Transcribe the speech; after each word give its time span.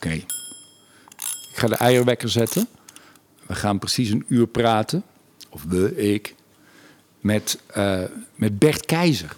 Oké. 0.00 0.14
Ik 1.50 1.56
ga 1.56 1.66
de 1.66 1.74
eierwekker 1.74 2.28
zetten. 2.28 2.68
We 3.46 3.54
gaan 3.54 3.78
precies 3.78 4.10
een 4.10 4.24
uur 4.28 4.46
praten. 4.46 5.02
Of 5.48 5.64
we, 5.68 5.96
ik. 5.96 6.34
Met, 7.20 7.58
eh, 7.66 8.02
met 8.34 8.58
Bert 8.58 8.86
Keizer. 8.86 9.32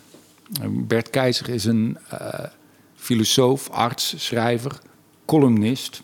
Bert 0.68 1.10
Keizer 1.10 1.48
is 1.48 1.64
een 1.64 1.98
eh, 2.08 2.44
filosoof, 2.96 3.70
arts, 3.70 4.14
schrijver, 4.24 4.78
columnist. 5.24 6.02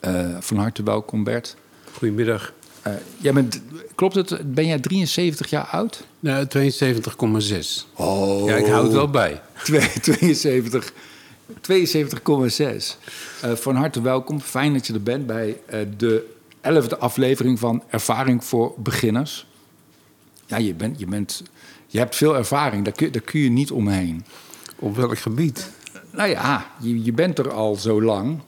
Eh, 0.00 0.36
van 0.40 0.56
harte 0.56 0.82
welkom, 0.82 1.24
Bert. 1.24 1.56
Goedemiddag. 1.92 2.52
Jij 3.18 3.32
bent, 3.32 3.62
klopt 3.94 4.14
het? 4.14 4.54
Ben 4.54 4.66
jij 4.66 4.78
73 4.78 5.50
jaar 5.50 5.66
oud? 5.66 6.06
Nou, 6.20 6.46
72,6. 6.46 7.86
Oh. 7.94 8.46
Ja, 8.48 8.56
ik 8.56 8.66
hou 8.66 8.84
het 8.84 8.92
wel 8.92 9.10
bij. 9.10 9.40
Twee- 9.62 9.90
72 10.00 10.92
72,6. 11.60 12.98
Eh, 13.40 13.52
van 13.52 13.76
harte 13.76 14.02
welkom. 14.02 14.40
Fijn 14.40 14.72
dat 14.72 14.86
je 14.86 14.92
er 14.92 15.02
bent 15.02 15.26
bij 15.26 15.60
eh, 15.66 15.80
de 15.96 16.24
11e 16.60 16.98
aflevering 16.98 17.58
van 17.58 17.82
Ervaring 17.88 18.44
voor 18.44 18.74
Beginners. 18.76 19.46
Ja, 20.46 20.56
je, 20.56 20.74
bent, 20.74 20.98
je, 20.98 21.06
bent, 21.06 21.42
je 21.86 21.98
hebt 21.98 22.16
veel 22.16 22.36
ervaring, 22.36 22.84
daar 22.84 22.94
kun, 22.94 23.12
daar 23.12 23.22
kun 23.22 23.40
je 23.40 23.50
niet 23.50 23.70
omheen. 23.70 24.24
Op 24.78 24.96
welk 24.96 25.18
gebied? 25.18 25.70
Nou 26.10 26.28
ja, 26.28 26.70
je, 26.80 27.04
je 27.04 27.12
bent 27.12 27.38
er 27.38 27.52
al 27.52 27.76
zo 27.76 28.02
lang. 28.02 28.40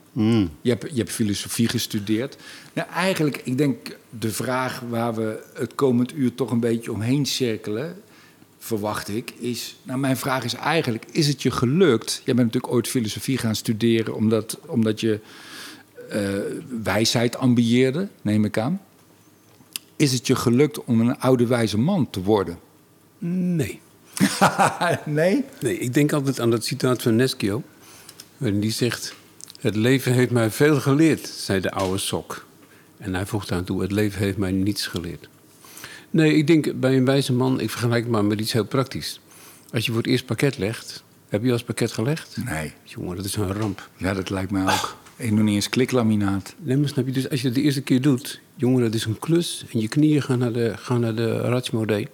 Je, 0.61 0.71
hebt, 0.71 0.91
je 0.91 0.99
hebt 0.99 1.11
filosofie 1.11 1.69
gestudeerd. 1.69 2.37
Nou, 2.73 2.89
eigenlijk, 2.89 3.41
ik 3.45 3.59
denk 3.59 3.97
de 4.11 4.31
vraag 4.31 4.81
waar 4.89 5.15
we 5.15 5.43
het 5.55 5.75
komend 5.75 6.15
uur 6.15 6.35
toch 6.35 6.51
een 6.51 6.61
beetje 6.61 6.93
omheen 6.93 7.27
cirkelen, 7.27 8.03
verwacht 8.65 9.09
ik, 9.09 9.31
is... 9.39 9.77
Nou, 9.83 9.99
mijn 9.99 10.17
vraag 10.17 10.45
is 10.45 10.55
eigenlijk, 10.55 11.05
is 11.11 11.27
het 11.27 11.43
je 11.43 11.51
gelukt? 11.51 12.23
Jij 12.25 12.35
bent 12.35 12.47
natuurlijk 12.47 12.73
ooit 12.73 12.89
filosofie 12.89 13.39
gaan 13.39 13.55
studeren 13.55 14.15
omdat, 14.15 14.59
omdat 14.67 15.01
je 15.01 15.21
eh, 16.09 16.21
wijsheid 16.83 17.37
ambieerde, 17.37 18.09
neem 18.23 18.45
ik 18.45 18.59
aan. 18.59 18.81
Is 19.97 20.13
het 20.13 20.27
je 20.27 20.35
gelukt 20.37 20.85
om 20.85 21.01
een 21.01 21.19
oude 21.19 21.47
wijze 21.47 21.79
man 21.79 22.11
te 22.11 22.23
worden? 22.23 22.59
Nee. 23.19 23.81
nee? 25.05 25.45
Nee, 25.61 25.79
ik 25.79 25.95
denk 25.95 26.13
altijd 26.13 26.41
aan 26.41 26.51
dat 26.51 26.65
citaat 26.65 27.03
van 27.03 27.17
Neschio. 27.17 27.63
Waarin 28.37 28.61
die 28.61 28.73
zegt... 28.73 29.15
Het 29.61 29.77
leven 29.77 30.13
heeft 30.13 30.31
mij 30.31 30.51
veel 30.51 30.81
geleerd, 30.81 31.29
zei 31.29 31.61
de 31.61 31.71
oude 31.71 31.99
sok. 31.99 32.47
En 32.99 33.15
hij 33.15 33.27
voegt 33.27 33.53
aan 33.53 33.65
toe... 33.65 33.83
Het 33.83 33.93
leven 33.93 34.21
heeft 34.21 34.37
mij 34.37 34.53
niets 34.53 34.87
geleerd. 34.87 35.29
Nee, 36.15 36.35
ik 36.35 36.47
denk 36.47 36.81
bij 36.81 36.97
een 36.97 37.05
wijze 37.05 37.33
man... 37.33 37.61
Ik 37.61 37.71
vergelijk 37.71 38.03
het 38.03 38.13
maar 38.13 38.25
met 38.25 38.41
iets 38.41 38.53
heel 38.53 38.65
praktisch. 38.65 39.21
Als 39.73 39.87
je 39.87 39.93
voor 39.93 40.01
het 40.01 40.11
eerst 40.11 40.27
pakket 40.27 40.59
legt... 40.59 41.05
Heb 41.29 41.43
je 41.43 41.49
al 41.49 41.55
eens 41.55 41.65
pakket 41.65 41.93
gelegd? 41.93 42.37
Nee. 42.45 42.73
Jongen, 42.83 43.17
dat 43.17 43.25
is 43.25 43.37
een 43.37 43.53
ramp. 43.53 43.89
Ja, 43.97 44.15
dat 44.15 44.31
lijkt 44.31 44.51
mij 44.51 44.63
ook. 44.63 44.97
Ik 45.17 45.29
doe 45.29 45.43
niet 45.43 45.55
eens 45.55 45.69
kliklaminaat. 45.69 46.55
Nee, 46.59 46.77
maar 46.77 46.89
snap 46.89 47.07
je? 47.07 47.13
Dus 47.13 47.31
als 47.31 47.41
je 47.41 47.47
het 47.47 47.57
de 47.57 47.63
eerste 47.63 47.81
keer 47.81 48.01
doet, 48.01 48.41
jongen, 48.55 48.83
dat 48.83 48.95
is 48.95 49.05
een 49.05 49.19
klus. 49.19 49.65
En 49.73 49.81
je 49.81 49.89
knieën 49.89 50.23
gaan 50.23 50.39
naar 50.39 50.53
de, 50.53 50.73
gaan 50.77 51.01
naar 51.01 51.15
de. 51.15 52.09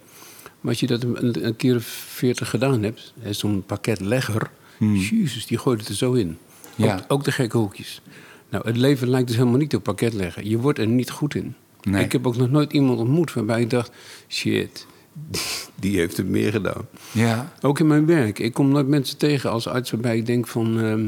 Maar 0.61 0.71
als 0.71 0.79
je 0.79 0.87
dat 0.87 1.03
een, 1.03 1.45
een 1.45 1.55
keer 1.55 1.75
of 1.75 1.85
veertig 1.85 2.49
gedaan 2.49 2.83
hebt, 2.83 3.13
hè, 3.19 3.33
zo'n 3.33 3.63
pakketlegger, 3.65 4.49
jezus, 4.79 5.45
die 5.45 5.57
gooit 5.57 5.79
het 5.79 5.89
er 5.89 5.95
zo 5.95 6.13
in. 6.13 6.37
Ja. 6.75 6.95
Ook, 6.95 7.03
ook 7.07 7.23
de 7.23 7.31
gekke 7.31 7.57
hoekjes. 7.57 8.01
Nou, 8.49 8.67
het 8.67 8.77
leven 8.77 9.09
lijkt 9.09 9.27
dus 9.27 9.35
helemaal 9.35 9.59
niet 9.59 9.75
op 9.75 9.83
pakketleggen. 9.83 10.49
Je 10.49 10.57
wordt 10.57 10.79
er 10.79 10.87
niet 10.87 11.11
goed 11.11 11.35
in. 11.35 11.55
Nee. 11.83 12.03
Ik 12.03 12.11
heb 12.11 12.27
ook 12.27 12.37
nog 12.37 12.49
nooit 12.49 12.73
iemand 12.73 12.99
ontmoet 12.99 13.33
waarbij 13.33 13.61
ik 13.61 13.69
dacht, 13.69 13.91
shit, 14.27 14.85
die, 15.75 15.97
heeft 15.97 16.17
het 16.17 16.27
meer 16.27 16.51
gedaan. 16.51 16.87
Ja. 17.11 17.53
Ook 17.61 17.79
in 17.79 17.87
mijn 17.87 18.05
werk. 18.05 18.39
Ik 18.39 18.53
kom 18.53 18.69
nooit 18.69 18.87
mensen 18.87 19.17
tegen 19.17 19.49
als 19.51 19.67
arts 19.67 19.91
waarbij 19.91 20.17
ik 20.17 20.25
denk 20.25 20.47
van... 20.47 20.79
ehm, 20.79 21.07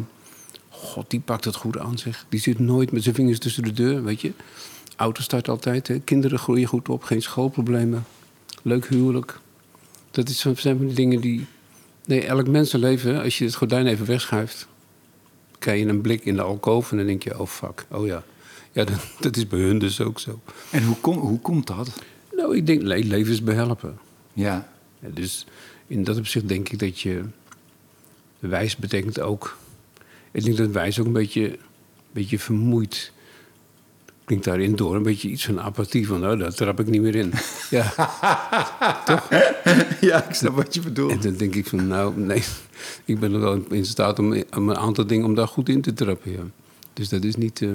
God, 0.69 1.09
die 1.09 1.19
pakt 1.19 1.45
het 1.45 1.55
goed 1.55 1.77
aan, 1.77 1.97
zeg. 1.97 2.25
Die 2.29 2.39
zit 2.39 2.59
nooit 2.59 2.91
met 2.91 3.03
zijn 3.03 3.15
vingers 3.15 3.39
tussen 3.39 3.63
de 3.63 3.71
deur, 3.71 4.03
weet 4.03 4.21
je. 4.21 4.31
Auto 4.95 5.21
start 5.21 5.49
altijd, 5.49 5.87
hè. 5.87 5.99
Kinderen 5.99 6.39
groeien 6.39 6.67
goed 6.67 6.89
op, 6.89 7.03
geen 7.03 7.21
schoolproblemen. 7.21 8.05
Leuk 8.61 8.87
huwelijk. 8.87 9.39
Dat 10.11 10.29
is, 10.29 10.39
zo- 10.39 10.55
zijn 10.55 10.77
van 10.77 10.85
die 10.85 10.95
dingen 10.95 11.21
die... 11.21 11.45
Nee, 12.05 12.25
elk 12.25 12.47
mensenleven, 12.47 13.21
als 13.23 13.37
je 13.37 13.45
het 13.45 13.55
gordijn 13.55 13.87
even 13.87 14.05
wegschuift... 14.05 14.67
krijg 15.59 15.79
je 15.79 15.85
een 15.87 16.01
blik 16.01 16.25
in 16.25 16.35
de 16.35 16.41
alkoof 16.41 16.91
en 16.91 16.97
dan 16.97 17.05
denk 17.05 17.23
je... 17.23 17.39
oh, 17.39 17.47
fuck, 17.47 17.85
oh 17.91 18.05
ja. 18.05 18.23
Ja, 18.73 18.83
dat, 18.83 18.95
dat 19.19 19.37
is 19.37 19.47
bij 19.47 19.59
hun 19.59 19.79
dus 19.79 20.01
ook 20.01 20.19
zo. 20.19 20.39
En 20.69 20.83
hoe, 20.83 20.95
kom, 21.01 21.17
hoe 21.17 21.39
komt 21.39 21.67
dat? 21.67 21.91
Nou, 22.35 22.55
ik 22.57 22.65
denk, 22.65 22.81
le- 22.81 22.95
leven 23.03 23.33
is 23.33 23.43
behelpen. 23.43 23.97
Ja. 24.33 24.67
Ja, 24.99 25.09
dus 25.13 25.45
in 25.87 26.03
dat 26.03 26.17
opzicht 26.17 26.47
denk 26.47 26.69
ik 26.69 26.79
dat 26.79 26.99
je. 26.99 27.21
Wijs 28.39 28.75
betekent 28.75 29.19
ook. 29.19 29.57
Ik 30.31 30.43
denk 30.43 30.57
dat 30.57 30.69
wijs 30.71 30.99
ook 30.99 31.05
een 31.05 31.11
beetje, 31.13 31.49
een 31.49 31.57
beetje 32.11 32.39
vermoeid. 32.39 33.11
Klinkt 34.25 34.45
daarin 34.45 34.75
door. 34.75 34.95
Een 34.95 35.03
beetje 35.03 35.29
iets 35.29 35.45
van 35.45 35.59
apathie. 35.61 36.07
Van, 36.07 36.19
nou, 36.19 36.37
daar 36.37 36.53
trap 36.53 36.79
ik 36.79 36.87
niet 36.87 37.01
meer 37.01 37.15
in. 37.15 37.33
ja. 37.69 37.93
ja, 40.01 40.27
ik 40.27 40.33
snap 40.33 40.55
wat 40.55 40.73
je 40.73 40.81
bedoelt. 40.81 41.11
En 41.11 41.19
dan 41.21 41.33
denk 41.35 41.55
ik 41.55 41.67
van, 41.67 41.87
nou, 41.87 42.19
nee. 42.19 42.43
Ik 43.05 43.19
ben 43.19 43.33
er 43.33 43.39
wel 43.39 43.63
in 43.69 43.85
staat 43.85 44.19
om, 44.19 44.43
om 44.55 44.69
een 44.69 44.77
aantal 44.77 45.07
dingen 45.07 45.25
om 45.25 45.35
daar 45.35 45.47
goed 45.47 45.69
in 45.69 45.81
te 45.81 45.93
trappen. 45.93 46.31
Ja. 46.31 46.43
Dus 46.93 47.09
dat 47.09 47.23
is 47.23 47.35
niet. 47.35 47.61
eh, 47.61 47.69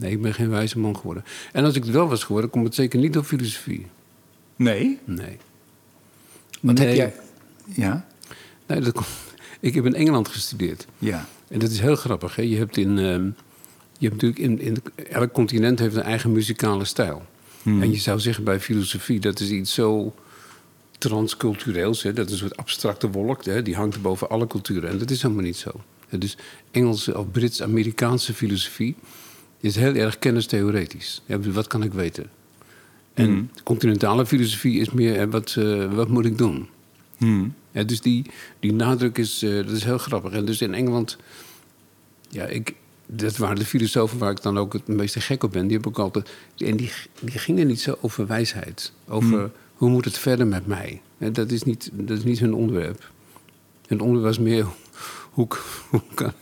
nee, 0.00 0.10
ik 0.10 0.22
ben 0.22 0.34
geen 0.34 0.50
wijze 0.50 0.78
man 0.78 0.96
geworden. 0.96 1.24
En 1.52 1.64
als 1.64 1.74
ik 1.74 1.82
het 1.84 1.92
wel 1.92 2.08
was 2.08 2.24
geworden, 2.24 2.50
komt 2.50 2.64
het 2.64 2.74
zeker 2.74 2.98
niet 2.98 3.12
door 3.12 3.24
filosofie. 3.24 3.86
Nee? 4.56 4.98
Nee. 5.04 5.36
Wat 6.60 6.74
Nee. 6.78 6.86
heb 6.86 6.96
jij... 6.96 7.14
Ja? 7.74 8.06
nee 8.66 8.80
dat 8.80 8.92
komt, 8.92 9.06
ik 9.60 9.74
heb 9.74 9.86
in 9.86 9.94
Engeland 9.94 10.28
gestudeerd. 10.28 10.86
Ja. 10.98 11.26
En 11.48 11.58
dat 11.58 11.70
is 11.70 11.80
heel 11.80 11.96
grappig. 11.96 12.36
Hè? 12.36 12.42
Je 12.42 12.56
hebt 12.56 12.76
in. 12.76 12.98
ehm, 12.98 13.24
je 13.98 14.08
hebt 14.08 14.22
natuurlijk 14.22 14.38
in, 14.38 14.60
in 14.60 14.76
elk 15.10 15.32
continent 15.32 15.78
heeft 15.78 15.94
een 15.96 16.02
eigen 16.02 16.32
muzikale 16.32 16.84
stijl. 16.84 17.22
En 17.64 17.90
je 17.90 17.96
zou 17.98 18.20
zeggen 18.20 18.44
bij 18.44 18.60
filosofie 18.60 19.20
dat 19.20 19.40
is 19.40 19.50
iets 19.50 19.74
zo 19.74 20.14
transcultureels. 20.98 22.02
Hè? 22.02 22.12
Dat 22.12 22.26
is 22.26 22.32
een 22.32 22.38
soort 22.38 22.56
abstracte 22.56 23.10
wolk. 23.10 23.44
Hè? 23.44 23.62
Die 23.62 23.74
hangt 23.74 24.02
boven 24.02 24.28
alle 24.30 24.46
culturen. 24.46 24.90
En 24.90 24.98
dat 24.98 25.10
is 25.10 25.22
helemaal 25.22 25.44
niet 25.44 25.56
zo. 25.56 25.70
Dus 26.18 26.36
Engelse 26.70 27.18
of 27.18 27.30
Brits-Amerikaanse 27.30 28.34
filosofie 28.34 28.94
is 29.60 29.76
heel 29.76 29.94
erg 29.94 30.18
kennistheoretisch. 30.18 31.22
Ja, 31.26 31.40
wat 31.40 31.66
kan 31.66 31.82
ik 31.82 31.92
weten? 31.92 32.30
En 33.14 33.50
continentale 33.64 34.26
filosofie 34.26 34.80
is 34.80 34.90
meer 34.90 35.30
wat, 35.30 35.54
eh, 35.58 35.92
wat 35.92 36.08
moet 36.08 36.24
ik 36.24 36.38
doen? 36.38 36.68
Hmm. 37.16 37.54
Ja, 37.70 37.82
dus 37.82 38.00
die, 38.00 38.26
die 38.60 38.72
nadruk 38.72 39.18
is, 39.18 39.42
eh, 39.42 39.54
dat 39.54 39.70
is 39.70 39.84
heel 39.84 39.98
grappig. 39.98 40.32
En 40.32 40.44
dus 40.44 40.60
in 40.60 40.74
Engeland, 40.74 41.16
ja, 42.28 42.44
ik, 42.44 42.74
dat 43.06 43.36
waren 43.36 43.56
de 43.56 43.64
filosofen 43.64 44.18
waar 44.18 44.30
ik 44.30 44.42
dan 44.42 44.58
ook 44.58 44.72
het 44.72 44.88
meeste 44.88 45.20
gek 45.20 45.42
op 45.42 45.52
ben. 45.52 45.66
Die 45.66 45.76
heb 45.76 45.86
ik 45.86 45.98
altijd, 45.98 46.30
en 46.56 46.76
die, 46.76 46.92
die 47.20 47.38
gingen 47.38 47.66
niet 47.66 47.80
zo 47.80 47.98
over 48.00 48.26
wijsheid. 48.26 48.92
Over 49.08 49.50
hoe 49.74 49.90
moet 49.90 50.04
het 50.04 50.18
verder 50.18 50.46
met 50.46 50.66
mij. 50.66 51.00
En 51.18 51.32
dat, 51.32 51.50
is 51.50 51.62
niet, 51.62 51.90
dat 51.92 52.18
is 52.18 52.24
niet 52.24 52.38
hun 52.38 52.54
onderwerp. 52.54 53.10
Hun 53.86 54.00
onderwerp 54.00 54.26
was 54.26 54.38
meer, 54.38 54.66
hoe, 55.30 55.48
hoe, 55.90 56.02
kan, 56.14 56.32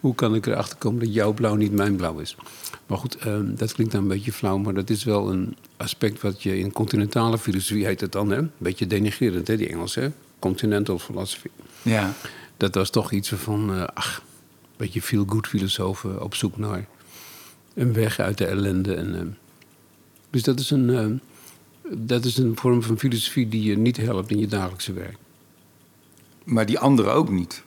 hoe 0.00 0.14
kan 0.14 0.34
ik 0.34 0.46
erachter 0.46 0.76
komen 0.76 1.00
dat 1.00 1.14
jouw 1.14 1.32
blauw 1.32 1.54
niet 1.54 1.72
mijn 1.72 1.96
blauw 1.96 2.18
is. 2.18 2.36
Maar 2.86 2.98
goed, 2.98 3.16
ehm, 3.16 3.54
dat 3.54 3.72
klinkt 3.72 3.92
dan 3.92 4.02
een 4.02 4.08
beetje 4.08 4.32
flauw, 4.32 4.58
maar 4.58 4.74
dat 4.74 4.90
is 4.90 5.04
wel 5.04 5.30
een 5.30 5.56
aspect 5.76 6.20
wat 6.20 6.42
je 6.42 6.58
in 6.58 6.72
continentale 6.72 7.38
filosofie 7.38 7.86
heet 7.86 8.00
het 8.00 8.12
dan, 8.12 8.30
hè? 8.30 8.36
Een 8.36 8.50
beetje 8.58 8.86
denigrerend, 8.86 9.48
hè, 9.48 9.56
die 9.56 9.68
Engels, 9.68 9.94
hè? 9.94 10.08
Continental 10.38 10.98
philosophy. 10.98 11.48
Ja. 11.82 12.14
Dat 12.56 12.74
was 12.74 12.90
toch 12.90 13.12
iets 13.12 13.28
van, 13.28 13.74
eh, 13.74 13.84
ach, 13.94 14.18
een 14.18 14.74
beetje 14.76 15.02
feel-good 15.02 15.46
filosofen 15.46 16.22
op 16.22 16.34
zoek 16.34 16.56
naar 16.56 16.86
een 17.74 17.92
weg 17.92 18.18
uit 18.18 18.38
de 18.38 18.46
ellende. 18.46 18.94
En, 18.94 19.14
eh, 19.14 19.26
dus 20.30 20.42
dat 20.42 20.60
is, 20.60 20.70
een, 20.70 20.90
eh, 20.90 21.06
dat 21.98 22.24
is 22.24 22.36
een 22.36 22.56
vorm 22.56 22.82
van 22.82 22.98
filosofie 22.98 23.48
die 23.48 23.62
je 23.62 23.78
niet 23.78 23.96
helpt 23.96 24.30
in 24.30 24.38
je 24.38 24.46
dagelijkse 24.46 24.92
werk. 24.92 25.16
Maar 26.44 26.66
die 26.66 26.78
anderen 26.78 27.12
ook 27.12 27.30
niet. 27.30 27.62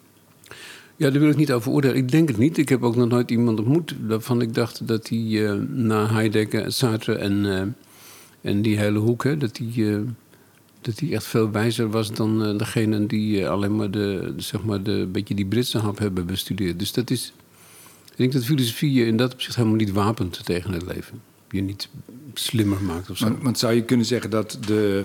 Ja, 1.00 1.10
daar 1.10 1.20
wil 1.20 1.30
ik 1.30 1.36
niet 1.36 1.52
over 1.52 1.72
oordelen. 1.72 1.96
Ik 1.96 2.12
denk 2.12 2.28
het 2.28 2.38
niet. 2.38 2.58
Ik 2.58 2.70
heb 2.70 2.84
ook 2.84 2.96
nog 2.96 3.08
nooit 3.08 3.32
iemand 3.32 3.60
ontmoet 3.60 3.96
waarvan 4.08 4.42
ik 4.42 4.54
dacht 4.54 4.88
dat 4.88 5.10
hij 5.10 5.48
eh, 5.48 5.54
na 5.70 6.08
Heidegger, 6.12 6.72
Sartre 6.72 7.16
en, 7.16 7.46
eh, 7.46 8.52
en 8.52 8.62
die 8.62 8.78
hele 8.78 9.00
hoek, 9.00 9.24
hè, 9.24 9.38
dat 9.38 9.58
hij 9.58 9.94
eh, 9.94 10.00
dat 10.82 11.00
hij 11.00 11.14
echt 11.14 11.26
veel 11.26 11.52
wijzer 11.52 11.90
was 11.90 12.12
dan 12.12 12.58
degene 12.58 13.06
die 13.06 13.48
alleen 13.48 13.76
maar 13.76 13.92
de, 13.92 14.34
zeg 14.38 14.64
maar 14.64 14.84
de 14.84 15.08
beetje 15.12 15.36
die 15.36 15.46
Britse 15.46 15.78
hap 15.78 15.98
hebben 15.98 16.26
bestudeerd. 16.26 16.80
Dus 16.80 16.92
dat 16.92 17.10
is. 17.10 17.34
Ik 18.12 18.18
denk 18.18 18.34
dat 18.34 18.46
filosofie 18.46 18.94
je 18.94 19.06
in 19.06 19.18
dat 19.18 19.34
opzicht 19.34 19.56
helemaal 19.56 19.78
niet 19.78 19.92
wapent 19.92 20.46
tegen 20.46 20.74
het 20.74 20.86
leven. 20.86 21.22
Je 21.50 21.62
niet 21.62 21.90
slimmer 22.34 22.82
maakt 22.82 23.10
of 23.10 23.18
zo. 23.18 23.38
Want 23.42 23.60
zou 23.60 23.74
je 23.74 23.84
kunnen 23.84 24.06
zeggen 24.06 24.30
dat 24.30 24.58
de... 24.68 25.04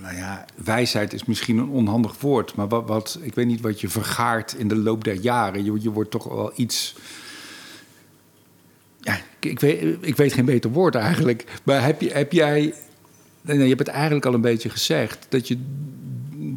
Nou 0.00 0.16
ja, 0.16 0.44
wijsheid 0.64 1.12
is 1.12 1.24
misschien 1.24 1.58
een 1.58 1.68
onhandig 1.68 2.20
woord. 2.20 2.54
Maar 2.54 2.68
wat, 2.68 3.18
ik 3.22 3.34
weet 3.34 3.46
niet 3.46 3.60
wat 3.60 3.80
je 3.80 3.88
vergaart 3.88 4.52
in 4.52 4.68
de 4.68 4.76
loop 4.76 5.04
der 5.04 5.14
jaren. 5.14 5.64
Je, 5.64 5.80
je 5.80 5.90
wordt 5.90 6.10
toch 6.10 6.24
wel 6.24 6.52
iets... 6.56 6.94
Ja, 9.00 9.20
ik, 9.38 9.60
weet, 9.60 9.96
ik 10.00 10.16
weet 10.16 10.32
geen 10.32 10.44
beter 10.44 10.70
woord 10.70 10.94
eigenlijk. 10.94 11.60
Maar 11.62 11.82
heb, 11.82 12.00
je, 12.00 12.10
heb 12.12 12.32
jij... 12.32 12.74
Nee, 13.40 13.58
je 13.58 13.68
hebt 13.68 13.78
het 13.78 13.88
eigenlijk 13.88 14.26
al 14.26 14.34
een 14.34 14.40
beetje 14.40 14.70
gezegd. 14.70 15.26
Dat 15.28 15.48
je 15.48 15.58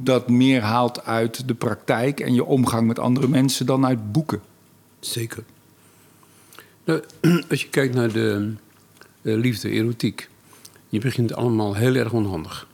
dat 0.03 0.29
meer 0.29 0.61
haalt 0.61 1.03
uit 1.05 1.47
de 1.47 1.53
praktijk 1.53 2.19
en 2.19 2.33
je 2.33 2.45
omgang 2.45 2.87
met 2.87 2.99
andere 2.99 3.27
mensen 3.27 3.65
dan 3.65 3.85
uit 3.85 4.11
boeken. 4.11 4.41
Zeker. 4.99 5.43
Nou, 6.83 7.03
als 7.49 7.61
je 7.61 7.69
kijkt 7.69 7.95
naar 7.95 8.11
de 8.11 8.53
uh, 9.21 9.37
liefde, 9.37 9.69
erotiek. 9.69 10.29
Je 10.89 10.99
begint 10.99 11.33
allemaal 11.33 11.75
heel 11.75 11.95
erg 11.95 12.11
onhandig. 12.11 12.66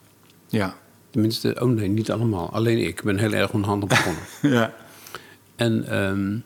Ja. 0.53 0.75
Tenminste, 1.09 1.55
oh 1.59 1.69
nee, 1.69 1.87
niet 1.87 2.11
allemaal. 2.11 2.49
Alleen 2.51 2.77
ik 2.77 3.03
ben 3.03 3.17
heel 3.17 3.31
erg 3.31 3.53
onhandig 3.53 3.89
begonnen. 3.89 4.23
ja. 4.59 4.73
En 5.55 5.97
um, 5.97 6.43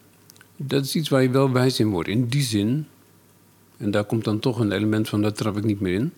dat 0.55 0.83
is 0.83 0.95
iets 0.95 1.09
waar 1.09 1.21
je 1.21 1.29
wel 1.29 1.51
wijs 1.51 1.79
in 1.79 1.89
wordt. 1.89 2.09
In 2.09 2.27
die 2.27 2.41
zin, 2.41 2.87
en 3.77 3.91
daar 3.91 4.03
komt 4.03 4.23
dan 4.23 4.39
toch 4.39 4.59
een 4.59 4.71
element 4.71 5.09
van, 5.09 5.21
daar 5.21 5.33
trap 5.33 5.57
ik 5.57 5.63
niet 5.63 5.79
meer 5.79 5.93
in. 5.93 6.13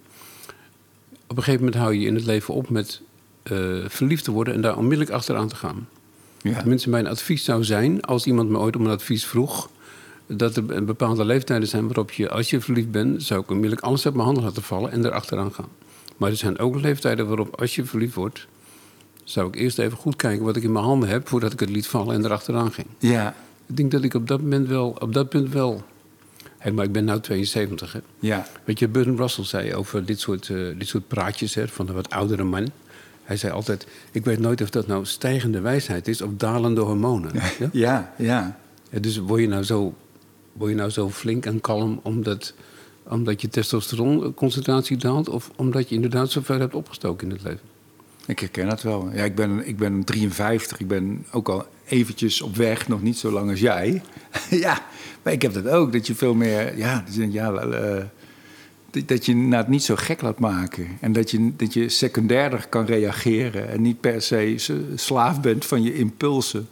Op 1.28 1.38
een 1.38 1.44
gegeven 1.44 1.66
moment 1.66 1.82
hou 1.82 1.96
je 1.96 2.08
in 2.08 2.16
het 2.16 2.26
leven 2.26 2.54
op 2.54 2.70
met 2.70 3.02
uh, 3.52 3.86
verliefd 3.88 4.24
te 4.24 4.32
worden 4.32 4.54
en 4.54 4.62
daar 4.62 4.78
onmiddellijk 4.78 5.12
achteraan 5.12 5.48
te 5.48 5.56
gaan. 5.56 5.88
Ja. 6.42 6.60
Tenminste, 6.60 6.90
mijn 6.90 7.08
advies 7.08 7.44
zou 7.44 7.64
zijn, 7.64 8.02
als 8.02 8.26
iemand 8.26 8.50
me 8.50 8.58
ooit 8.58 8.76
om 8.76 8.86
een 8.86 8.92
advies 8.92 9.26
vroeg, 9.26 9.70
dat 10.28 10.56
er 10.56 10.86
bepaalde 10.86 11.26
leeftijden 11.26 11.68
zijn 11.68 11.86
waarop 11.86 12.12
je, 12.12 12.30
als 12.30 12.50
je 12.50 12.62
verliefd 12.62 12.92
bent, 12.92 13.24
zou 13.24 13.42
ik 13.42 13.50
onmiddellijk 13.50 13.82
alles 13.82 14.06
uit 14.06 14.14
mijn 14.14 14.26
handen 14.26 14.44
laten 14.44 14.64
vallen 14.64 14.92
en 14.92 15.06
erachteraan 15.06 15.54
gaan. 15.54 15.70
Maar 16.20 16.30
er 16.30 16.38
zijn 16.38 16.60
ook 16.60 16.82
leeftijden 16.82 17.28
waarop, 17.28 17.60
als 17.60 17.76
je 17.76 17.86
verliefd 17.86 18.16
wordt, 18.16 18.48
zou 19.24 19.48
ik 19.48 19.56
eerst 19.56 19.80
even 19.80 19.98
goed 19.98 20.16
kijken 20.16 20.46
wat 20.46 20.56
ik 20.56 20.64
in 20.64 20.72
mijn 20.72 20.86
handen 20.86 21.10
heb 21.10 21.28
voordat 21.28 21.54
ik 21.54 21.60
het 21.60 21.70
liet 21.70 21.88
vallen 21.88 22.16
en 22.16 22.26
erachteraan 22.26 22.72
ging. 22.72 22.88
Ja. 22.98 23.36
Ik 23.66 23.78
denk 23.78 23.92
dat 23.92 24.04
ik 24.04 24.14
op 24.14 24.28
dat 24.28 24.42
moment 24.42 24.68
wel, 24.68 24.96
op 25.00 25.14
dat 25.14 25.30
punt 25.30 25.54
wel. 25.54 25.84
Hey, 26.58 26.72
maar 26.72 26.86
ik 26.86 26.92
ben 26.92 27.06
nu 27.06 27.20
72. 27.20 27.94
Hè? 27.94 28.00
Ja. 28.20 28.48
Weet 28.64 28.80
je, 28.80 28.88
Burton 28.88 29.18
Russell 29.18 29.44
zei 29.44 29.76
over 29.76 30.06
dit 30.06 30.20
soort, 30.20 30.48
uh, 30.48 30.78
dit 30.78 30.88
soort 30.88 31.08
praatjes 31.08 31.56
hè, 31.56 31.68
van 31.68 31.88
een 31.88 31.94
wat 31.94 32.10
oudere 32.10 32.44
man. 32.44 32.68
Hij 33.24 33.38
zei 33.38 33.54
altijd: 33.54 33.88
Ik 34.12 34.26
weet 34.26 34.40
nooit 34.40 34.62
of 34.62 34.70
dat 34.70 34.88
nou 34.88 35.06
stijgende 35.06 35.60
wijsheid 35.60 36.08
is 36.08 36.22
of 36.22 36.30
dalende 36.38 36.82
hormonen. 36.82 37.32
Ja, 37.60 37.70
ja. 37.72 38.14
ja. 38.18 38.60
ja 38.90 39.00
dus 39.00 39.18
word 39.18 39.42
je, 39.42 39.48
nou 39.48 39.64
zo, 39.64 39.94
word 40.54 40.70
je 40.70 40.78
nou 40.78 40.90
zo 40.90 41.10
flink 41.10 41.46
en 41.46 41.62
kalm 41.62 42.00
omdat, 42.04 42.54
omdat 43.10 43.42
je 43.42 43.50
testosteronconcentratie 43.50 44.98
daalt, 44.98 45.30
of 45.30 45.52
omdat 45.56 45.90
je 45.90 45.96
inderdaad 45.96 46.32
zo 46.32 46.42
ver 46.44 46.60
hebt 46.60 46.74
opgestoken 46.74 47.28
in 47.28 47.34
het 47.34 47.44
leven? 47.44 47.70
Ik 48.26 48.40
herken 48.40 48.68
het 48.68 48.82
wel. 48.82 49.10
Ja, 49.14 49.24
ik 49.24 49.36
ben, 49.36 49.68
ik 49.68 49.78
ben 49.78 50.04
53. 50.04 50.80
Ik 50.80 50.88
ben 50.88 51.26
ook 51.32 51.50
al 51.50 51.66
eventjes 51.86 52.42
op 52.42 52.56
weg, 52.56 52.88
nog 52.88 53.02
niet 53.02 53.18
zo 53.18 53.32
lang 53.32 53.50
als 53.50 53.60
jij. 53.60 54.02
ja, 54.50 54.86
maar 55.24 55.34
ik 55.34 55.42
heb 55.42 55.54
dat 55.54 55.68
ook. 55.68 55.94
Dat 55.94 56.08
je 56.08 56.16
veel 56.16 56.34
meer... 56.34 56.78
Ja, 56.78 57.04
ja 57.30 57.66
uh, 57.66 58.04
dat 59.06 59.26
je 59.26 59.36
het 59.36 59.68
niet 59.68 59.84
zo 59.84 59.96
gek 59.96 60.22
laat 60.22 60.40
maken. 60.40 60.88
En 61.00 61.14
dat 61.14 61.32
je, 61.32 61.52
dat 61.56 61.74
je 61.74 61.90
secundairder 61.90 62.68
kan 62.70 62.86
reageren. 62.86 63.70
En 63.70 63.82
niet 63.82 64.00
per 64.00 64.22
se 64.22 64.56
slaaf 64.96 65.42
bent 65.42 65.66
van 65.66 65.84
je 65.84 65.94
impulsen. 65.94 66.68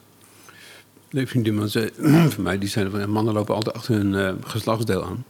Nee, 1.11 1.27
vriendin, 1.27 1.55
maar 1.55 1.67
ze, 1.67 1.91
voor 2.33 2.43
mij 2.43 2.57
die 2.57 2.69
zijn 2.69 2.91
van 2.91 3.09
mannen 3.09 3.33
lopen 3.33 3.55
altijd 3.55 3.75
achter 3.75 3.95
hun 3.95 4.13
uh, 4.13 4.31
geslachtsdeel 4.43 5.03
aan. 5.03 5.23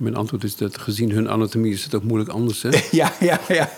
Mijn 0.00 0.16
antwoord 0.16 0.44
is 0.44 0.56
dat 0.56 0.78
gezien 0.78 1.10
hun 1.10 1.28
anatomie 1.28 1.72
is 1.72 1.84
het 1.84 1.94
ook 1.94 2.02
moeilijk 2.02 2.30
anders. 2.30 2.62
Hè? 2.62 2.70
ja, 2.90 3.12
ja, 3.20 3.40
ja, 3.48 3.70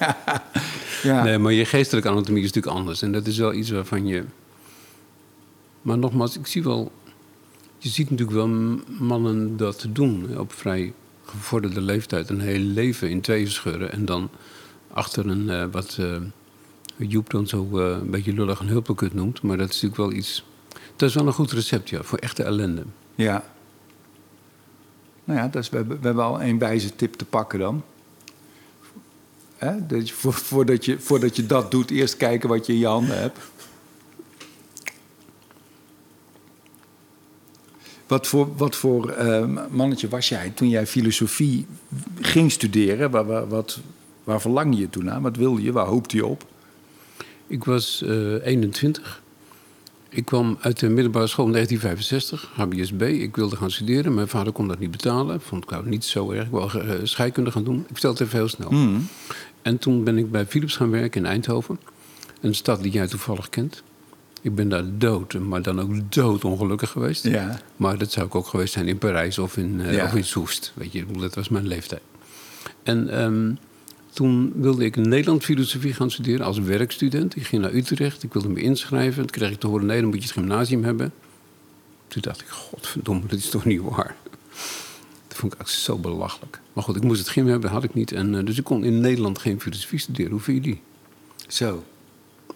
ja. 1.03 1.23
Nee, 1.23 1.39
maar 1.39 1.53
je 1.53 1.65
geestelijke 1.65 2.09
anatomie 2.09 2.43
is 2.43 2.53
natuurlijk 2.53 2.77
anders. 2.77 3.03
En 3.03 3.13
dat 3.13 3.27
is 3.27 3.39
wel 3.39 3.53
iets 3.53 3.71
waarvan 3.71 4.07
je. 4.07 4.25
Maar 5.83 5.99
nogmaals, 5.99 6.39
ik 6.39 6.47
zie 6.47 6.63
wel. 6.63 6.93
Je 7.79 7.89
ziet 7.89 8.11
natuurlijk 8.11 8.37
wel 8.39 8.49
mannen 8.99 9.57
dat 9.57 9.87
doen 9.89 10.39
op 10.39 10.53
vrij 10.53 10.93
gevorderde 11.25 11.81
leeftijd. 11.81 12.29
Een 12.29 12.41
heel 12.41 12.59
leven 12.59 13.11
in 13.11 13.21
tweeën 13.21 13.51
scheuren. 13.51 13.93
En 13.93 14.05
dan 14.05 14.31
achter 14.93 15.27
een 15.27 15.49
uh, 15.49 15.65
wat 15.71 15.97
uh, 16.01 16.17
Joep 16.97 17.31
dan 17.31 17.47
zo 17.47 17.69
uh, 17.73 17.89
een 17.89 18.11
beetje 18.11 18.33
lullig 18.33 18.61
een 18.61 18.69
hulpelkut 18.69 19.15
noemt. 19.15 19.43
Maar 19.43 19.57
dat 19.57 19.69
is 19.69 19.83
natuurlijk 19.83 20.11
wel 20.11 20.19
iets. 20.19 20.45
Dat 20.97 21.09
is 21.09 21.15
wel 21.15 21.27
een 21.27 21.33
goed 21.33 21.53
recept, 21.53 21.91
ja, 21.91 22.03
voor 22.03 22.19
echte 22.19 22.43
ellende. 22.43 22.83
Ja. 23.15 23.45
Nou 25.25 25.39
ja, 25.39 25.49
dus 25.49 25.69
we, 25.69 25.77
hebben, 25.77 26.01
we 26.01 26.07
hebben 26.07 26.25
al 26.25 26.43
een 26.43 26.59
wijze 26.59 26.97
tip 26.97 27.15
te 27.15 27.25
pakken 27.25 27.59
dan. 27.59 27.83
Hè? 29.57 29.71
Je, 29.89 30.13
voordat, 30.13 30.85
je, 30.85 30.99
voordat 30.99 31.37
je 31.37 31.47
dat 31.47 31.71
doet, 31.71 31.91
eerst 31.91 32.17
kijken 32.17 32.49
wat 32.49 32.67
je 32.67 32.73
in 32.73 32.79
je 32.79 32.87
handen 32.87 33.21
hebt. 33.21 33.39
Wat 38.07 38.27
voor, 38.27 38.57
wat 38.57 38.77
voor 38.77 39.15
uh, 39.19 39.67
mannetje 39.71 40.09
was 40.09 40.29
jij 40.29 40.51
toen 40.51 40.69
jij 40.69 40.87
filosofie 40.87 41.67
ging 42.21 42.53
studeren? 42.53 43.11
Waar, 43.11 43.27
waar, 43.27 43.49
wat, 43.49 43.81
waar 44.25 44.41
verlang 44.41 44.79
je 44.79 44.91
toen 44.91 45.11
aan? 45.11 45.23
Wat 45.23 45.37
wilde 45.37 45.63
je? 45.63 45.73
Waar 45.73 45.87
hoopte 45.87 46.17
je 46.17 46.27
op? 46.27 46.47
Ik 47.47 47.65
was 47.65 48.03
uh, 48.05 48.37
eh, 48.37 48.47
21. 48.47 49.22
Ik 50.15 50.25
kwam 50.25 50.59
uit 50.61 50.79
de 50.79 50.89
middelbare 50.89 51.27
school 51.27 51.47
in 51.47 51.53
1965, 51.53 52.51
HBSB. 52.55 53.03
Ik 53.03 53.37
wilde 53.37 53.57
gaan 53.57 53.71
studeren. 53.71 54.15
Mijn 54.15 54.29
vader 54.29 54.53
kon 54.53 54.69
dat 54.69 54.79
niet 54.79 54.91
betalen. 54.91 55.41
Vond 55.41 55.65
ik 55.65 55.71
nou 55.71 55.89
niet 55.89 56.05
zo 56.05 56.31
erg. 56.31 56.45
Ik 56.45 56.51
wou 56.51 56.79
uh, 56.79 56.95
scheikunde 57.03 57.51
gaan 57.51 57.65
doen. 57.65 57.79
Ik 57.79 57.87
vertelde 57.93 58.19
het 58.19 58.27
even 58.27 58.39
heel 58.39 58.49
snel. 58.49 58.71
Mm. 58.71 59.07
En 59.63 59.79
toen 59.79 60.05
ben 60.05 60.19
ik 60.19 60.31
bij 60.31 60.47
Philips 60.47 60.77
gaan 60.77 60.91
werken 60.91 61.21
in 61.21 61.31
Eindhoven. 61.31 61.81
Een 62.41 62.55
stad 62.55 62.83
die 62.83 62.93
jij 62.93 63.07
toevallig 63.07 63.49
kent. 63.49 63.83
Ik 64.43 64.55
ben 64.55 64.69
daar 64.69 64.85
dood, 64.99 65.35
maar 65.35 65.63
dan 65.63 65.81
ook 65.81 66.13
doodongelukkig 66.13 66.91
geweest. 66.91 67.25
Ja. 67.25 67.61
Maar 67.77 67.99
dat 67.99 68.13
zou 68.13 68.27
ik 68.27 68.35
ook 68.35 68.47
geweest 68.47 68.73
zijn 68.73 68.89
in 68.89 68.99
Parijs 68.99 69.39
of 69.39 69.57
in, 69.57 69.81
uh, 69.81 70.05
of 70.05 70.15
in 70.15 70.25
Soest. 70.25 70.73
Weet 70.75 70.93
je, 70.93 71.07
dat 71.19 71.35
was 71.35 71.49
mijn 71.49 71.67
leeftijd. 71.67 72.03
En 72.83 73.23
um, 73.23 73.59
toen 74.13 74.53
wilde 74.55 74.85
ik 74.85 74.97
Nederland 74.97 75.45
filosofie 75.45 75.93
gaan 75.93 76.11
studeren 76.11 76.47
als 76.47 76.59
werkstudent. 76.59 77.37
Ik 77.37 77.47
ging 77.47 77.63
naar 77.63 77.75
Utrecht, 77.75 78.23
ik 78.23 78.33
wilde 78.33 78.49
me 78.49 78.61
inschrijven. 78.61 79.23
Toen 79.23 79.31
kreeg 79.31 79.51
ik 79.51 79.61
te 79.61 79.67
horen, 79.67 79.87
nee, 79.87 80.01
dan 80.01 80.09
moet 80.09 80.19
je 80.19 80.23
het 80.23 80.33
gymnasium 80.33 80.85
hebben. 80.85 81.13
Toen 82.09 82.23
dacht 82.23 82.41
ik, 82.41 82.49
godverdomme, 82.49 83.27
dat 83.27 83.39
is 83.39 83.49
toch 83.49 83.65
niet 83.65 83.81
waar? 83.81 84.17
Dat 85.29 85.37
vond 85.39 85.53
ik 85.53 85.61
echt 85.61 85.71
zo 85.71 85.99
belachelijk. 85.99 86.61
Maar 86.73 86.85
goed, 86.85 86.97
ik 86.97 87.03
moest 87.03 87.19
het 87.19 87.29
gym 87.29 87.47
hebben, 87.47 87.71
had 87.71 87.85
ik 87.85 87.95
niet. 87.95 88.13
En, 88.13 88.35
uh, 88.35 88.45
dus 88.45 88.59
ik 88.59 88.65
kon 88.65 88.85
in 88.85 89.01
Nederland 89.01 89.39
geen 89.39 89.61
filosofie 89.61 89.99
studeren. 89.99 90.31
Hoe 90.31 90.41
vind 90.41 90.65
je 90.65 90.71
die? 90.71 90.81
Zo. 91.49 91.85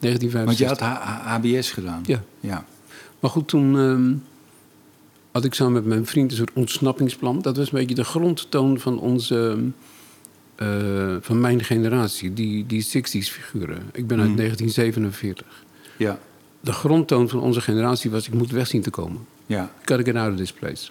1965. 0.01 0.45
Want 0.45 0.59
je 0.59 0.67
had 0.67 0.81
HBS 1.23 1.71
gedaan? 1.71 2.03
Ja. 2.07 2.23
ja. 2.41 2.67
Maar 3.21 3.31
goed, 3.31 3.49
toen 3.49 3.75
um, 3.75 4.23
had 5.31 5.45
ik 5.45 5.55
samen 5.55 5.73
met 5.73 5.85
mijn 5.85 6.07
vriend 6.07 6.31
een 6.31 6.37
soort 6.37 6.53
ontsnappingsplan. 6.53 7.43
Dat 7.43 7.57
was 7.57 7.67
een 7.67 7.79
beetje 7.79 7.95
de 7.95 8.05
grondtoon 8.05 8.81
van 8.81 8.99
onze... 8.99 9.57
Uh, 9.59 9.65
van 11.21 11.41
mijn 11.41 11.65
generatie, 11.65 12.33
die, 12.33 12.67
die 12.67 12.85
60s 12.85 13.31
figuren. 13.31 13.83
Ik 13.93 14.07
ben 14.07 14.21
uit 14.21 14.29
mm. 14.29 14.37
1947. 14.37 15.47
Ja. 15.97 16.19
De 16.61 16.73
grondtoon 16.73 17.29
van 17.29 17.41
onze 17.41 17.61
generatie 17.61 18.11
was: 18.11 18.27
ik 18.27 18.35
moet 18.35 18.51
weg 18.51 18.67
zien 18.67 18.83
te 18.83 18.91
komen. 18.91 19.27
Ja. 19.47 19.73
Ik 19.83 19.89
had 19.89 20.15
out 20.15 20.33
of 20.33 20.39
this 20.39 20.53
place. 20.53 20.91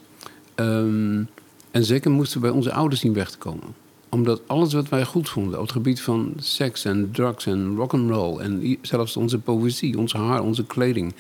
Um, 0.55 1.27
en 1.71 1.83
zeker 1.83 2.11
moesten 2.11 2.41
we 2.41 2.47
bij 2.47 2.55
onze 2.55 2.71
ouders 2.71 3.01
zien 3.01 3.13
weg 3.13 3.31
te 3.31 3.37
komen 3.37 3.83
omdat 4.15 4.41
alles 4.47 4.73
wat 4.73 4.89
wij 4.89 5.05
goed 5.05 5.29
vonden 5.29 5.53
op 5.53 5.61
het 5.61 5.71
gebied 5.71 6.01
van 6.01 6.33
seks 6.37 6.85
en 6.85 7.09
drugs 7.11 7.45
en 7.45 7.75
rock 7.75 7.93
and 7.93 8.09
roll 8.09 8.39
en 8.39 8.77
zelfs 8.81 9.17
onze 9.17 9.39
poëzie, 9.39 9.97
ons 9.97 10.13
haar, 10.13 10.41
onze 10.41 10.65
kleding, 10.65 11.13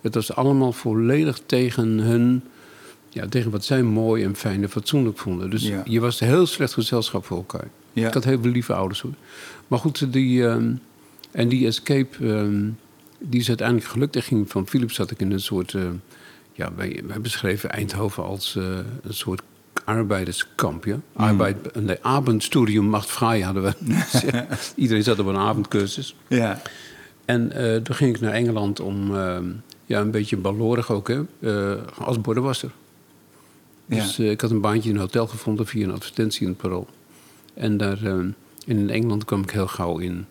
het 0.00 0.14
was 0.14 0.34
allemaal 0.34 0.72
volledig 0.72 1.40
tegen 1.46 1.88
hun, 1.88 2.42
ja, 3.08 3.26
tegen 3.28 3.50
wat 3.50 3.64
zij 3.64 3.82
mooi 3.82 4.24
en 4.24 4.36
fijn 4.36 4.62
en 4.62 4.70
fatsoenlijk 4.70 5.18
vonden. 5.18 5.50
Dus 5.50 5.70
je 5.84 6.00
was 6.00 6.20
heel 6.20 6.46
slecht 6.46 6.72
gezelschap 6.72 7.24
voor 7.24 7.36
elkaar. 7.36 7.68
Ja. 7.92 8.06
Ik 8.06 8.14
had 8.14 8.24
heel 8.24 8.40
veel 8.40 8.50
lieve 8.50 8.74
ouders 8.74 9.00
hoor. 9.00 9.14
Maar 9.66 9.78
goed, 9.78 10.12
die, 10.12 10.42
um, 10.42 10.80
en 11.30 11.48
die 11.48 11.66
escape, 11.66 12.26
um, 12.26 12.78
die 13.18 13.40
is 13.40 13.48
uiteindelijk 13.48 13.88
gelukt. 13.88 14.16
Er 14.16 14.22
ging 14.22 14.50
van 14.50 14.66
Philips 14.66 14.94
zat 14.94 15.10
ik 15.10 15.20
in 15.20 15.32
een 15.32 15.40
soort, 15.40 15.72
uh, 15.72 15.88
ja, 16.52 16.74
wij, 16.74 17.02
wij 17.06 17.20
beschreven 17.20 17.70
Eindhoven 17.70 18.24
als 18.24 18.54
uh, 18.58 18.64
een 19.02 19.14
soort 19.14 19.42
arbeiderskamp. 19.84 20.84
Ja? 20.84 20.94
Mm. 20.94 21.02
Arbeid, 21.14 21.82
nee, 21.82 21.96
avondstudium 22.02 22.84
macht 22.84 23.10
vrij 23.10 23.40
hadden 23.40 23.62
we. 23.62 23.74
Iedereen 24.74 25.02
zat 25.02 25.18
op 25.18 25.26
een 25.26 25.36
avondcursus. 25.36 26.16
Ja. 26.28 26.62
En 27.24 27.52
uh, 27.56 27.76
toen 27.76 27.94
ging 27.94 28.14
ik 28.14 28.20
naar 28.20 28.32
Engeland 28.32 28.80
om, 28.80 29.14
ja, 29.86 30.00
een 30.00 30.10
beetje 30.10 30.36
ballorig 30.36 30.90
ook, 30.90 31.08
hè, 31.08 31.20
uh, 31.40 31.80
als 31.98 32.20
bordenwasser. 32.20 32.70
Dus 33.86 34.18
ik 34.18 34.40
had 34.40 34.50
een 34.50 34.60
baantje 34.60 34.88
in 34.88 34.94
een 34.94 35.00
hotel 35.00 35.26
gevonden 35.26 35.66
via 35.66 35.84
een 35.84 35.94
advertentie 35.94 36.42
in 36.42 36.48
het 36.48 36.56
Parool. 36.56 36.88
En 37.54 37.76
daar, 37.76 37.98
in 38.64 38.90
Engeland 38.90 39.24
kwam 39.24 39.42
ik 39.42 39.50
heel 39.50 39.66
gauw 39.66 39.98
in 39.98 40.26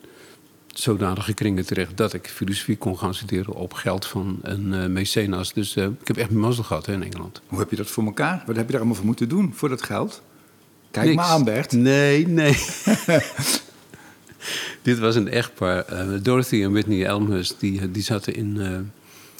zodanige 0.73 1.33
kringen 1.33 1.65
terecht 1.65 1.97
dat 1.97 2.13
ik 2.13 2.27
filosofie 2.27 2.77
kon 2.77 2.97
gaan 2.97 3.13
studeren 3.13 3.53
op 3.53 3.73
geld 3.73 4.05
van 4.05 4.39
een 4.41 4.73
uh, 4.73 4.85
mecenas. 4.85 5.53
Dus 5.53 5.75
uh, 5.75 5.83
ik 5.83 6.07
heb 6.07 6.17
echt 6.17 6.29
mijn 6.29 6.41
mazzel 6.41 6.63
gehad 6.63 6.85
hè, 6.85 6.93
in 6.93 7.03
Engeland. 7.03 7.41
Hoe 7.47 7.59
heb 7.59 7.69
je 7.69 7.75
dat 7.75 7.87
voor 7.87 8.03
elkaar? 8.05 8.43
Wat 8.45 8.55
heb 8.55 8.65
je 8.65 8.71
daar 8.71 8.79
allemaal 8.79 8.95
voor 8.95 9.05
moeten 9.05 9.29
doen 9.29 9.53
voor 9.53 9.69
dat 9.69 9.83
geld? 9.83 10.21
Kijk 10.91 11.05
Niks. 11.05 11.17
maar 11.17 11.25
aan, 11.25 11.43
Bert. 11.43 11.71
Nee, 11.71 12.27
nee. 12.27 12.53
Dit 14.81 14.99
was 14.99 15.15
een 15.15 15.27
echtpaar. 15.27 15.85
Uh, 15.91 16.19
Dorothy 16.21 16.63
en 16.63 16.71
Whitney 16.71 17.05
Elmhurst, 17.05 17.55
die, 17.59 17.91
die 17.91 18.03
zaten 18.03 18.35
in, 18.35 18.91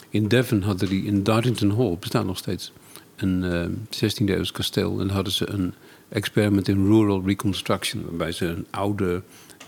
in 0.09 0.27
Devon, 0.27 0.61
hadden 0.61 0.89
die 0.89 1.05
in 1.05 1.23
Dartington 1.23 1.77
Hall, 1.77 1.97
bestaat 1.99 2.25
nog 2.25 2.37
steeds, 2.37 2.71
een 3.15 3.43
16e 3.89 4.25
eeuws 4.25 4.51
kasteel. 4.51 4.99
En 4.99 5.09
hadden 5.09 5.33
ze 5.33 5.49
een 5.49 5.73
experiment 6.11 6.67
in 6.67 6.85
rural 6.85 7.23
reconstruction, 7.25 8.03
waarbij 8.05 8.31
ze 8.31 8.45
een 8.45 8.65
oude 8.69 9.21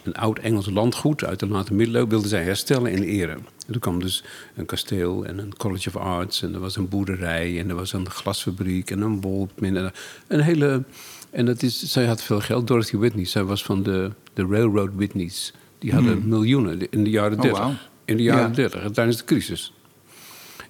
een 0.03 0.13
oud 0.15 0.39
Engels 0.39 0.69
landgoed 0.69 1.23
uit 1.23 1.39
de 1.39 1.47
late 1.47 1.73
middeleeuwen 1.73 2.09
wilden 2.09 2.29
zij 2.29 2.43
herstellen 2.43 2.91
in 2.91 3.03
ere. 3.03 3.31
En 3.31 3.71
toen 3.71 3.79
kwam 3.79 3.99
dus 3.99 4.23
een 4.55 4.65
kasteel 4.65 5.25
en 5.25 5.37
een 5.37 5.57
College 5.57 5.89
of 5.89 5.95
Arts 5.95 6.41
en 6.41 6.53
er 6.53 6.59
was 6.59 6.75
een 6.75 6.89
boerderij 6.89 7.59
en 7.59 7.69
er 7.69 7.75
was 7.75 7.93
een 7.93 8.09
glasfabriek 8.09 8.91
en 8.91 9.01
een 9.01 9.21
wolpmin. 9.21 9.77
En 9.77 9.91
een 10.27 10.39
hele. 10.39 10.83
En 11.29 11.45
dat 11.45 11.63
is, 11.63 11.83
zij 11.91 12.05
had 12.05 12.21
veel 12.23 12.39
geld. 12.39 12.67
Dorothy 12.67 12.97
Whitney, 12.97 13.25
zij 13.25 13.43
was 13.43 13.63
van 13.63 13.83
de, 13.83 14.11
de 14.33 14.45
Railroad 14.49 14.89
Whitneys. 14.95 15.53
Die 15.79 15.93
hadden 15.93 16.27
miljoenen 16.27 16.91
in 16.91 17.03
de 17.03 17.09
jaren 17.09 17.35
Oh, 17.37 17.41
30. 17.41 17.59
wauw. 17.59 17.73
In 18.05 18.17
de 18.17 18.23
jaren 18.23 18.49
Ja. 18.49 18.55
30, 18.55 18.91
tijdens 18.91 19.17
de 19.17 19.25
crisis. 19.25 19.73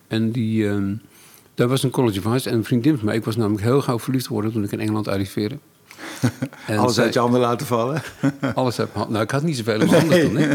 En 0.07 0.31
die, 0.31 0.67
ehm, 0.69 0.95
daar 1.55 1.67
was 1.67 1.83
een 1.83 1.89
College 1.89 2.19
of 2.19 2.25
Arts 2.25 2.45
en 2.45 2.53
een 2.53 2.63
vriendin 2.63 2.95
van 2.97 3.05
mij. 3.05 3.15
Ik 3.15 3.23
was 3.25 3.35
namelijk 3.35 3.63
heel 3.63 3.81
gauw 3.81 3.99
verliefd 3.99 4.27
geworden 4.27 4.51
toen 4.51 4.63
ik 4.63 4.71
in 4.71 4.79
Engeland 4.79 5.07
arriveerde. 5.07 5.57
En 6.67 6.77
Alles 6.77 6.93
zij- 6.95 7.03
uit 7.03 7.13
je 7.13 7.19
handen 7.19 7.39
laten 7.39 7.67
vallen. 7.67 8.01
alles 8.55 8.77
heb 8.77 8.95
Nou, 8.95 9.19
ik 9.23 9.31
had 9.31 9.43
niet 9.43 9.57
zoveel 9.57 9.81
in 9.81 9.89
mijn 9.89 9.99
handen 9.99 10.21
toen. 10.21 10.35
Hè? 10.35 10.53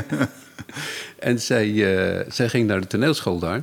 En 1.18 1.40
zij, 1.40 1.66
eh, 1.68 2.24
zij 2.32 2.48
ging 2.48 2.66
naar 2.66 2.80
de 2.80 2.86
toneelschool 2.86 3.38
daar. 3.38 3.62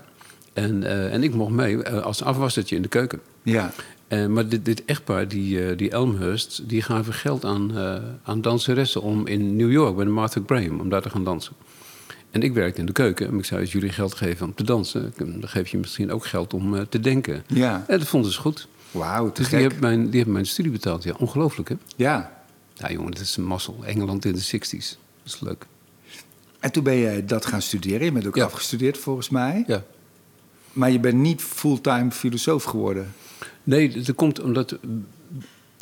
En, 0.54 0.84
eh, 0.84 1.14
en 1.14 1.24
ik 1.24 1.34
mocht 1.34 1.52
mee 1.52 1.84
eh, 1.84 2.04
als 2.04 2.24
afwassertje 2.24 2.76
in 2.76 2.82
de 2.82 2.88
keuken. 2.88 3.20
Ja. 3.44 3.72
Maar 4.30 4.48
dit, 4.48 4.66
dit 4.66 4.86
echtpaar, 4.86 5.28
die, 5.28 5.76
die 5.76 5.90
Elmhurst, 5.90 6.70
die 6.70 6.82
gaven 6.82 7.14
geld 7.14 7.46
aan, 7.46 7.72
aan 8.24 8.42
danseressen 8.42 9.02
om 9.02 9.28
in 9.28 9.56
New 9.56 9.72
York 9.72 9.96
bij 9.96 10.06
de 10.06 10.12
Martha 10.12 10.42
Graham 10.46 10.80
om 10.80 10.90
daar 10.90 11.02
te 11.02 11.10
gaan 11.10 11.24
dansen. 11.24 11.54
En 12.36 12.42
ik 12.42 12.54
werkte 12.54 12.80
in 12.80 12.86
de 12.86 12.92
keuken. 12.92 13.28
En 13.28 13.38
ik 13.38 13.46
zei, 13.46 13.62
als 13.62 13.72
jullie 13.72 13.90
geld 13.90 14.14
geven 14.14 14.46
om 14.46 14.54
te 14.54 14.64
dansen, 14.64 15.14
dan 15.18 15.48
geef 15.48 15.68
je 15.68 15.78
misschien 15.78 16.12
ook 16.12 16.26
geld 16.26 16.54
om 16.54 16.76
eh, 16.76 16.82
te 16.82 17.00
denken. 17.00 17.44
Ja. 17.48 17.86
En 17.88 18.00
dat 18.00 18.08
vonden 18.08 18.32
ze 18.32 18.40
goed. 18.40 18.68
Wauw, 18.92 19.32
te 19.32 19.42
Dus 19.42 19.50
die 19.50 19.60
hebben, 19.60 19.80
mijn, 19.80 20.06
die 20.06 20.16
hebben 20.16 20.34
mijn 20.34 20.46
studie 20.46 20.72
betaald. 20.72 21.04
Ja, 21.04 21.14
ongelooflijk 21.20 21.70
hè? 21.70 21.76
Ja. 21.96 22.44
Ja 22.74 22.92
jongen, 22.92 23.12
dat 23.12 23.22
is 23.22 23.38
een 23.38 23.44
mazzel. 23.46 23.80
Engeland 23.86 24.26
in 24.26 24.34
de 24.34 24.44
60s. 24.44 24.70
Dat 24.70 25.34
is 25.34 25.40
leuk. 25.40 25.66
En 26.60 26.72
toen 26.72 26.84
ben 26.84 26.98
jij 27.00 27.26
dat 27.26 27.46
gaan 27.46 27.62
studeren. 27.62 28.06
Je 28.06 28.12
bent 28.12 28.28
ook 28.28 28.36
Ja. 28.36 28.46
afgestudeerd 28.46 28.98
volgens 28.98 29.30
mij. 29.30 29.64
Ja. 29.68 29.84
Maar 30.74 30.92
je 30.92 31.00
bent 31.00 31.18
niet 31.18 31.42
fulltime 31.42 32.12
filosoof 32.12 32.64
geworden. 32.64 33.14
Nee, 33.64 34.02
dat 34.02 34.16
komt 34.16 34.40
omdat. 34.42 34.78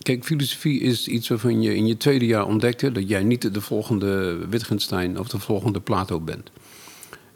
Kijk, 0.03 0.23
filosofie 0.23 0.79
is 0.79 1.07
iets 1.07 1.27
waarvan 1.27 1.61
je 1.61 1.75
in 1.75 1.87
je 1.87 1.97
tweede 1.97 2.25
jaar 2.25 2.47
ontdekte 2.47 2.91
dat 2.91 3.09
jij 3.09 3.23
niet 3.23 3.53
de 3.53 3.61
volgende 3.61 4.37
Wittgenstein 4.49 5.19
of 5.19 5.27
de 5.27 5.39
volgende 5.39 5.79
Plato 5.81 6.19
bent. 6.19 6.51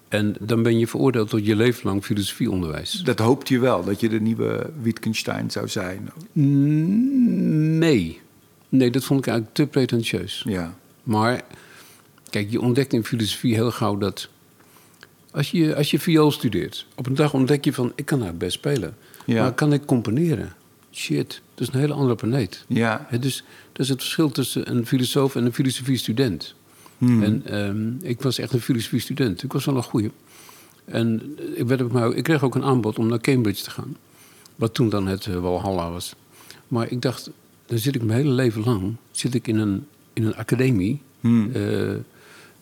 En 0.08 0.36
dan 0.40 0.64
ben 0.64 0.80
je 0.80 0.88
veroordeeld 0.88 1.30
tot 1.30 1.46
je 1.46 1.56
leven 1.56 1.90
lang 1.90 2.04
filosofieonderwijs. 2.04 2.92
Dat 2.92 3.20
hoopte 3.20 3.54
je 3.54 3.60
wel, 3.60 3.84
dat 3.84 4.00
je 4.00 4.10
de 4.10 4.20
nieuwe 4.20 4.70
Wittgenstein 4.82 5.52
zou 5.52 5.68
zijn. 5.68 6.10
Nee. 7.80 8.20
Nee, 8.70 8.92
dat 8.92 9.04
vond 9.04 9.20
ik 9.20 9.28
eigenlijk 9.28 9.58
te 9.58 9.68
pretentieus. 9.68 10.44
Ja. 10.48 10.78
Maar 11.04 11.42
kijk, 12.30 12.52
je 12.52 12.62
ontdekt 12.62 12.94
in 12.94 13.04
filosofie 13.04 13.54
heel 13.54 13.72
gauw 13.72 13.98
dat. 13.98 14.30
Als 15.32 15.52
je, 15.52 15.76
als 15.76 15.92
je 15.92 16.00
viool 16.00 16.32
studeert, 16.32 16.86
op 16.96 17.06
een 17.06 17.16
dag 17.16 17.34
ontdek 17.34 17.66
je 17.66 17.74
van: 17.74 17.92
ik 17.96 18.06
kan 18.06 18.20
daar 18.20 18.36
best 18.36 18.54
spelen. 18.54 18.96
Ja. 19.26 19.42
Maar 19.42 19.54
kan 19.54 19.74
ik 19.74 19.86
componeren? 19.86 20.54
Shit, 20.92 21.42
dat 21.56 21.68
is 21.68 21.74
een 21.74 21.80
hele 21.80 21.94
andere 21.94 22.16
planeet. 22.16 22.66
Ja. 22.68 23.08
Dus 23.20 23.44
dat 23.72 23.82
is 23.82 23.90
het 23.90 24.00
verschil 24.02 24.32
tussen 24.32 24.72
een 24.72 24.86
filosoof 24.86 25.36
en 25.36 25.46
een 25.46 25.54
filosofiestudent. 25.54 26.56
Hmm. 26.98 27.24
En 27.24 27.42
ehm, 27.46 27.92
ik 28.02 28.22
was 28.22 28.38
echt 28.40 28.54
een 28.54 28.62
filosofiestudent. 28.62 29.44
Ik 29.44 29.54
was 29.54 29.66
wel 29.66 29.76
een 29.76 29.84
goeie. 29.84 30.12
En 30.86 31.38
ik, 31.56 31.68
werd 31.68 31.82
op 31.82 31.92
mij, 31.92 32.10
ik 32.10 32.24
kreeg 32.24 32.44
ook 32.44 32.56
een 32.56 32.64
aanbod 32.64 33.00
om 33.00 33.08
naar 33.08 33.20
Cambridge 33.20 33.64
te 33.64 33.70
gaan. 33.70 33.98
Wat 34.56 34.74
toen 34.74 34.90
dan 34.90 35.08
het 35.08 35.26
uh, 35.26 35.40
Walhalla 35.40 35.92
was. 35.92 36.16
Maar 36.68 36.92
ik 36.92 37.02
dacht, 37.02 37.30
dan 37.66 37.78
zit 37.78 37.96
ik 37.96 38.04
mijn 38.04 38.20
hele 38.20 38.32
leven 38.34 38.64
lang 38.64 38.96
zit 39.12 39.34
ik 39.34 39.48
in 39.48 39.58
een, 39.58 39.86
in 40.14 40.24
een 40.24 40.36
academie 40.36 41.02
Hmm. 41.20 41.52
eh, 41.54 41.96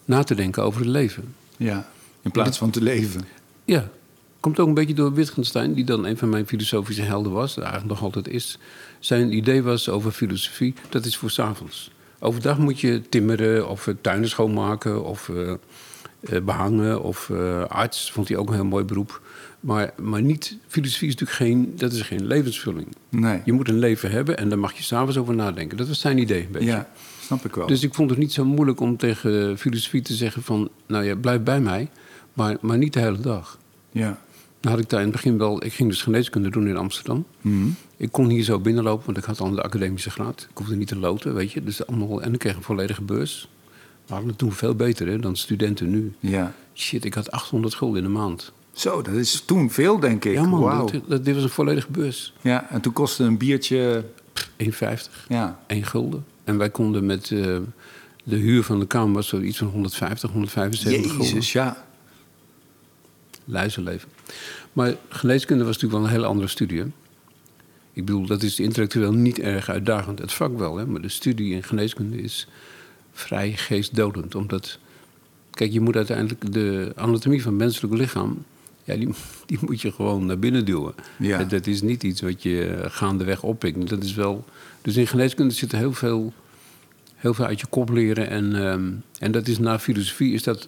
na 0.05 0.23
te 0.23 0.35
denken 0.35 0.63
over 0.63 0.79
het 0.81 0.89
leven. 0.89 1.35
ja. 1.57 1.89
In 2.21 2.31
plaats 2.31 2.57
van 2.57 2.69
te 2.69 2.81
leven. 2.81 3.21
Ja, 3.65 3.89
komt 4.45 4.59
ook 4.59 4.67
een 4.67 4.73
beetje 4.73 4.93
door 4.93 5.13
Wittgenstein, 5.13 5.73
die 5.73 5.83
dan 5.83 6.05
een 6.05 6.17
van 6.17 6.29
mijn 6.29 6.47
filosofische 6.47 7.01
helden 7.01 7.31
was, 7.31 7.57
eigenlijk 7.57 7.87
nog 7.87 8.01
altijd 8.01 8.27
is. 8.27 8.59
Zijn 8.99 9.33
idee 9.33 9.63
was 9.63 9.89
over 9.89 10.11
filosofie, 10.11 10.73
dat 10.89 11.05
is 11.05 11.17
voor 11.17 11.29
's 11.29 11.39
avonds. 11.39 11.91
Overdag 12.19 12.57
moet 12.57 12.79
je 12.79 13.01
timmeren 13.09 13.69
of 13.69 13.87
eh, 13.87 13.93
tuinen 14.01 14.29
schoonmaken 14.29 15.03
of 15.03 15.29
eh, 15.29 15.51
eh, 16.19 16.43
behangen 16.43 17.03
of 17.03 17.31
arts, 17.67 18.11
vond 18.11 18.27
hij 18.27 18.37
ook 18.37 18.47
een 18.47 18.53
heel 18.53 18.65
mooi 18.65 18.83
beroep. 18.83 19.21
Maar, 19.59 19.93
maar 20.01 20.21
niet, 20.21 20.57
filosofie 20.67 21.07
is 21.07 21.15
natuurlijk 21.15 21.39
geen, 21.39 21.73
dat 21.77 21.91
is 21.91 22.01
geen 22.01 22.25
levensvulling. 22.25 22.87
Nee. 23.09 23.41
Je 23.45 23.53
moet 23.53 23.69
een 23.69 23.79
leven 23.79 24.11
hebben 24.11 24.37
en 24.37 24.49
daar 24.49 24.59
mag 24.59 24.73
je 24.73 24.83
s'avonds 24.83 25.17
over 25.17 25.35
nadenken. 25.35 25.77
Dat 25.77 25.87
was 25.87 25.99
zijn 25.99 26.17
idee 26.17 26.41
een 26.41 26.51
beetje. 26.51 26.67
Ja, 26.67 26.89
snap 27.21 27.45
ik 27.45 27.55
wel. 27.55 27.67
Dus 27.67 27.83
ik 27.83 27.93
vond 27.93 28.09
het 28.09 28.19
niet 28.19 28.33
zo 28.33 28.45
moeilijk 28.45 28.79
om 28.79 28.97
tegen 28.97 29.57
filosofie 29.57 30.01
te 30.01 30.13
zeggen 30.13 30.43
van... 30.43 30.69
nou 30.87 31.03
ja, 31.03 31.15
blijf 31.15 31.41
bij 31.41 31.59
mij, 31.59 31.89
maar, 32.33 32.57
maar 32.61 32.77
niet 32.77 32.93
de 32.93 32.99
hele 32.99 33.19
dag. 33.19 33.57
ja. 33.91 34.23
Had 34.65 34.79
ik 34.79 34.89
daar 34.89 34.99
in 34.99 35.05
het 35.05 35.15
begin 35.15 35.37
wel... 35.37 35.63
Ik 35.65 35.73
ging 35.73 35.89
dus 35.89 36.01
geneeskunde 36.01 36.49
doen 36.49 36.67
in 36.67 36.77
Amsterdam. 36.77 37.25
Mhm. 37.41 37.67
Ik 37.97 38.11
kon 38.11 38.29
hier 38.29 38.43
zo 38.43 38.59
binnenlopen, 38.59 39.05
want 39.05 39.17
ik 39.17 39.23
had 39.23 39.39
al 39.39 39.49
de 39.51 39.63
academische 39.63 40.09
graad. 40.09 40.47
Ik 40.51 40.57
hoefde 40.57 40.75
niet 40.75 40.87
te 40.87 40.95
loten, 40.97 41.33
weet 41.33 41.51
je. 41.51 41.63
Dus 41.63 41.87
allemaal, 41.87 42.21
en 42.21 42.33
ik 42.33 42.39
kreeg 42.39 42.55
een 42.55 42.61
volledige 42.63 43.01
beurs. 43.01 43.49
We 44.05 44.11
hadden 44.13 44.29
het 44.29 44.37
toen 44.37 44.51
veel 44.51 44.75
beter 44.75 45.07
hè, 45.07 45.19
dan 45.19 45.35
studenten 45.35 45.89
nu. 45.89 46.13
ja. 46.19 46.53
Shit, 46.73 47.05
ik 47.05 47.13
had 47.13 47.31
800 47.31 47.75
gulden 47.75 47.97
in 47.97 48.03
de 48.03 48.09
maand. 48.13 48.51
Zo, 48.71 49.01
dat 49.01 49.13
is 49.13 49.41
toen 49.45 49.71
veel, 49.71 49.99
denk 49.99 50.25
ik. 50.25 50.33
Ja 50.33 50.43
man, 50.45 50.77
dat, 50.91 51.01
dat- 51.07 51.25
dit 51.25 51.33
was 51.35 51.43
een 51.43 51.49
volledige 51.49 51.91
beurs. 51.91 52.33
Ja, 52.41 52.69
en 52.69 52.81
toen 52.81 52.93
kostte 52.93 53.23
een 53.23 53.37
biertje... 53.37 54.05
1,50, 54.63 55.27
Ja, 55.27 55.59
1 55.67 55.83
gulden. 55.83 56.25
En 56.43 56.57
wij 56.57 56.69
konden 56.69 57.05
met... 57.05 57.31
eh, 57.31 57.57
de 58.23 58.35
huur 58.35 58.63
van 58.63 58.79
de 58.79 58.87
kamer 58.87 59.13
was 59.13 59.27
zoiets 59.27 59.57
van 59.57 59.67
150, 59.67 60.31
175 60.31 61.11
gulden. 61.11 61.27
jezus, 61.27 61.51
ja. 61.51 61.85
luizenleven. 63.45 64.09
Maar 64.73 64.95
geneeskunde 65.09 65.63
was 65.63 65.73
natuurlijk 65.73 66.01
wel 66.01 66.09
een 66.09 66.15
hele 66.15 66.31
andere 66.31 66.47
studie. 66.47 66.79
hè. 66.79 66.85
Ik 67.93 68.05
bedoel, 68.05 68.25
dat 68.25 68.43
is 68.43 68.59
intellectueel 68.59 69.13
niet 69.13 69.39
erg 69.39 69.69
uitdagend. 69.69 70.19
Het 70.19 70.33
vak 70.33 70.57
wel, 70.57 70.77
hè? 70.77 70.85
maar 70.85 71.01
de 71.01 71.09
studie 71.09 71.53
in 71.53 71.63
geneeskunde 71.63 72.21
is 72.21 72.47
vrij 73.11 73.51
geestdodend. 73.51 74.35
Omdat, 74.35 74.79
kijk, 75.51 75.71
je 75.71 75.81
moet 75.81 75.95
uiteindelijk 75.95 76.53
de 76.53 76.91
anatomie 76.95 77.41
van 77.41 77.51
het 77.51 77.61
menselijk 77.61 77.93
lichaam... 77.93 78.43
Ja, 78.83 78.95
die, 78.95 79.09
die 79.45 79.57
moet 79.61 79.81
je 79.81 79.91
gewoon 79.91 80.25
naar 80.25 80.39
binnen 80.39 80.65
duwen. 80.65 80.93
Ja. 81.17 81.39
En 81.39 81.47
Dat 81.47 81.67
is 81.67 81.81
niet 81.81 82.03
iets 82.03 82.21
wat 82.21 82.43
je 82.43 82.85
gaandeweg 82.87 83.43
oppikt. 83.43 83.89
Dat 83.89 84.03
is 84.03 84.13
wel... 84.13 84.45
Dus 84.81 84.95
in 84.95 85.07
geneeskunde 85.07 85.53
zit 85.53 85.71
er 85.71 85.77
heel 85.77 85.93
veel, 85.93 86.33
heel 87.15 87.33
veel 87.33 87.45
uit 87.45 87.59
je 87.59 87.67
kop 87.67 87.89
leren. 87.89 88.29
En, 88.29 88.55
ehm, 88.55 88.91
en 89.19 89.31
dat 89.31 89.47
is 89.47 89.59
na 89.59 89.79
filosofie 89.79 90.33
is 90.33 90.43
dat 90.43 90.67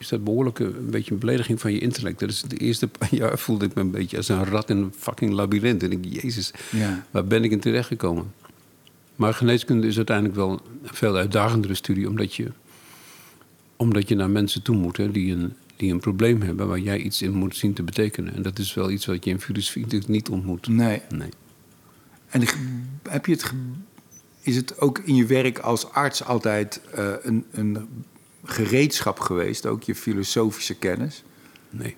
is 0.00 0.08
dat 0.08 0.24
behoorlijk 0.24 0.58
een, 0.58 0.76
een 0.76 0.90
beetje 0.90 1.12
een 1.12 1.18
belediging 1.18 1.60
van 1.60 1.72
je 1.72 1.78
intellect. 1.78 2.18
Dat 2.18 2.28
is 2.28 2.42
de 2.42 2.56
eerste 2.56 2.88
paar 2.98 3.14
jaar 3.14 3.38
voelde 3.38 3.64
ik 3.64 3.74
me 3.74 3.80
een 3.80 3.90
beetje 3.90 4.16
als 4.16 4.28
een 4.28 4.44
rat 4.44 4.70
in 4.70 4.76
een 4.76 4.92
fucking 4.96 5.32
labyrint. 5.32 5.82
En 5.82 5.92
ik, 5.92 6.04
jezus, 6.22 6.50
Ja. 6.70 7.06
waar 7.10 7.24
ben 7.24 7.44
ik 7.44 7.50
in 7.50 7.60
terechtgekomen? 7.60 8.32
Maar 9.16 9.34
geneeskunde 9.34 9.86
is 9.86 9.96
uiteindelijk 9.96 10.36
wel 10.36 10.50
een 10.50 10.60
veel 10.82 11.16
uitdagendere 11.16 11.74
studie, 11.74 12.08
omdat 12.08 12.34
je, 12.34 12.50
omdat 13.76 14.08
je 14.08 14.14
naar 14.14 14.30
mensen 14.30 14.62
toe 14.62 14.76
moet 14.76 14.96
hè, 14.96 15.10
die, 15.10 15.32
een, 15.32 15.52
die 15.76 15.92
een 15.92 16.00
probleem 16.00 16.42
hebben 16.42 16.68
waar 16.68 16.78
jij 16.78 16.98
iets 16.98 17.22
in 17.22 17.32
moet 17.32 17.56
zien 17.56 17.72
te 17.72 17.82
betekenen. 17.82 18.34
En 18.34 18.42
dat 18.42 18.58
is 18.58 18.74
wel 18.74 18.90
iets 18.90 19.06
wat 19.06 19.24
je 19.24 19.30
in 19.30 19.40
filosofie 19.40 19.82
natuurlijk 19.82 20.10
niet 20.10 20.28
ontmoet. 20.28 20.68
Nee. 20.68 21.02
Nee. 21.08 21.28
En 22.28 22.42
heb 23.08 23.26
je 23.26 23.32
het, 23.32 23.52
is 24.40 24.56
het 24.56 24.80
ook 24.80 24.98
in 24.98 25.14
je 25.14 25.26
werk 25.26 25.58
als 25.58 25.90
arts 25.92 26.24
altijd 26.24 26.80
eh, 26.94 27.12
een, 27.22 27.44
een 27.50 27.88
gereedschap 28.44 29.20
geweest, 29.20 29.66
ook 29.66 29.82
je 29.82 29.94
filosofische 29.94 30.74
kennis? 30.74 31.22
Nee. 31.70 31.96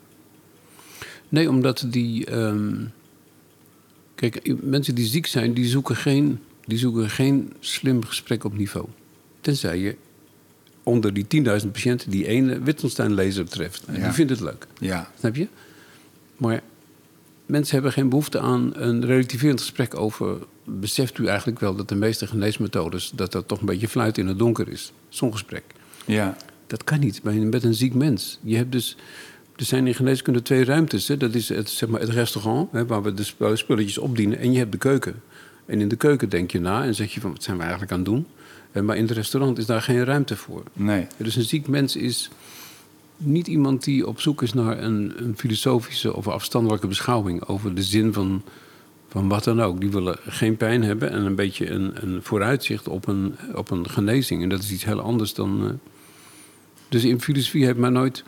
Nee, 1.28 1.48
omdat 1.48 1.84
die. 1.88 2.26
ehm, 2.26 2.84
kijk, 4.14 4.62
mensen 4.62 4.94
die 4.94 5.06
ziek 5.06 5.26
zijn, 5.26 5.54
die 5.54 5.66
zoeken, 5.66 5.96
geen, 5.96 6.40
die 6.64 6.78
zoeken 6.78 7.10
geen 7.10 7.52
slim 7.60 8.04
gesprek 8.04 8.44
op 8.44 8.56
niveau. 8.56 8.86
Tenzij 9.40 9.78
je 9.78 9.96
onder 10.82 11.12
die 11.14 11.44
10.000 11.62 11.70
patiënten 11.72 12.10
die 12.10 12.26
ene 12.26 12.60
Wittgenstein-lezer 12.60 13.48
treft. 13.48 13.84
En 13.86 13.94
Ja. 13.94 14.04
Die 14.04 14.12
vindt 14.12 14.30
het 14.30 14.40
leuk. 14.40 14.66
Ja. 14.78 15.10
Snap 15.18 15.36
je? 15.36 15.48
Maar 16.36 16.62
mensen 17.46 17.74
hebben 17.74 17.92
geen 17.92 18.08
behoefte 18.08 18.40
aan 18.40 18.72
een 18.74 19.04
relativerend 19.04 19.60
gesprek 19.60 19.94
over... 19.96 20.38
beseft 20.64 21.18
u 21.18 21.26
eigenlijk 21.26 21.60
wel 21.60 21.76
dat 21.76 21.88
de 21.88 21.94
meeste 21.94 22.26
geneesmethodes... 22.26 23.12
dat 23.14 23.32
dat 23.32 23.48
toch 23.48 23.60
een 23.60 23.66
beetje 23.66 23.88
fluit 23.88 24.18
in 24.18 24.26
het 24.26 24.38
donker 24.38 24.68
is? 24.68 24.92
Zo'n 25.08 25.32
gesprek. 25.32 25.64
Ja. 26.06 26.36
Dat 26.66 26.84
kan 26.84 27.00
niet 27.00 27.20
bij 27.22 27.36
een, 27.36 27.48
met 27.48 27.62
een 27.64 27.74
ziek 27.74 27.94
mens. 27.94 28.38
Je 28.42 28.56
hebt 28.56 28.72
dus, 28.72 28.96
er 29.56 29.64
zijn 29.64 29.86
in 29.86 29.94
geneeskunde 29.94 30.42
twee 30.42 30.64
ruimtes. 30.64 31.08
Hè. 31.08 31.16
Dat 31.16 31.34
is 31.34 31.48
het, 31.48 31.70
zeg 31.70 31.88
maar, 31.88 32.00
het 32.00 32.08
restaurant, 32.10 32.72
hè, 32.72 32.86
waar 32.86 33.02
we 33.02 33.14
de 33.14 33.22
sp- 33.24 33.50
spulletjes 33.54 33.98
opdienen. 33.98 34.38
En 34.38 34.52
je 34.52 34.58
hebt 34.58 34.72
de 34.72 34.78
keuken. 34.78 35.22
En 35.66 35.80
in 35.80 35.88
de 35.88 35.96
keuken 35.96 36.28
denk 36.28 36.50
je 36.50 36.60
na 36.60 36.84
en 36.84 36.94
zeg 36.94 37.14
je 37.14 37.20
van... 37.20 37.30
wat 37.32 37.42
zijn 37.42 37.56
we 37.56 37.62
eigenlijk 37.62 37.92
aan 37.92 37.98
het 37.98 38.08
doen? 38.08 38.26
Eh, 38.72 38.82
Maar 38.82 38.96
in 38.96 39.02
het 39.02 39.10
restaurant 39.12 39.58
is 39.58 39.66
daar 39.66 39.82
geen 39.82 40.04
ruimte 40.04 40.36
voor. 40.36 40.62
Nee. 40.72 41.06
Dus 41.16 41.36
een 41.36 41.42
ziek 41.44 41.68
mens 41.68 41.96
is 41.96 42.30
niet 43.16 43.46
iemand 43.46 43.84
die 43.84 44.06
op 44.06 44.20
zoek 44.20 44.42
is 44.42 44.52
naar 44.52 44.82
een, 44.82 45.12
een 45.16 45.34
filosofische 45.36 46.16
of 46.16 46.28
afstandelijke 46.28 46.86
beschouwing 46.86 47.44
over 47.44 47.74
de 47.74 47.82
zin 47.82 48.12
van, 48.12 48.42
Van 49.08 49.28
wat 49.28 49.44
dan 49.44 49.62
ook. 49.62 49.80
Die 49.80 49.90
willen 49.90 50.16
geen 50.26 50.56
pijn 50.56 50.82
hebben 50.84 51.10
en 51.10 51.22
een 51.24 51.34
beetje 51.34 51.70
een, 51.70 51.92
een 51.94 52.22
vooruitzicht 52.22 52.88
op 52.88 53.06
een, 53.08 53.34
op 53.54 53.70
een 53.70 53.90
genezing. 53.90 54.42
En 54.42 54.48
dat 54.48 54.62
is 54.62 54.72
iets 54.72 54.84
heel 54.84 55.00
anders 55.00 55.34
dan. 55.34 55.64
eh, 55.66 55.70
Dus 56.92 57.04
in 57.04 57.20
filosofie 57.20 57.64
heeft 57.64 57.78
mij 57.78 57.90
nooit. 57.90 58.24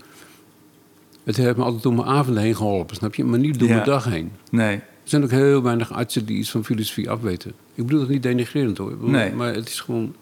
Het 1.25 1.37
heeft 1.37 1.56
me 1.56 1.62
altijd 1.64 1.83
door 1.83 1.94
mijn 1.94 2.06
avonden 2.09 2.42
heen 2.42 2.56
geholpen, 2.56 2.97
snap 2.97 3.14
je? 3.14 3.25
Maar 3.25 3.38
niet 3.38 3.59
door 3.59 3.68
Ja. 3.68 3.75
mijn 3.75 3.87
dag 3.87 4.04
heen. 4.04 4.33
Nee. 4.50 4.75
Er 4.76 4.83
zijn 5.11 5.23
ook 5.23 5.30
heel 5.30 5.62
weinig 5.62 5.92
artsen 5.92 6.25
die 6.26 6.38
iets 6.38 6.50
van 6.50 6.64
filosofie 6.64 7.11
afweten. 7.11 7.50
Ik 7.75 7.85
bedoel 7.87 8.00
dat 8.00 8.09
niet 8.09 8.23
denigrerend 8.23 8.78
hoor. 8.78 8.97
Nee. 9.00 9.33
Maar 9.33 9.54
het 9.54 9.68
is 9.68 9.80
gewoon. 9.80 10.14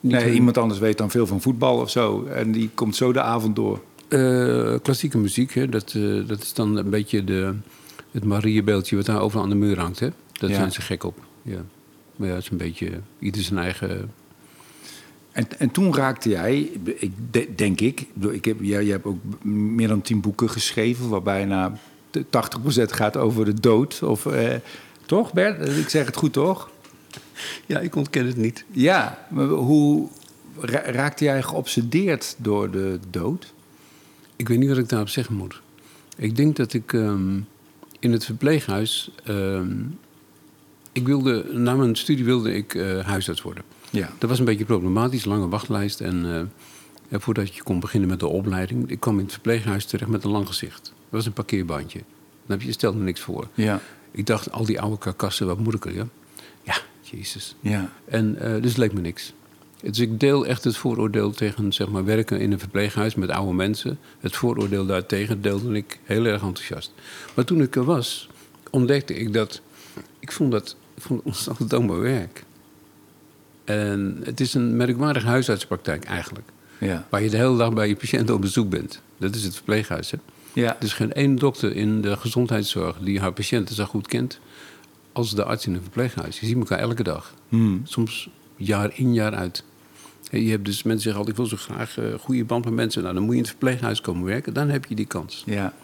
Niet 0.00 0.12
nee, 0.12 0.22
heel- 0.22 0.32
iemand 0.34 0.58
anders 0.58 0.80
weet 0.80 0.98
dan 0.98 1.10
veel 1.10 1.26
van 1.26 1.40
voetbal 1.40 1.78
of 1.80 1.90
zo. 1.90 2.24
En 2.24 2.52
die 2.52 2.70
komt 2.74 2.96
zo 2.96 3.12
de 3.12 3.20
avond 3.20 3.56
door. 3.56 3.82
Eh, 4.08 4.74
klassieke 4.82 5.18
muziek, 5.18 5.54
hè, 5.54 5.68
dat, 5.68 5.92
eh, 5.96 6.26
dat 6.26 6.42
is 6.42 6.52
dan 6.54 6.76
een 6.76 6.90
beetje 6.90 7.24
de, 7.24 7.54
het 8.10 8.24
Mariebeeldje 8.24 8.96
wat 8.96 9.06
daar 9.06 9.20
overal 9.20 9.42
aan 9.44 9.50
de 9.50 9.56
muur 9.56 9.78
hangt. 9.80 10.00
Hè? 10.00 10.08
Daar 10.32 10.50
Ja. 10.50 10.56
zijn 10.56 10.72
ze 10.72 10.80
gek 10.80 11.04
op. 11.04 11.18
Ja. 11.42 11.64
Maar 12.16 12.28
ja, 12.28 12.34
het 12.34 12.42
is 12.44 12.50
een 12.50 12.56
beetje 12.56 12.90
ieder 13.18 13.42
zijn 13.42 13.58
eigen. 13.58 14.10
En, 15.34 15.46
en 15.58 15.70
toen 15.70 15.94
raakte 15.94 16.28
jij, 16.28 16.70
ik, 16.84 17.10
de- 17.30 17.48
denk 17.56 17.80
ik, 17.80 18.06
ik 18.30 18.44
heb, 18.44 18.56
jij, 18.60 18.82
jij 18.84 18.92
hebt 18.92 19.04
ook 19.04 19.44
meer 19.44 19.88
dan 19.88 20.02
tien 20.02 20.20
boeken 20.20 20.50
geschreven, 20.50 21.08
waar 21.08 21.22
bijna 21.22 21.78
de 22.10 22.24
80% 22.24 22.28
gaat 22.90 23.16
over 23.16 23.44
de 23.44 23.60
dood. 23.60 24.02
Of, 24.02 24.26
eh, 24.26 24.54
toch, 25.06 25.32
Bert? 25.32 25.68
Ik 25.78 25.88
zeg 25.88 26.06
het 26.06 26.16
goed, 26.16 26.32
toch? 26.32 26.70
Ja, 27.66 27.78
ik 27.80 27.94
ontken 27.96 28.26
het 28.26 28.36
niet. 28.36 28.64
Ja, 28.70 29.26
maar 29.30 29.46
hoe 29.46 30.08
ra- 30.60 30.90
raakte 30.90 31.24
jij 31.24 31.42
geobsedeerd 31.42 32.34
door 32.38 32.70
de 32.70 32.98
dood? 33.10 33.52
Ik 34.36 34.48
weet 34.48 34.58
niet 34.58 34.68
wat 34.68 34.78
ik 34.78 34.88
daarop 34.88 35.08
zeggen 35.08 35.34
moet. 35.34 35.60
Ik 36.16 36.36
denk 36.36 36.56
dat 36.56 36.72
ik 36.72 36.92
ehm, 36.92 37.36
in 37.98 38.12
het 38.12 38.24
verpleeghuis. 38.24 39.10
ehm, 39.24 39.72
ik 40.92 41.06
wilde, 41.06 41.46
na 41.52 41.74
mijn 41.74 41.96
studie 41.96 42.24
wilde 42.24 42.54
ik 42.54 42.74
eh, 42.74 42.98
huisarts 43.06 43.42
worden. 43.42 43.64
Ja. 43.94 44.10
Dat 44.18 44.28
was 44.30 44.38
een 44.38 44.44
beetje 44.44 44.64
problematisch, 44.64 45.24
lange 45.24 45.48
wachtlijst. 45.48 46.00
En 46.00 46.34
eh, 46.34 46.42
ja, 47.08 47.18
voordat 47.18 47.54
je 47.54 47.62
kon 47.62 47.80
beginnen 47.80 48.08
met 48.08 48.20
de 48.20 48.26
opleiding, 48.26 48.90
ik 48.90 49.00
kwam 49.00 49.18
in 49.18 49.24
het 49.24 49.32
verpleeghuis 49.32 49.84
terecht 49.84 50.10
met 50.10 50.24
een 50.24 50.30
lang 50.30 50.46
gezicht. 50.46 50.82
Dat 50.82 50.92
was 51.10 51.26
een 51.26 51.32
parkeerbandje. 51.32 52.00
Dan 52.46 52.58
heb 52.58 52.80
je, 52.80 52.92
me 52.92 53.02
niks 53.02 53.20
voor. 53.20 53.48
Ja. 53.54 53.80
Ik 54.10 54.26
dacht, 54.26 54.52
al 54.52 54.64
die 54.64 54.80
oude 54.80 54.98
karkassen, 54.98 55.46
wat 55.46 55.58
moet 55.58 55.74
ik 55.74 55.84
er? 55.84 55.94
Ja, 55.94 56.06
ja 56.62 56.76
jezus. 57.00 57.56
Ja. 57.60 57.92
En 58.04 58.38
eh, 58.38 58.62
dus 58.62 58.70
het 58.70 58.76
leek 58.76 58.92
me 58.92 59.00
niks. 59.00 59.32
Dus 59.80 59.98
ik 59.98 60.20
deel 60.20 60.46
echt 60.46 60.64
het 60.64 60.76
vooroordeel 60.76 61.30
tegen 61.30 61.72
zeg 61.72 61.88
maar, 61.88 62.04
werken 62.04 62.40
in 62.40 62.52
een 62.52 62.58
verpleeghuis 62.58 63.14
met 63.14 63.30
oude 63.30 63.52
mensen. 63.52 63.98
Het 64.20 64.36
vooroordeel 64.36 64.86
daartegen 64.86 65.42
deelde 65.42 65.74
ik 65.74 65.98
heel 66.02 66.24
erg 66.24 66.42
enthousiast. 66.42 66.92
Maar 67.34 67.44
toen 67.44 67.60
ik 67.60 67.76
er 67.76 67.84
was, 67.84 68.28
ontdekte 68.70 69.14
ik 69.14 69.32
dat... 69.32 69.60
Ik 70.18 70.32
vond 70.32 70.52
dat 70.52 70.76
ik 70.94 71.02
vond 71.02 71.18
het 71.18 71.28
ontzettend 71.32 71.70
dankbaar 71.70 72.00
werk. 72.00 72.44
En 73.64 74.20
het 74.24 74.40
is 74.40 74.54
een 74.54 74.76
merkwaardige 74.76 75.26
huisartspraktijk 75.26 76.04
eigenlijk. 76.04 76.48
Ja. 76.78 77.06
Waar 77.10 77.22
je 77.22 77.30
de 77.30 77.36
hele 77.36 77.56
dag 77.56 77.72
bij 77.72 77.88
je 77.88 77.96
patiënten 77.96 78.34
op 78.34 78.40
bezoek 78.40 78.68
bent. 78.68 79.00
Dat 79.18 79.34
is 79.34 79.44
het 79.44 79.54
verpleeghuis, 79.54 80.10
hè? 80.10 80.18
Ja. 80.52 80.76
Er 80.76 80.84
is 80.84 80.92
geen 80.92 81.12
één 81.12 81.36
dokter 81.36 81.76
in 81.76 82.00
de 82.00 82.16
gezondheidszorg 82.16 82.96
die 83.00 83.20
haar 83.20 83.32
patiënten 83.32 83.74
zo 83.74 83.84
goed 83.84 84.06
kent 84.06 84.40
als 85.12 85.34
de 85.34 85.44
arts 85.44 85.66
in 85.66 85.74
een 85.74 85.82
verpleeghuis. 85.82 86.40
Je 86.40 86.46
ziet 86.46 86.56
elkaar 86.56 86.78
elke 86.78 87.02
dag. 87.02 87.34
Hmm. 87.48 87.80
Soms 87.84 88.28
jaar 88.56 88.90
in, 88.94 89.14
jaar 89.14 89.34
uit. 89.34 89.64
En 90.30 90.42
je 90.42 90.50
hebt 90.50 90.64
dus 90.64 90.82
mensen 90.82 91.02
zeggen 91.02 91.20
altijd, 91.20 91.38
ik 91.38 91.48
wil 91.48 91.58
zo 91.58 91.64
graag 91.64 91.96
een 91.96 92.18
goede 92.18 92.44
band 92.44 92.64
met 92.64 92.74
mensen. 92.74 93.02
Nou, 93.02 93.14
dan 93.14 93.22
moet 93.22 93.32
je 93.32 93.38
in 93.38 93.42
het 93.42 93.50
verpleeghuis 93.50 94.00
komen 94.00 94.24
werken. 94.24 94.54
Dan 94.54 94.68
heb 94.68 94.84
je 94.84 94.94
die 94.94 95.06
kans. 95.06 95.42
Ja. 95.46 95.74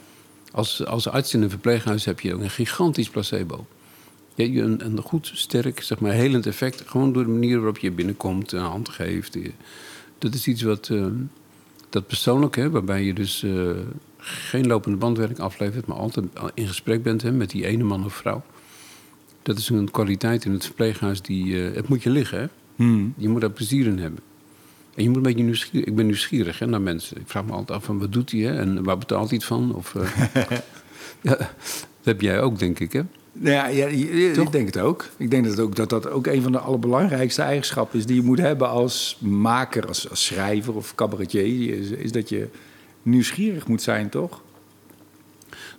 Als, 0.51 0.87
als 0.87 1.09
arts 1.09 1.35
in 1.35 1.43
een 1.43 1.51
verpleeghuis 1.51 2.05
heb 2.05 2.21
je 2.21 2.35
ook 2.35 2.41
een 2.41 2.51
gigantisch 2.51 3.11
placebo. 3.11 3.67
Je 4.41 4.61
hebt 4.61 4.83
een, 4.83 4.87
een 4.87 5.03
goed, 5.03 5.31
sterk, 5.35 5.83
zeg 5.83 5.99
maar, 6.01 6.13
helend 6.13 6.47
effect. 6.47 6.83
Gewoon 6.87 7.13
door 7.13 7.25
de 7.25 7.31
manier 7.31 7.57
waarop 7.57 7.79
je 7.79 7.91
binnenkomt, 7.91 8.53
een 8.53 8.61
hand 8.61 8.89
geeft. 8.89 9.37
Eh, 9.37 9.49
Dat 10.19 10.35
is 10.35 10.47
iets 10.47 10.63
wat, 10.63 10.89
eh, 10.89 11.07
dat 11.89 12.07
persoonlijk, 12.07 12.57
hè, 12.57 12.71
waarbij 12.71 13.05
je 13.05 13.15
dus 13.15 13.43
eh, 13.43 13.71
geen 14.19 14.67
lopende 14.67 14.97
bandwerk 14.99 15.39
aflevert, 15.39 15.87
maar 15.87 15.97
altijd 15.97 16.27
in 16.55 16.69
gesprek 16.69 17.03
bent 17.03 17.23
hè, 17.23 17.33
met 17.33 17.51
die 17.51 17.67
ene 17.67 17.85
man 17.85 18.05
of 18.05 18.15
vrouw. 18.15 18.43
Dat 19.43 19.59
is 19.59 19.69
een 19.69 19.91
kwaliteit 19.91 20.45
in 20.45 20.53
het 20.53 20.65
verpleeghuis 20.65 21.23
die. 21.23 21.67
eh, 21.69 21.75
het 21.75 21.89
moet 21.89 22.03
je 22.03 22.11
liggen, 22.11 22.41
hè? 22.41 22.47
Hmm. 22.77 23.15
Je 23.17 23.29
moet 23.29 23.41
daar 23.41 23.51
plezier 23.51 23.87
in 23.87 23.99
hebben. 23.99 24.21
En 24.95 25.03
je 25.03 25.09
moet 25.09 25.17
een 25.17 25.23
beetje 25.23 25.45
nieuwsgierig... 25.45 25.89
Ik 25.89 25.95
ben 25.97 26.07
nieuwsgierig 26.07 26.59
hè, 26.59 26.67
naar 26.67 26.81
mensen. 26.81 27.17
Ik 27.17 27.29
vraag 27.29 27.45
me 27.45 27.53
altijd 27.53 27.79
af 27.79 27.85
van 27.85 27.99
wat 27.99 28.13
doet 28.13 28.31
hij 28.31 28.41
hè? 28.41 28.59
en 28.59 28.83
waar 28.85 28.99
betaalt 28.99 29.29
hij 29.29 29.37
het 29.37 29.47
van? 29.47 29.75
Of, 29.75 29.95
eh, 29.95 30.25
ja, 31.29 31.37
dat 31.37 32.05
heb 32.05 32.21
jij 32.21 32.41
ook, 32.41 32.59
denk 32.59 32.79
ik, 32.81 32.93
hè? 32.93 33.03
Nou 33.33 33.55
Ja, 33.55 33.87
ja, 33.87 34.35
Toch? 34.35 34.47
ik 34.47 34.53
denk 34.53 34.67
het 34.67 34.79
ook. 34.79 35.09
Ik 35.17 35.31
denk 35.31 35.45
dat, 35.45 35.53
het 35.53 35.61
ook, 35.61 35.77
dat 35.77 35.89
dat 35.89 36.11
ook 36.11 36.27
een 36.27 36.43
van 36.43 36.53
de 36.53 36.59
allerbelangrijkste 36.59 37.43
eigenschappen 37.43 37.99
is 37.99 38.07
die 38.07 38.17
je 38.17 38.23
moet 38.23 38.39
hebben 38.39 38.69
als 38.69 39.17
maker, 39.21 39.87
als, 39.87 40.11
als 40.11 40.25
schrijver 40.25 40.75
of 40.75 40.95
cabaretier. 40.95 41.79
Is, 41.79 41.91
is 41.91 42.13
dat 42.13 42.29
je 42.29 42.49
nieuwsgierig 43.03 43.67
moet 43.67 43.83
zijn, 43.83 44.09
toch? 44.09 44.43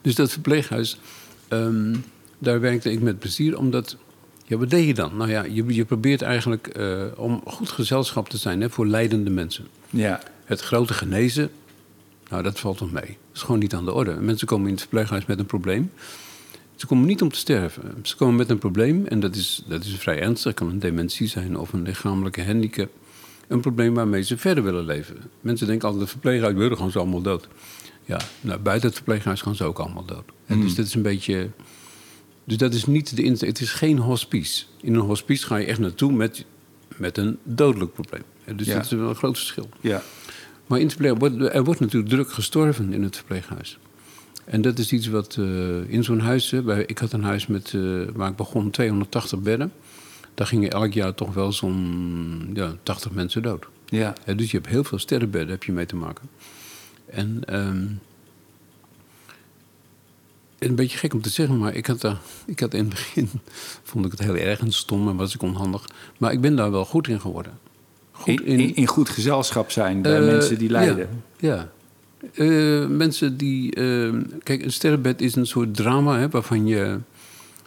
Dus 0.02 0.16
dat 0.16 0.32
verpleeghuis, 0.32 1.00
ehm, 1.48 1.96
daar 2.38 2.60
werkte 2.60 2.92
ik 2.92 3.02
met 3.02 3.20
plezier, 3.20 3.58
omdat... 3.58 3.98
Ja, 4.46 4.58
wat 4.58 4.70
deed 4.70 4.88
je 4.88 4.94
dan? 4.94 5.18
Nou 5.18 5.30
ja, 5.30 5.44
je, 5.44 5.74
je 5.74 5.86
probeert 5.86 6.22
eigenlijk 6.22 6.68
eh, 6.68 7.04
om 7.16 7.42
goed 7.46 7.70
gezelschap 7.70 8.30
te 8.30 8.38
zijn 8.38 8.62
hè, 8.62 8.70
voor 8.70 8.88
leidende 8.88 9.30
mensen. 9.30 9.68
Ja. 9.90 10.22
Het 10.46 10.62
grote 10.62 10.94
genezen, 10.94 11.52
nou, 12.30 12.44
dat 12.44 12.60
valt 12.60 12.80
nog 12.80 12.92
mee. 12.92 13.02
Dat 13.02 13.36
is 13.36 13.42
gewoon 13.42 13.60
niet 13.60 13.74
aan 13.74 13.86
de 13.86 13.94
orde. 13.94 14.14
Mensen 14.14 14.48
komen 14.48 14.66
in 14.66 14.72
het 14.72 14.82
verpleeghuis 14.82 15.26
met 15.26 15.40
een 15.40 15.46
probleem. 15.46 15.92
Ze 16.82 16.88
komen 16.88 17.08
niet 17.08 17.22
om 17.22 17.30
te 17.32 17.38
sterven. 17.38 17.96
Ze 18.02 18.16
komen 18.16 18.36
met 18.36 18.50
een 18.50 18.58
probleem 18.58 19.06
en 19.06 19.20
dat 19.20 19.36
is, 19.36 19.64
dat 19.68 19.84
is 19.84 19.96
vrij 19.96 20.20
ernstig. 20.20 20.44
Het 20.52 20.60
kan 20.60 20.70
een 20.70 20.80
dementie 20.80 21.28
zijn 21.28 21.58
of 21.58 21.74
een 21.74 21.82
lichamelijke 21.82 22.44
handicap. 22.44 22.90
Een 23.48 23.60
probleem 23.60 23.94
waarmee 23.94 24.22
ze 24.22 24.38
verder 24.38 24.64
willen 24.64 24.86
leven. 24.86 25.18
Mensen 25.42 25.68
denken 25.68 25.88
altijd, 25.88 26.06
de 26.06 26.12
verpleeghuis 26.12 26.56
willen 26.56 26.78
gaan 26.78 26.92
ze 26.92 27.00
allemaal 27.00 27.22
dood. 27.22 27.48
Ja, 28.06 28.20
nou, 28.42 28.60
buiten 28.60 28.88
het 28.88 28.96
verpleeghuis 28.98 29.42
gaan 29.42 29.56
ze 29.56 29.64
ook 29.64 29.80
allemaal 29.80 30.06
dood. 30.06 30.24
En 30.46 30.62
Dus 30.62 30.76
dat 30.76 30.86
is 30.86 30.94
een 30.94 31.02
beetje... 31.02 31.50
Dus 32.44 32.58
dat 32.58 32.74
is 32.74 32.86
niet 32.86 33.16
de 33.16 33.24
insteek. 33.24 33.50
Het 33.50 33.62
is 33.62 33.72
geen 33.72 33.98
hospice. 33.98 34.66
In 34.82 34.94
een 34.94 35.02
hospice 35.02 35.46
ga 35.46 35.56
je 35.56 35.66
echt 35.66 35.80
naartoe 35.80 36.12
met, 36.12 36.46
met 36.98 37.18
een 37.18 37.38
dodelijk 37.44 37.94
probleem. 37.94 38.24
Dus 38.56 38.68
Ja. 38.68 38.76
dat 38.76 38.84
is 38.84 38.92
wel 38.92 39.10
een 39.10 39.16
groot 39.16 39.38
verschil. 39.38 39.70
Ja. 39.82 40.04
Maar 40.68 40.80
in 40.80 40.88
het 40.88 41.00
er 41.54 41.64
wordt 41.64 41.80
natuurlijk 41.80 42.12
druk 42.12 42.32
gestorven 42.32 42.94
in 42.94 43.04
het 43.04 43.16
verpleeghuis. 43.16 43.78
En 44.46 44.62
dat 44.62 44.80
is 44.80 44.92
iets 44.92 45.08
wat 45.08 45.36
eh, 45.40 45.90
in 45.90 46.04
zo'n 46.04 46.20
huis... 46.20 46.54
bij- 46.66 46.84
ik 46.86 46.98
had 46.98 47.14
een 47.14 47.24
huis 47.24 47.48
met, 47.48 47.74
eh, 47.76 47.82
waar 48.14 48.30
ik 48.30 48.36
begon, 48.36 48.70
280 48.70 49.40
bedden. 49.40 49.74
Daar 50.34 50.48
gingen 50.48 50.70
elk 50.72 50.94
jaar 50.94 51.16
toch 51.16 51.34
wel 51.34 51.52
zo'n 51.52 52.50
ja, 52.54 52.76
80 52.84 53.12
mensen 53.12 53.42
dood. 53.42 53.66
Ja. 53.86 54.14
Dus 54.36 54.52
je 54.52 54.58
hebt 54.58 54.70
heel 54.70 54.84
veel 54.84 54.98
sterrenbedden 55.00 55.50
heb 55.50 55.64
je 55.64 55.72
mee 55.72 55.86
te 55.86 55.96
maken. 55.96 56.30
En 57.06 57.42
ehm, 57.46 57.86
een 60.60 60.76
beetje 60.76 60.98
gek 60.98 61.14
om 61.14 61.22
te 61.22 61.30
zeggen, 61.30 61.58
maar 61.58 61.76
ik 61.76 61.86
had, 61.86 62.02
daar, 62.02 62.18
ik 62.46 62.60
had 62.60 62.74
in 62.74 62.80
het 62.80 62.90
begin... 62.90 63.30
vond 63.84 64.06
ik 64.06 64.12
het 64.12 64.20
heel 64.22 64.36
erg 64.36 64.60
en 64.60 64.72
stom 64.72 65.10
en 65.10 65.16
was 65.16 65.34
ik 65.36 65.42
onhandig. 65.42 65.86
Maar 66.18 66.32
ik 66.32 66.42
ben 66.42 66.56
daar 66.56 66.72
wel 66.72 66.86
goed 66.86 67.08
in 67.08 67.20
geworden. 67.22 67.60
Goed 68.12 68.28
In, 68.42 68.60
in, 68.60 68.76
in 68.76 68.88
goed 68.88 69.10
gezelschap 69.10 69.72
zijn 69.72 70.02
bij 70.02 70.20
eh, 70.20 70.26
mensen 70.26 70.58
die 70.58 70.70
lijden. 70.70 71.10
Ja. 71.38 71.54
ja. 71.56 71.72
Eh, 72.34 72.88
mensen 72.88 73.38
die. 73.38 73.76
eh, 73.76 74.14
kijk, 74.44 74.64
een 74.64 74.72
sterrenbed 74.72 75.22
is 75.22 75.36
een 75.36 75.46
soort 75.48 75.76
drama 75.76 76.18
hè, 76.20 76.30
waarvan 76.30 76.68
je. 76.68 76.98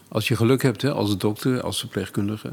Als 0.09 0.29
je 0.29 0.37
geluk 0.37 0.63
hebt, 0.63 0.83
hè, 0.83 0.93
als 0.93 1.19
dokter, 1.19 1.61
als 1.61 1.79
verpleegkundige. 1.79 2.53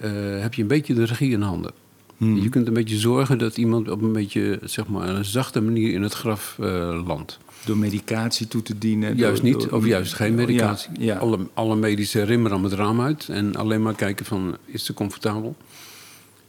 eh, 0.00 0.10
heb 0.40 0.54
je 0.54 0.62
een 0.62 0.68
beetje 0.68 0.94
de 0.94 1.04
regie 1.04 1.30
in 1.30 1.40
handen. 1.42 1.72
Hmm. 2.16 2.36
Je 2.42 2.48
kunt 2.48 2.66
een 2.66 2.72
beetje 2.72 2.96
zorgen 2.98 3.38
dat 3.38 3.56
iemand 3.56 3.90
op 3.90 4.02
een 4.02 4.12
beetje, 4.12 4.58
zeg 4.64 4.86
maar, 4.86 5.08
een 5.08 5.24
zachte 5.24 5.60
manier 5.60 5.92
in 5.92 6.02
het 6.02 6.12
graf 6.14 6.56
eh, 6.60 7.02
landt. 7.06 7.38
Door 7.64 7.76
medicatie 7.76 8.48
toe 8.48 8.62
te 8.62 8.78
dienen. 8.78 9.16
Juist 9.16 9.42
door- 9.42 9.50
niet, 9.50 9.60
door- 9.60 9.72
of 9.78 9.86
juist 9.86 10.14
geen 10.14 10.34
medicatie. 10.34 10.90
Ja, 10.98 11.04
ja. 11.04 11.18
Alle, 11.18 11.38
alle 11.54 11.76
medische 11.76 12.22
rimmeren 12.22 12.62
het 12.62 12.72
raam 12.72 13.00
uit 13.00 13.28
en 13.28 13.56
alleen 13.56 13.82
maar 13.82 13.94
kijken 13.94 14.26
van, 14.26 14.56
is 14.64 14.84
ze 14.84 14.94
comfortabel? 14.94 15.56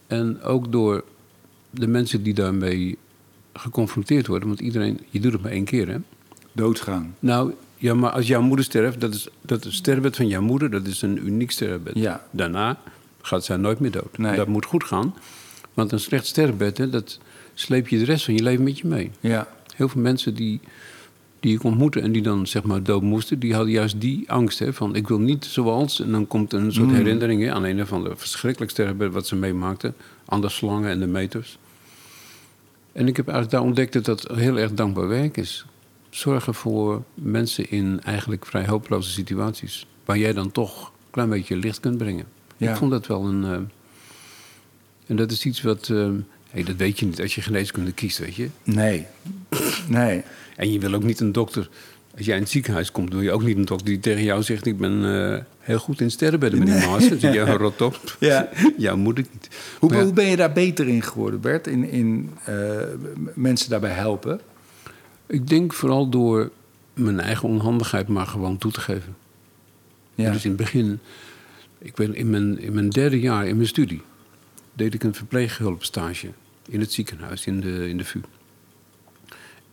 En 0.08 0.42
ook 0.42 0.72
door 0.72 1.04
de 1.70 1.88
mensen 1.88 2.24
die 2.24 2.34
daarmee 2.34 2.98
geconfronteerd 3.60 4.28
worden, 4.28 4.48
want 4.48 4.60
iedereen, 4.60 5.00
je 5.10 5.20
doet 5.20 5.34
het 5.34 5.42
maar 5.42 5.52
één 5.52 5.64
keer, 5.64 5.88
hè? 5.88 5.98
Doodgang. 6.52 7.10
Nou, 7.20 7.54
ja, 7.78 7.94
maar 7.94 8.12
als 8.12 8.28
jouw 8.28 8.42
moeder 8.42 8.66
sterft, 8.66 9.02
dat 9.02 9.14
is, 9.14 9.28
dat 9.42 9.66
is 9.66 9.76
sterrenbed 9.76 10.16
van 10.16 10.28
jouw 10.28 10.42
moeder, 10.42 10.72
dat 10.72 10.88
is 10.88 11.02
een 11.02 11.28
uniek 11.28 11.52
sterrenbed. 11.52 11.94
Ja. 11.96 12.26
Daarna 12.32 12.78
gaat 13.22 13.46
zij 13.46 13.58
nooit 13.58 13.80
meer 13.80 13.92
dood. 13.92 14.18
Nee. 14.18 14.36
Dat 14.36 14.48
moet 14.48 14.66
goed 14.66 14.84
gaan, 14.84 15.16
want 15.74 15.92
een 15.92 16.00
slecht 16.00 16.26
sterrenbed, 16.26 16.78
hè, 16.78 16.90
dat 16.90 17.20
sleep 17.54 17.88
je 17.88 17.98
de 17.98 18.06
rest 18.06 18.26
van 18.26 18.34
je 18.34 18.44
leven 18.44 18.64
met 18.64 18.80
je 18.80 18.88
mee. 18.88 19.12
Ja. 19.20 19.48
Heel 19.76 19.90
veel 19.90 20.02
mensen 20.02 20.34
die, 20.34 20.60
die 21.40 21.56
ik 21.56 21.64
ontmoette 21.64 22.00
en 22.00 22.12
die 22.12 22.22
dan 22.22 22.48
zeg 22.48 22.64
maar 22.64 22.84
dood 22.84 23.02
moesten, 23.02 23.40
die 23.40 23.54
hadden 23.54 23.72
juist 23.72 24.02
die 24.02 24.32
angst. 24.32 24.60
Hè, 24.60 24.74
van 24.74 24.96
ik 24.96 25.08
wil 25.08 25.20
niet 25.20 25.46
zoals. 25.46 26.02
En 26.02 26.12
dan 26.12 26.28
komt 26.28 26.54
een 26.54 26.74
soort 26.74 26.92
herinnering 26.92 27.42
hè, 27.42 27.52
aan 27.54 27.64
een 27.64 27.88
van 27.88 28.04
de 28.04 28.12
verschrikkelijk 28.16 28.72
sterrenbed 28.72 29.14
wat 29.14 29.28
ze 29.28 29.36
meemaakten. 29.36 29.96
Aan 30.26 30.42
de 30.42 30.50
slangen 30.50 30.90
en 30.90 31.00
de 31.00 31.08
meters. 31.08 31.58
En 32.96 33.08
ik 33.08 33.18
heb 33.18 33.28
eigenlijk 33.28 33.58
daar 33.58 33.66
ontdekt 33.68 33.94
dat 33.94 34.06
dat 34.06 34.28
heel 34.38 34.58
erg 34.58 34.74
dankbaar 34.74 35.08
werk 35.08 35.38
is. 35.38 35.66
Zorgen 36.10 36.54
voor 36.54 37.04
mensen 37.14 37.70
in 37.70 38.00
eigenlijk 38.04 38.46
vrij 38.46 38.66
hopeloze 38.68 39.10
situaties. 39.10 39.88
Waar 40.06 40.18
jij 40.18 40.34
dan 40.34 40.52
toch 40.52 40.92
klein 41.10 41.30
beetje 41.30 41.56
licht 41.58 41.80
kunt 41.80 41.98
brengen. 41.98 42.26
Ja. 42.58 42.72
Ik 42.72 42.78
vond 42.78 42.92
dat 42.92 43.08
wel 43.08 43.26
een. 43.26 43.44
eh, 43.44 43.60
en 45.08 45.16
dat 45.16 45.32
is 45.32 45.46
iets 45.46 45.62
wat. 45.62 45.90
eh, 45.90 46.10
hey, 46.50 46.64
dat 46.64 46.76
weet 46.76 47.00
je 47.00 47.06
niet 47.06 47.22
als 47.22 47.36
je 47.36 47.42
geneeskunde 47.42 47.92
kiest, 47.92 48.18
weet 48.18 48.36
je. 48.36 48.50
Nee. 48.64 49.06
Nee. 49.88 50.24
En 50.56 50.72
je 50.72 50.80
wil 50.80 50.94
ook 50.94 51.04
niet 51.04 51.20
een 51.20 51.32
dokter. 51.32 51.70
Als 52.18 52.26
jij 52.26 52.36
in 52.36 52.42
het 52.42 52.52
ziekenhuis 52.52 52.92
komt, 52.92 53.12
wil 53.14 53.22
je 53.22 53.32
ook 53.32 53.44
niet 53.44 53.58
een 53.58 53.66
dokter 53.66 53.88
die 53.88 54.00
tegen 54.00 54.24
jou 54.24 54.44
zegt: 54.44 54.66
Ik 54.66 54.78
ben 54.78 55.24
eh, 55.34 55.42
heel 55.60 55.80
goed 55.80 56.02
in 56.02 56.12
sterrenbedden, 56.12 56.60
meneer 56.60 56.88
Maas. 56.88 56.90
Dan 57.10 57.20
zeg 57.20 57.34
je: 57.34 57.40
"Ja, 57.40 57.58
rot 57.58 57.82
op. 57.82 58.18
Ja. 58.20 58.50
ja, 58.78 58.96
moet 58.96 59.18
ik 59.18 59.28
niet. 59.32 59.50
Hoe, 59.80 59.94
ja, 59.94 60.04
hoe 60.04 60.14
ben 60.14 60.26
je 60.26 60.36
daar 60.36 60.52
beter 60.52 60.88
in 60.88 61.02
geworden, 61.02 61.42
Bert? 61.42 61.68
In, 61.68 61.90
in 61.90 62.32
eh, 62.46 62.56
mensen 63.34 63.70
daarbij 63.70 63.92
helpen? 63.92 64.42
Ik 65.28 65.48
denk 65.48 65.74
vooral 65.74 66.10
door 66.10 66.52
mijn 66.94 67.20
eigen 67.20 67.50
onhandigheid 67.50 68.08
maar 68.08 68.28
gewoon 68.28 68.58
toe 68.58 68.72
te 68.72 68.82
geven. 68.82 69.16
Ja. 70.16 70.32
Dus 70.32 70.44
in 70.44 70.50
het 70.50 70.60
begin, 70.60 71.00
ik 71.78 71.96
ben 71.96 72.16
in 72.16 72.30
mijn, 72.30 72.60
in 72.60 72.74
mijn 72.74 72.90
derde 72.90 73.20
jaar 73.20 73.48
in 73.48 73.56
mijn 73.56 73.68
studie, 73.68 74.02
deed 74.74 74.94
ik 74.94 75.04
een 75.04 75.14
verpleeghulpstage 75.14 76.28
in 76.70 76.80
het 76.80 76.94
ziekenhuis, 76.94 77.46
in 77.46 77.60
de, 77.60 77.90
in 77.90 77.98
de 77.98 78.06
VU. 78.06 78.20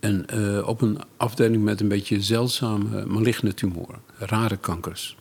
En 0.03 0.27
eh, 0.27 0.69
op 0.69 0.81
een 0.81 0.99
afdeling 1.17 1.63
met 1.65 1.81
een 1.81 1.89
beetje 1.89 2.23
zeldzame 2.23 3.07
maligne 3.07 3.55
tumoren, 3.55 4.01
rare 4.19 4.57
kankers. 4.57 5.17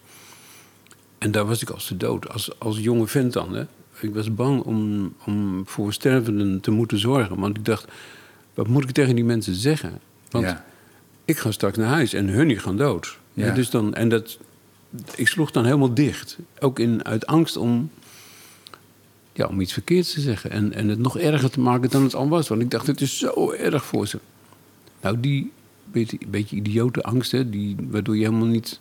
En 1.18 1.32
daar 1.32 1.46
was 1.46 1.62
ik 1.62 1.70
als 1.70 1.88
de 1.88 1.98
dood, 1.98 2.30
als, 2.30 2.60
als 2.60 2.80
jonge 2.80 3.08
vent 3.08 3.34
dan. 3.34 3.54
Hè. 3.54 3.64
Ik 4.00 4.14
was 4.14 4.34
bang 4.34 4.62
om, 4.62 5.14
om 5.26 5.64
voor 5.66 5.94
stervenden 5.94 6.60
te 6.62 6.72
moeten 6.72 6.98
zorgen. 7.00 7.40
Want 7.40 7.58
ik 7.58 7.66
dacht, 7.66 7.86
wat 8.54 8.68
moet 8.68 8.84
ik 8.84 8.92
tegen 8.92 9.16
die 9.16 9.24
mensen 9.24 9.56
zeggen? 9.56 10.00
Want 10.30 10.46
Ja. 10.46 10.66
ik 11.26 11.38
ga 11.38 11.52
straks 11.52 11.78
naar 11.78 11.88
huis 11.88 12.14
en 12.14 12.28
hun 12.28 12.60
gaan 12.60 12.78
dood. 12.78 13.18
Ja. 13.34 13.46
Ja, 13.46 13.54
dus 13.54 13.70
dan, 13.70 13.94
en 13.94 14.10
dat, 14.10 14.38
ik 15.16 15.28
sloeg 15.28 15.52
dan 15.52 15.66
helemaal 15.66 15.94
dicht. 15.94 16.38
Ook 16.60 16.80
in, 16.80 17.06
uit 17.06 17.26
angst 17.26 17.58
om, 17.58 17.92
ja, 19.34 19.46
om 19.46 19.62
iets 19.62 19.74
verkeerds 19.74 20.14
te 20.14 20.22
zeggen. 20.22 20.52
En, 20.52 20.74
en 20.74 20.88
het 20.88 21.00
nog 21.00 21.18
erger 21.18 21.50
te 21.52 21.60
maken 21.60 21.90
dan 21.90 22.04
het 22.04 22.16
al 22.16 22.30
was. 22.30 22.48
Want 22.48 22.62
ik 22.62 22.72
dacht, 22.72 22.88
het 22.88 23.02
is 23.02 23.18
zo 23.18 23.52
erg 23.52 23.86
voor 23.86 24.08
ze. 24.08 24.20
Nou, 25.02 25.20
die 25.20 25.52
beetje, 25.92 26.18
beetje 26.28 26.56
idiote 26.56 27.02
angst, 27.04 27.32
hè, 27.32 27.50
die, 27.50 27.76
waardoor 27.90 28.18
je 28.18 28.24
helemaal 28.26 28.48
niet... 28.48 28.80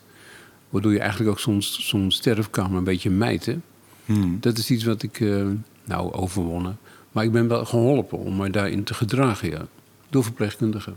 Waardoor 0.69 0.93
je 0.93 0.99
eigenlijk 1.01 1.31
ook 1.31 1.41
soms 1.41 1.89
zo'n 1.89 2.11
sterfkamer 2.11 2.79
een 2.79 2.85
beetje 2.85 3.11
mijt, 3.11 3.47
hè. 3.47 3.59
Hmm. 4.07 4.37
Dat 4.41 4.59
is 4.59 4.71
iets 4.71 4.85
wat 4.85 5.03
ik, 5.03 5.21
eh, 5.21 5.47
nou, 5.85 6.13
overwonnen. 6.13 6.79
Maar 7.13 7.25
ik 7.25 7.33
ben 7.33 7.49
wel 7.49 7.65
geholpen 7.65 8.19
om 8.19 8.37
me 8.37 8.51
daarin 8.51 8.85
te 8.85 8.95
gedragen, 8.95 9.51
ja. 9.51 9.67
Door 10.11 10.25
verpleegkundigen. 10.25 10.95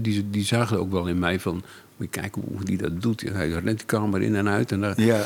Die, 0.00 0.30
die 0.30 0.44
zagen 0.44 0.78
ook 0.78 0.90
wel 0.90 1.06
in 1.06 1.18
mij 1.18 1.40
van... 1.40 1.54
Moet 1.96 2.14
je 2.14 2.20
kijken 2.20 2.42
hoe 2.48 2.64
die 2.64 2.76
dat 2.76 3.02
doet. 3.02 3.20
Hij 3.20 3.48
rent 3.48 3.64
die 3.78 3.86
kamer 3.86 4.22
in 4.22 4.34
en 4.34 4.48
uit. 4.48 4.72
En 4.72 4.80
daar, 4.80 5.00
Ja. 5.00 5.24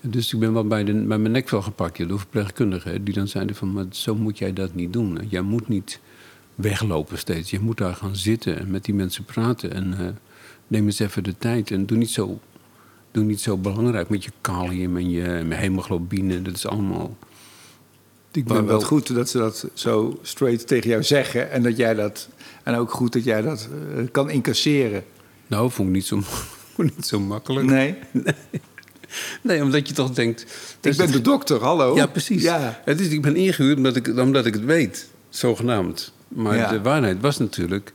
dus 0.00 0.32
ik 0.32 0.40
ben 0.40 0.52
wel 0.52 0.66
bij, 0.66 0.84
de, 0.84 0.92
bij 0.92 1.18
mijn 1.18 1.32
nek 1.32 1.50
wel 1.50 1.62
gepakt 1.62 1.96
ja, 1.96 2.04
door 2.06 2.18
verpleegkundigen. 2.18 3.04
Die 3.04 3.14
dan 3.14 3.28
zeiden 3.28 3.56
van, 3.56 3.72
maar 3.72 3.84
zo 3.90 4.14
moet 4.14 4.38
jij 4.38 4.52
dat 4.52 4.74
niet 4.74 4.92
doen. 4.92 5.16
hè. 5.16 5.22
Jij 5.28 5.42
moet 5.42 5.68
niet 5.68 6.00
weglopen 6.54 7.18
steeds. 7.18 7.50
Je 7.50 7.60
moet 7.60 7.78
daar 7.78 7.94
gaan 7.94 8.16
zitten 8.16 8.58
en 8.58 8.70
met 8.70 8.84
die 8.84 8.94
mensen 8.94 9.24
praten. 9.24 9.72
En 9.72 9.94
eh, 9.98 10.06
neem 10.66 10.86
eens 10.86 10.98
even 10.98 11.24
de 11.24 11.34
tijd. 11.38 11.70
En 11.70 11.86
doe 11.86 11.98
niet 11.98 12.10
zo, 12.10 12.40
doe 13.10 13.24
niet 13.24 13.40
zo 13.40 13.56
belangrijk 13.56 14.08
met 14.08 14.24
je 14.24 14.30
kalium 14.40 14.96
en 14.96 15.10
je, 15.10 15.44
hemoglobine. 15.48 16.42
Dat 16.42 16.54
is 16.54 16.66
allemaal... 16.66 17.16
Ik 18.32 18.48
Maar 18.48 18.66
wel 18.66 18.80
goed 18.80 19.14
dat 19.14 19.28
ze 19.28 19.38
dat 19.38 19.68
zo 19.74 20.18
straight 20.22 20.66
tegen 20.66 20.90
jou 20.90 21.02
zeggen. 21.02 21.50
En 21.50 21.62
dat 21.62 21.76
jij 21.76 21.94
dat. 21.94 22.28
En 22.62 22.74
ook 22.74 22.90
goed 22.90 23.12
dat 23.12 23.24
jij 23.24 23.42
dat 23.42 23.68
eh, 23.96 24.02
kan 24.10 24.30
incasseren. 24.30 25.04
Nou, 25.46 25.70
vond 25.70 25.88
ik 25.88 25.94
niet 25.94 26.06
zo, 26.06 26.20
niet 26.76 27.06
zo 27.06 27.20
makkelijk. 27.20 27.66
Nee. 27.66 27.94
Nee, 29.42 29.62
omdat 29.62 29.88
je 29.88 29.94
toch 29.94 30.10
denkt... 30.10 30.46
Ik 30.80 30.96
ben 30.96 31.12
de 31.12 31.20
dokter, 31.20 31.60
hallo. 31.60 31.94
Ja, 31.94 32.06
precies. 32.06 32.42
Ja. 32.42 32.80
Het 32.84 33.00
is, 33.00 33.08
ik 33.08 33.22
ben 33.22 33.36
ingehuurd 33.36 33.76
omdat 33.76 33.96
ik, 33.96 34.18
omdat 34.18 34.46
ik 34.46 34.54
het 34.54 34.64
weet, 34.64 35.08
zogenaamd. 35.28 36.12
Maar 36.34 36.56
Ja. 36.56 36.70
de 36.70 36.80
waarheid 36.82 37.20
was 37.20 37.38
natuurlijk 37.38 37.92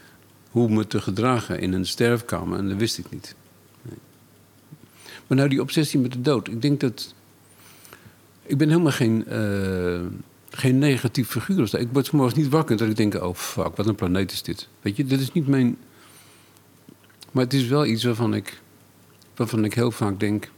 hoe 0.51 0.69
me 0.69 0.87
te 0.87 1.01
gedragen 1.01 1.59
in 1.59 1.73
een 1.73 1.85
sterfkamer. 1.85 2.57
En 2.57 2.69
dat 2.69 2.77
wist 2.77 2.97
ik 2.97 3.05
niet. 3.09 3.35
Nee. 3.81 3.97
Maar 5.27 5.37
nou, 5.37 5.49
die 5.49 5.61
obsessie 5.61 5.99
met 5.99 6.11
de 6.13 6.21
dood. 6.21 6.47
Ik 6.47 6.61
denk 6.61 6.79
dat... 6.79 7.13
Ik 8.43 8.57
ben 8.57 8.69
helemaal 8.69 8.91
geen, 8.91 9.25
eh, 9.27 9.99
geen 10.49 10.77
negatief 10.77 11.27
figuur. 11.29 11.61
of. 11.61 11.73
Ik 11.73 11.87
word 11.91 12.11
morgens 12.11 12.35
niet 12.35 12.49
wakker 12.49 12.77
dat 12.77 12.89
ik 12.89 12.95
denk... 12.95 13.13
Oh, 13.13 13.35
fuck, 13.35 13.75
wat 13.75 13.87
een 13.87 13.95
planeet 13.95 14.31
is 14.31 14.41
dit. 14.43 14.67
Weet 14.81 14.95
je, 14.95 15.05
dit 15.05 15.19
is 15.19 15.31
niet 15.31 15.47
mijn... 15.47 15.77
Maar 17.31 17.43
het 17.43 17.53
is 17.53 17.67
wel 17.67 17.85
iets 17.85 18.03
waarvan 18.03 18.33
ik, 18.33 18.61
waarvan 19.35 19.65
ik 19.65 19.73
heel 19.73 19.91
vaak 19.91 20.19
denk... 20.19 20.49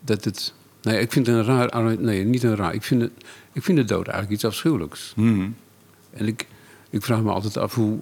dat 0.00 0.24
het... 0.24 0.54
Nee, 0.82 1.00
ik 1.00 1.12
vind 1.12 1.26
het 1.26 1.36
een 1.36 1.44
raar... 1.44 1.98
Nee, 2.00 2.24
niet 2.24 2.42
een 2.42 2.56
raar. 2.56 2.74
Ik 2.74 2.82
vind, 2.82 3.00
het, 3.02 3.12
ik 3.52 3.62
vind 3.62 3.78
de 3.78 3.84
dood 3.84 4.06
eigenlijk 4.06 4.34
iets 4.34 4.44
afschuwelijks. 4.44 5.12
Hmm. 5.14 5.54
En 6.12 6.26
ik, 6.26 6.46
ik 6.90 7.02
vraag 7.02 7.22
me 7.22 7.30
altijd 7.30 7.56
af 7.56 7.74
hoe, 7.74 7.98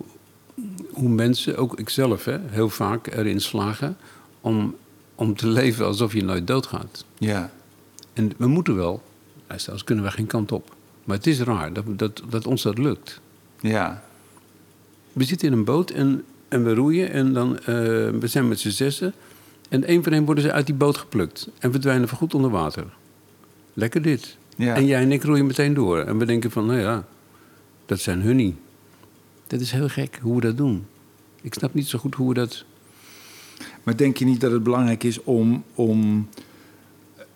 hoe 0.90 1.08
mensen, 1.08 1.56
ook 1.56 1.78
ikzelf, 1.78 2.24
hè, 2.24 2.38
heel 2.46 2.68
vaak 2.68 3.06
erin 3.06 3.40
slagen... 3.40 3.96
om, 4.40 4.74
om 5.14 5.36
te 5.36 5.46
leven 5.46 5.86
alsof 5.86 6.12
je 6.12 6.24
nooit 6.24 6.46
doodgaat. 6.46 7.04
Ja. 7.18 7.50
En 8.12 8.32
we 8.36 8.46
moeten 8.46 8.76
wel, 8.76 9.02
zelfs 9.56 9.84
kunnen 9.84 10.04
we 10.04 10.10
geen 10.10 10.26
kant 10.26 10.52
op. 10.52 10.74
Maar 11.04 11.16
het 11.16 11.26
is 11.26 11.40
raar 11.40 11.72
dat, 11.72 11.84
dat, 11.86 12.22
dat 12.28 12.46
ons 12.46 12.62
dat 12.62 12.78
lukt. 12.78 13.20
Ja. 13.60 14.02
We 15.12 15.24
zitten 15.24 15.48
in 15.48 15.54
een 15.54 15.64
boot 15.64 15.90
en, 15.90 16.24
en 16.48 16.64
we 16.64 16.74
roeien 16.74 17.10
en 17.10 17.32
dan, 17.32 17.58
eh, 17.58 17.64
we 17.64 18.26
zijn 18.26 18.48
met 18.48 18.60
z'n 18.60 18.68
zessen. 18.68 19.14
En 19.68 19.84
één 19.84 20.02
voor 20.02 20.12
één 20.12 20.24
worden 20.24 20.44
ze 20.44 20.52
uit 20.52 20.66
die 20.66 20.74
boot 20.74 20.96
geplukt 20.96 21.48
en 21.58 21.70
verdwijnen 21.70 22.08
voorgoed 22.08 22.34
onder 22.34 22.50
water. 22.50 22.84
Lekker 23.74 24.02
dit. 24.02 24.36
Ja. 24.56 24.74
En 24.74 24.86
jij 24.86 25.02
en 25.02 25.12
ik 25.12 25.22
roeien 25.22 25.46
meteen 25.46 25.74
door. 25.74 25.98
En 25.98 26.18
we 26.18 26.24
denken 26.24 26.50
van, 26.50 26.66
nou 26.66 26.78
ja, 26.78 27.04
dat 27.90 28.00
zijn 28.00 28.20
hun 28.20 28.36
niet. 28.36 28.56
Dat 29.46 29.60
is 29.60 29.70
heel 29.70 29.88
gek 29.88 30.18
hoe 30.22 30.34
we 30.34 30.40
dat 30.40 30.56
doen. 30.56 30.86
Ik 31.42 31.54
snap 31.54 31.74
niet 31.74 31.88
zo 31.88 31.98
goed 31.98 32.14
hoe 32.14 32.28
we 32.28 32.34
dat... 32.34 32.64
Maar 33.82 33.96
denk 33.96 34.16
je 34.16 34.24
niet 34.24 34.40
dat 34.40 34.52
het 34.52 34.62
belangrijk 34.62 35.04
is 35.04 35.22
om, 35.22 35.64
om 35.74 36.28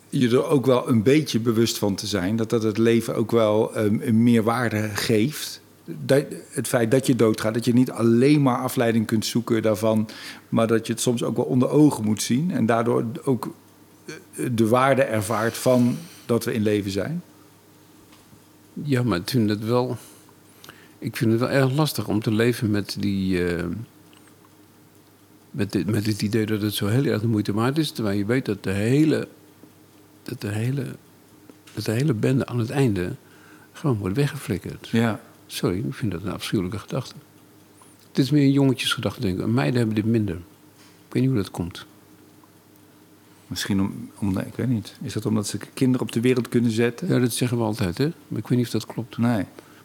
je 0.08 0.28
er 0.28 0.46
ook 0.46 0.66
wel 0.66 0.88
een 0.88 1.02
beetje 1.02 1.40
bewust 1.40 1.78
van 1.78 1.94
te 1.94 2.06
zijn? 2.06 2.36
Dat 2.36 2.50
dat 2.50 2.62
het 2.62 2.78
leven 2.78 3.14
ook 3.14 3.30
wel 3.30 3.78
um, 3.78 4.00
een 4.02 4.22
meerwaarde 4.22 4.88
geeft? 4.88 5.60
Dat, 5.84 6.24
het 6.50 6.68
feit 6.68 6.90
dat 6.90 7.06
je 7.06 7.16
doodgaat, 7.16 7.54
dat 7.54 7.64
je 7.64 7.72
niet 7.72 7.90
alleen 7.90 8.42
maar 8.42 8.58
afleiding 8.58 9.06
kunt 9.06 9.26
zoeken 9.26 9.62
daarvan, 9.62 10.08
maar 10.48 10.66
dat 10.66 10.86
je 10.86 10.92
het 10.92 11.02
soms 11.02 11.22
ook 11.22 11.36
wel 11.36 11.44
onder 11.44 11.68
ogen 11.68 12.04
moet 12.04 12.22
zien 12.22 12.50
en 12.50 12.66
daardoor 12.66 13.04
ook 13.24 13.54
eh, 14.04 14.14
de 14.52 14.66
waarde 14.66 15.02
ervaart 15.02 15.56
van 15.56 15.96
dat 16.26 16.44
we 16.44 16.54
in 16.54 16.62
leven 16.62 16.90
zijn? 16.90 17.22
Ja, 18.72 19.02
maar 19.02 19.20
vind 19.24 19.50
het 19.50 19.64
wel... 19.64 19.98
Ik 20.98 21.16
vind 21.16 21.30
het 21.30 21.40
wel 21.40 21.50
erg 21.50 21.72
lastig 21.72 22.08
om 22.08 22.20
te 22.20 22.32
leven 22.32 22.70
met 22.70 22.96
die... 22.98 23.46
eh, 23.46 23.64
met, 25.50 25.72
dit, 25.72 25.86
met 25.86 26.06
het 26.06 26.22
idee 26.22 26.46
dat 26.46 26.62
het 26.62 26.74
zo 26.74 26.86
heel 26.86 27.04
erg 27.04 27.20
de 27.20 27.26
moeite 27.26 27.52
waard 27.52 27.78
is... 27.78 27.90
terwijl 27.90 28.18
je 28.18 28.24
weet 28.24 28.44
dat 28.44 28.62
de 28.62 28.70
hele... 28.70 29.28
dat 30.22 30.40
de 30.40 30.48
hele, 30.48 30.84
dat 31.74 31.84
de 31.84 31.92
hele 31.92 32.14
bende 32.14 32.46
aan 32.46 32.58
het 32.58 32.70
einde 32.70 33.14
gewoon 33.72 33.96
wordt 33.96 34.16
weggeflikkerd. 34.16 34.88
Ja. 34.88 35.20
Sorry, 35.46 35.78
ik 35.78 35.94
vind 35.94 36.12
dat 36.12 36.22
een 36.22 36.32
afschuwelijke 36.32 36.78
gedachte. 36.78 37.14
Het 38.08 38.18
is 38.18 38.30
meer 38.30 38.42
een 38.42 38.52
jongetjesgedachte, 38.52 39.20
denk 39.20 39.38
ik. 39.38 39.46
Meiden 39.46 39.76
hebben 39.76 39.94
dit 39.94 40.04
minder. 40.04 40.34
Ik 41.06 41.12
weet 41.12 41.22
niet 41.22 41.30
hoe 41.32 41.40
dat 41.40 41.50
komt. 41.50 41.86
Misschien 43.46 43.80
om, 43.80 44.10
om, 44.18 44.38
ik 44.38 44.54
weet 44.54 44.68
niet. 44.68 44.96
Is 45.02 45.12
dat 45.12 45.26
omdat 45.26 45.46
ze 45.46 45.58
kinderen 45.74 46.06
op 46.06 46.12
de 46.12 46.20
wereld 46.20 46.48
kunnen 46.48 46.70
zetten? 46.70 47.08
Ja, 47.08 47.18
dat 47.18 47.32
zeggen 47.32 47.58
we 47.58 47.64
altijd, 47.64 47.98
hè? 47.98 48.12
Maar 48.28 48.38
ik 48.38 48.48
weet 48.48 48.58
niet 48.58 48.66
of 48.66 48.72
dat 48.72 48.86
klopt. 48.86 49.18
Nee. 49.18 49.44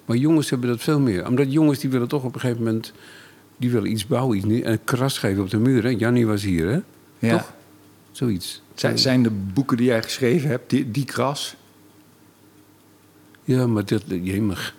Maar 0.10 0.18
jongens 0.18 0.50
hebben 0.50 0.70
dat 0.70 0.82
veel 0.82 1.00
meer. 1.00 1.28
Omdat 1.28 1.52
jongens 1.52 1.80
die 1.80 1.90
willen 1.90 2.08
toch 2.08 2.24
op 2.24 2.34
een 2.36 2.40
gegeven 2.40 2.64
moment... 2.64 2.94
die 3.58 3.72
willen 3.72 3.92
iets 3.92 4.08
bouwen, 4.08 4.38
iets 4.38 4.46
niet, 4.46 4.64
en 4.64 4.72
een 4.72 4.84
kras 4.84 5.18
geven 5.18 5.44
op 5.44 5.50
de 5.50 5.58
muur. 5.58 5.84
Hè? 5.84 5.90
Jannie 5.90 6.28
was 6.28 6.44
hier, 6.44 6.68
hè? 6.70 6.80
Ja. 7.28 7.38
Toch? 7.38 7.54
Zoiets. 8.12 8.62
Zijn, 8.74 9.00
zijn 9.00 9.24
de 9.24 9.30
boeken 9.32 9.78
die 9.78 9.86
jij 9.86 10.04
geschreven 10.04 10.50
hebt, 10.50 10.70
die, 10.70 10.92
die 10.92 11.06
kras? 11.06 11.56
Ja, 13.44 13.68
maar 13.68 13.86
dat, 13.86 14.04
jemig. 14.08 14.76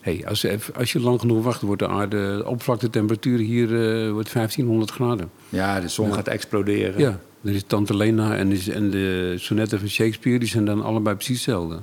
Hey, 0.00 0.24
als, 0.26 0.40
je 0.40 0.48
even- 0.50 0.74
als 0.74 0.92
je 0.92 1.00
lang 1.00 1.20
genoeg 1.20 1.44
wacht, 1.44 1.60
wordt 1.60 1.82
de 1.82 1.88
aarde... 1.88 2.36
de 2.36 2.46
oppervlaktetemperatuur 2.46 3.38
hier 3.38 3.64
eh, 3.66 4.12
wordt 4.12 4.32
1500 4.32 4.90
graden. 4.90 5.30
Ja, 5.48 5.80
de 5.80 5.88
zon 5.88 6.08
Ja. 6.08 6.14
gaat 6.14 6.28
exploderen. 6.28 7.00
Ja, 7.00 7.20
er 7.44 7.54
is 7.54 7.62
Tante 7.66 7.96
Lena 7.96 8.36
en, 8.36 8.52
is, 8.52 8.68
en 8.68 8.90
de 8.90 9.34
sonetten 9.38 9.78
van 9.78 9.88
Shakespeare... 9.88 10.38
die 10.38 10.48
zijn 10.48 10.64
dan 10.64 10.82
allebei 10.82 11.16
precies 11.16 11.36
hetzelfde. 11.36 11.78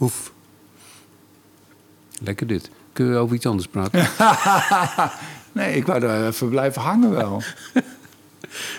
Oef. 0.00 0.34
Lekker 2.22 2.46
dit. 2.46 2.70
Kunnen 2.92 3.14
we 3.14 3.18
over 3.20 3.36
iets 3.36 3.46
anders 3.46 3.68
praten? 3.68 4.08
Nee, 5.52 5.76
ik 5.76 5.86
wou 5.86 6.00
daar 6.00 6.26
even 6.26 6.48
blijven 6.48 6.82
hangen 6.82 7.10
wel. 7.10 7.42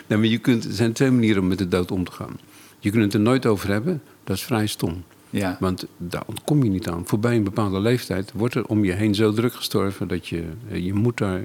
Nee, 0.08 0.17
maar 0.17 0.28
je 0.28 0.38
kunt, 0.38 0.63
er 0.65 0.73
zijn 0.73 0.93
twee 0.93 1.12
manieren 1.12 1.41
om 1.41 1.47
met 1.47 1.58
de 1.58 1.67
dood 1.67 1.91
om 1.91 2.04
te 2.04 2.12
gaan. 2.12 2.39
Je 2.80 2.89
kunt 2.91 3.04
het 3.04 3.13
er 3.13 3.19
nooit 3.19 3.45
over 3.45 3.69
hebben, 3.69 4.02
dat 4.23 4.36
is 4.36 4.43
vrij 4.43 4.67
stom. 4.67 5.04
Ja. 5.30 5.58
Want 5.60 5.86
daar 5.97 6.23
ontkom 6.26 6.63
je 6.63 6.69
niet 6.69 6.89
aan. 6.89 7.02
Voorbij 7.08 7.36
een 7.36 7.43
bepaalde 7.43 7.80
leeftijd 7.80 8.32
wordt 8.34 8.56
er 8.56 8.65
om 8.65 8.84
je 8.84 8.91
heen 8.93 9.15
zo 9.15 9.34
druk 9.34 9.54
gestorven 9.54 10.08
dat 10.08 10.28
je, 10.28 10.43
eh, 10.69 10.86
je 10.86 10.93
moet 10.93 11.17
daar 11.17 11.41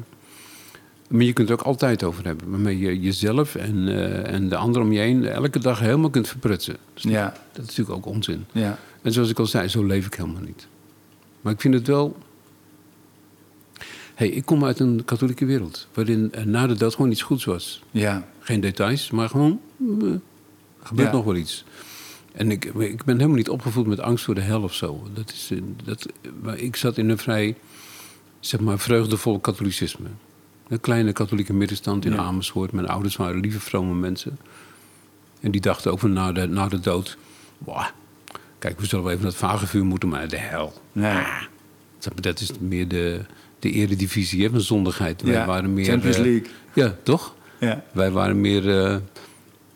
Maar 1.08 1.22
je 1.22 1.32
kunt 1.32 1.48
het 1.48 1.60
ook 1.60 1.66
altijd 1.66 2.02
over 2.02 2.24
hebben. 2.24 2.50
Waarmee 2.50 2.78
je 2.78 3.00
jezelf 3.00 3.54
en, 3.54 3.88
eh, 3.88 4.32
en 4.34 4.48
de 4.48 4.56
anderen 4.56 4.86
om 4.88 4.92
je 4.92 5.00
heen 5.00 5.26
elke 5.26 5.58
dag 5.58 5.78
helemaal 5.78 6.10
kunt 6.10 6.28
verprutsen. 6.28 6.76
Dus 6.94 7.02
Ja, 7.02 7.24
Dat 7.52 7.62
is 7.62 7.76
natuurlijk 7.76 7.96
ook 7.96 8.06
onzin. 8.14 8.44
ja. 8.52 8.78
En 9.02 9.12
zoals 9.12 9.30
ik 9.30 9.38
al 9.38 9.46
zei, 9.46 9.68
zo 9.68 9.84
leef 9.86 10.06
ik 10.06 10.14
helemaal 10.14 10.42
niet. 10.42 10.66
Maar 11.42 11.52
ik 11.52 11.60
vind 11.60 11.74
het 11.74 11.86
wel. 11.86 12.16
hey, 14.14 14.28
ik 14.28 14.44
kom 14.44 14.64
uit 14.64 14.78
een 14.80 15.04
katholieke 15.04 15.44
wereld. 15.44 15.88
Waarin 15.94 16.32
eh, 16.32 16.44
na 16.44 16.66
de 16.66 16.74
dood 16.74 16.94
gewoon 16.94 17.10
iets 17.10 17.22
goeds 17.22 17.44
was. 17.44 17.82
Ja, 17.90 18.28
Geen 18.40 18.60
details, 18.60 19.10
maar 19.10 19.28
gewoon. 19.28 19.60
eh, 19.80 19.86
gebeurt 20.82 21.08
Ja. 21.10 21.14
nog 21.14 21.24
wel 21.24 21.36
iets. 21.36 21.64
En 22.32 22.50
ik, 22.50 22.64
ik 22.64 23.04
ben 23.04 23.16
helemaal 23.16 23.36
niet 23.36 23.48
opgevoed 23.48 23.86
met 23.86 24.00
angst 24.00 24.24
voor 24.24 24.34
de 24.34 24.40
hel 24.40 24.62
of 24.62 24.74
zo. 24.74 25.02
Dat 25.14 25.30
is, 25.32 25.48
eh, 25.52 25.58
dat, 25.84 26.06
maar 26.42 26.58
ik 26.58 26.76
zat 26.76 26.98
in 26.98 27.08
een 27.08 27.18
vrij, 27.18 27.56
zeg 28.40 28.60
maar, 28.60 28.78
vreugdevol 28.78 29.38
katholicisme. 29.38 30.08
Een 30.68 30.80
kleine 30.80 31.12
katholieke 31.12 31.52
middenstand 31.52 32.04
in 32.04 32.12
Ja. 32.12 32.18
Amersfoort. 32.18 32.72
Mijn 32.72 32.88
ouders 32.88 33.16
waren 33.16 33.40
lieve, 33.40 33.60
vrome 33.60 33.94
mensen. 33.94 34.38
En 35.40 35.50
die 35.50 35.60
dachten 35.60 35.92
ook 35.92 35.98
van 35.98 36.12
na 36.12 36.32
de, 36.32 36.46
na 36.46 36.68
de 36.68 36.80
dood... 36.80 37.16
"Boah, 37.58 37.86
kijk, 38.62 38.80
we 38.80 38.86
zullen 38.86 39.04
wel 39.04 39.12
even 39.12 39.24
naar 39.24 39.32
het 39.32 39.42
vagevuur 39.42 39.84
moeten, 39.84 40.08
maar 40.08 40.28
de 40.28 40.38
hel. 40.38 40.72
nee. 40.92 41.12
Maar, 41.12 41.48
Dat 42.14 42.40
is 42.40 42.50
meer 42.58 42.88
de, 42.88 43.20
de 43.58 43.70
eredivisie 43.70 44.42
hè, 44.44 44.50
van 44.50 44.60
zondigheid. 44.60 45.22
Wij 45.22 45.32
Ja, 45.32 45.46
waren 45.46 45.74
meer, 45.74 45.84
Champions 45.84 46.16
eh, 46.16 46.22
League. 46.22 46.46
ja, 46.74 46.96
toch? 47.02 47.34
Ja. 47.60 47.84
Wij 47.92 48.10
waren 48.10 48.40
meer 48.40 48.78
eh 48.84 48.96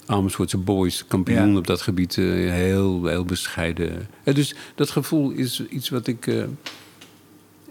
Amersfoortse 0.07 0.59
boys, 0.59 1.07
kampioen 1.07 1.51
Ja. 1.53 1.57
op 1.59 1.67
dat 1.67 1.81
gebied. 1.83 2.19
eh, 2.19 2.25
heel, 2.51 3.07
heel 3.07 3.25
bescheiden. 3.25 4.09
En 4.25 4.35
dus 4.35 4.55
dat 4.75 4.91
gevoel 4.91 5.31
is 5.31 5.67
iets 5.71 5.89
wat 5.89 6.07
ik... 6.07 6.47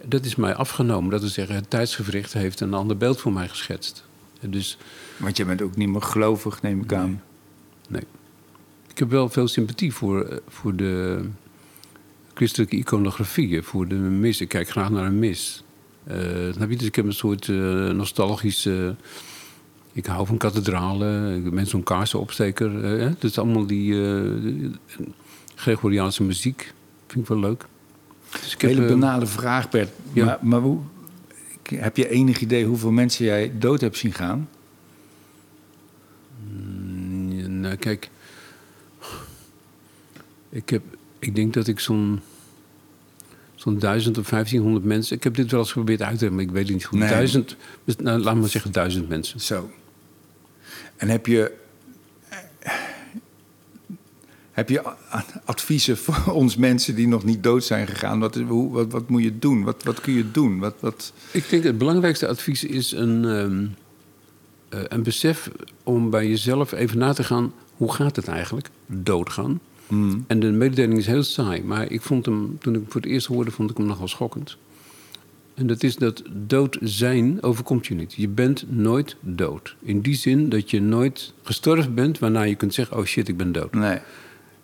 dat 0.05 0.25
is 0.25 0.35
mij 0.35 0.55
afgenomen. 0.55 1.11
Dat 1.11 1.23
is 1.23 1.33
zeggen, 1.33 1.55
het 1.55 1.69
tijdsgevricht 1.69 2.33
heeft 2.33 2.59
een 2.59 2.73
ander 2.73 2.97
beeld 2.97 3.21
voor 3.21 3.33
mij 3.33 3.47
geschetst. 3.47 4.05
En 4.41 4.51
dus, 4.51 4.77
Want 5.17 5.37
je 5.37 5.45
bent 5.45 5.61
ook 5.61 5.75
niet 5.75 5.89
meer 5.89 6.01
gelovig, 6.01 6.61
neem 6.61 6.81
ik 6.81 6.93
aan. 6.93 7.21
nee. 7.89 8.03
Ik 8.95 9.01
heb 9.01 9.09
wel 9.09 9.29
veel 9.29 9.47
sympathie 9.47 9.93
voor, 9.93 10.21
eh, 10.21 10.37
voor 10.47 10.75
de 10.75 11.21
christelijke 12.33 12.75
iconografie. 12.75 13.61
Voor 13.61 13.87
de 13.87 13.95
mis. 13.95 14.41
Ik 14.41 14.47
kijk 14.47 14.69
graag 14.69 14.89
naar 14.89 15.05
een 15.05 15.19
mis. 15.19 15.63
Je? 16.03 16.75
Dus 16.77 16.87
ik 16.87 16.95
heb 16.95 17.05
een 17.05 17.13
soort 17.13 17.49
eh, 17.49 17.89
nostalgische... 17.89 18.95
Ik 19.93 20.05
hou 20.05 20.25
van 20.27 20.37
kathedralen. 20.37 21.45
Ik 21.45 21.53
ben 21.53 21.67
zo'n 21.67 21.83
kaarsenopsteker. 21.83 22.83
eh, 22.83 22.99
hè? 22.99 23.11
Dus 23.19 23.37
allemaal 23.37 23.65
die 23.65 24.03
eh, 24.05 24.69
Gregoriaanse 25.55 26.23
muziek. 26.23 26.73
Vind 27.07 27.23
ik 27.23 27.27
wel 27.29 27.39
leuk. 27.39 27.65
Dus 28.41 28.53
ik 28.53 28.61
Hele 28.61 28.87
banale 28.87 29.25
vraag, 29.25 29.69
Bert. 29.69 29.89
ja. 30.13 30.25
Maar, 30.25 30.37
maar 30.41 30.59
hoe, 30.59 30.79
heb 31.63 31.97
je 31.97 32.09
enig 32.09 32.39
idee 32.39 32.65
hoeveel 32.65 32.91
mensen 32.91 33.25
jij 33.25 33.51
dood 33.57 33.81
hebt 33.81 33.97
zien 33.97 34.13
gaan? 34.13 34.49
Mm, 36.51 37.59
Nou, 37.59 37.75
kijk. 37.75 38.09
Ik, 40.55 40.69
heb, 40.69 40.81
ik 41.19 41.35
denk 41.35 41.53
dat 41.53 41.67
ik 41.67 41.79
zo'n. 41.79 42.19
Zo'n 43.55 43.79
duizend 43.79 44.17
of 44.17 44.29
1500 44.29 44.85
mensen. 44.85 45.15
Ik 45.15 45.23
heb 45.23 45.35
dit 45.35 45.51
wel 45.51 45.59
eens 45.59 45.69
geprobeerd 45.69 46.01
uit 46.01 46.17
te 46.17 46.19
hebben, 46.19 46.35
maar 46.35 46.45
ik 46.45 46.51
weet 46.51 46.63
het 46.63 46.73
niet 46.73 46.85
goed. 46.85 46.99
Nee. 46.99 47.09
Duizend. 47.09 47.55
dus, 47.83 47.95
Nou, 47.95 48.19
laat 48.19 48.35
maar 48.35 48.49
zeggen 48.49 48.71
duizend 48.71 49.09
mensen. 49.09 49.39
Zo. 49.39 49.71
En 50.95 51.09
heb 51.09 51.25
je. 51.25 51.51
Heb 54.51 54.69
je 54.69 54.83
adviezen 55.45 55.97
voor 55.97 56.33
ons 56.41 56.55
mensen 56.55 56.95
die 56.95 57.07
nog 57.07 57.23
niet 57.23 57.43
dood 57.43 57.63
zijn 57.63 57.87
gegaan? 57.87 58.19
Wat, 58.19 58.35
hoe, 58.35 58.71
wat, 58.71 58.91
wat 58.91 59.09
moet 59.09 59.23
je 59.23 59.39
doen? 59.39 59.63
Wat, 59.63 59.83
wat 59.83 60.01
kun 60.01 60.13
je 60.13 60.31
doen? 60.31 60.59
Wat, 60.59 60.75
wat... 60.79 61.13
Ik 61.31 61.49
denk 61.49 61.63
het 61.63 61.77
belangrijkste 61.77 62.27
advies 62.27 62.63
is 62.63 62.91
een, 62.91 63.25
ehm, 63.25 63.65
eh, 64.69 64.87
een 64.87 65.03
besef 65.03 65.49
om 65.83 66.09
bij 66.09 66.27
jezelf 66.27 66.71
even 66.71 66.97
na 66.97 67.13
te 67.13 67.23
gaan. 67.23 67.53
Hoe 67.77 67.93
gaat 67.93 68.15
het 68.15 68.27
eigenlijk? 68.27 68.69
Doodgaan. 68.85 69.59
Hmm. 69.87 70.23
En 70.27 70.39
de 70.39 70.51
mededeling 70.51 70.99
is 70.99 71.05
heel 71.05 71.23
saai, 71.23 71.63
maar 71.63 71.91
ik 71.91 72.01
vond 72.01 72.25
hem, 72.25 72.57
toen 72.59 72.73
ik 72.73 72.79
hem 72.79 72.91
voor 72.91 73.01
het 73.01 73.09
eerst 73.09 73.27
hoorde, 73.27 73.51
vond 73.51 73.69
ik 73.69 73.77
hem 73.77 73.85
nogal 73.85 74.07
schokkend. 74.07 74.57
En 75.53 75.67
dat 75.67 75.83
is 75.83 75.95
dat 75.95 76.23
dood 76.31 76.77
zijn 76.81 77.43
overkomt 77.43 77.87
je 77.87 77.93
niet. 77.93 78.13
Je 78.13 78.27
bent 78.27 78.65
nooit 78.67 79.15
dood. 79.19 79.75
In 79.81 80.01
die 80.01 80.15
zin 80.15 80.49
dat 80.49 80.69
je 80.69 80.81
nooit 80.81 81.33
gestorven 81.43 81.93
bent 81.93 82.19
waarna 82.19 82.41
je 82.41 82.55
kunt 82.55 82.73
zeggen: 82.73 82.97
oh 82.97 83.03
shit, 83.03 83.27
ik 83.27 83.37
ben 83.37 83.51
dood. 83.51 83.73
Nee. 83.73 83.99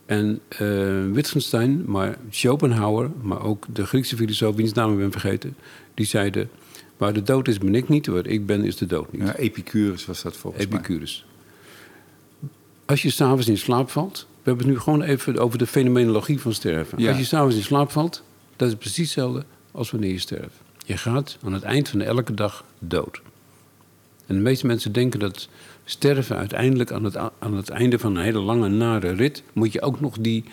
En 0.05 0.39
eh, 0.47 1.11
Wittgenstein, 1.11 1.83
maar 1.85 2.17
Schopenhauer, 2.29 3.11
maar 3.21 3.43
ook 3.43 3.65
de 3.73 3.85
Griekse 3.85 4.15
filosoof, 4.15 4.55
wiens 4.55 4.73
naam 4.73 4.91
ik 4.91 4.97
ben 4.97 5.11
vergeten, 5.11 5.55
die 5.93 6.05
zeiden: 6.05 6.49
waar 6.97 7.13
de 7.13 7.23
dood 7.23 7.47
is, 7.47 7.57
ben 7.57 7.75
ik 7.75 7.89
niet, 7.89 8.07
waar 8.07 8.25
ik 8.25 8.45
ben, 8.45 8.63
is 8.63 8.77
de 8.77 8.85
dood 8.85 9.11
niet. 9.11 9.21
Ja, 9.21 9.35
Epicurus 9.35 10.05
was 10.05 10.21
dat 10.21 10.37
volgens 10.37 10.67
mij. 10.67 10.77
Epicurus. 10.79 11.25
Als 12.85 13.01
je 13.01 13.09
s'avonds 13.09 13.47
in 13.47 13.57
slaap 13.57 13.89
valt. 13.89 14.27
We 14.43 14.49
hebben 14.49 14.65
het 14.65 14.73
nu 14.75 14.79
gewoon 14.79 15.01
even 15.01 15.37
over 15.37 15.57
de 15.57 15.67
fenomenologie 15.67 16.39
van 16.39 16.53
sterven. 16.53 16.99
Ja. 17.01 17.09
Als 17.09 17.17
je 17.17 17.23
s'avonds 17.25 17.55
in 17.55 17.63
slaap 17.63 17.91
valt, 17.91 18.23
dat 18.55 18.67
is 18.67 18.75
precies 18.75 18.97
hetzelfde 18.97 19.43
als 19.71 19.91
wanneer 19.91 20.11
je 20.11 20.19
sterft. 20.19 20.55
Je 20.85 20.97
gaat 20.97 21.37
aan 21.43 21.53
het 21.53 21.63
eind 21.63 21.89
van 21.89 22.01
elke 22.01 22.33
dag 22.33 22.65
dood. 22.79 23.21
En 24.25 24.35
de 24.35 24.41
meeste 24.41 24.67
mensen 24.67 24.91
denken 24.91 25.19
dat 25.19 25.49
sterven 25.83 26.37
uiteindelijk 26.37 26.91
aan 26.91 27.03
het, 27.03 27.17
aan 27.17 27.53
het 27.55 27.69
einde 27.69 27.99
van 27.99 28.15
een 28.15 28.23
hele 28.23 28.39
lange, 28.39 28.67
nare 28.67 29.11
rit. 29.11 29.43
moet 29.53 29.71
je 29.73 29.81
ook 29.81 29.99
nog 29.99 30.17
die, 30.19 30.43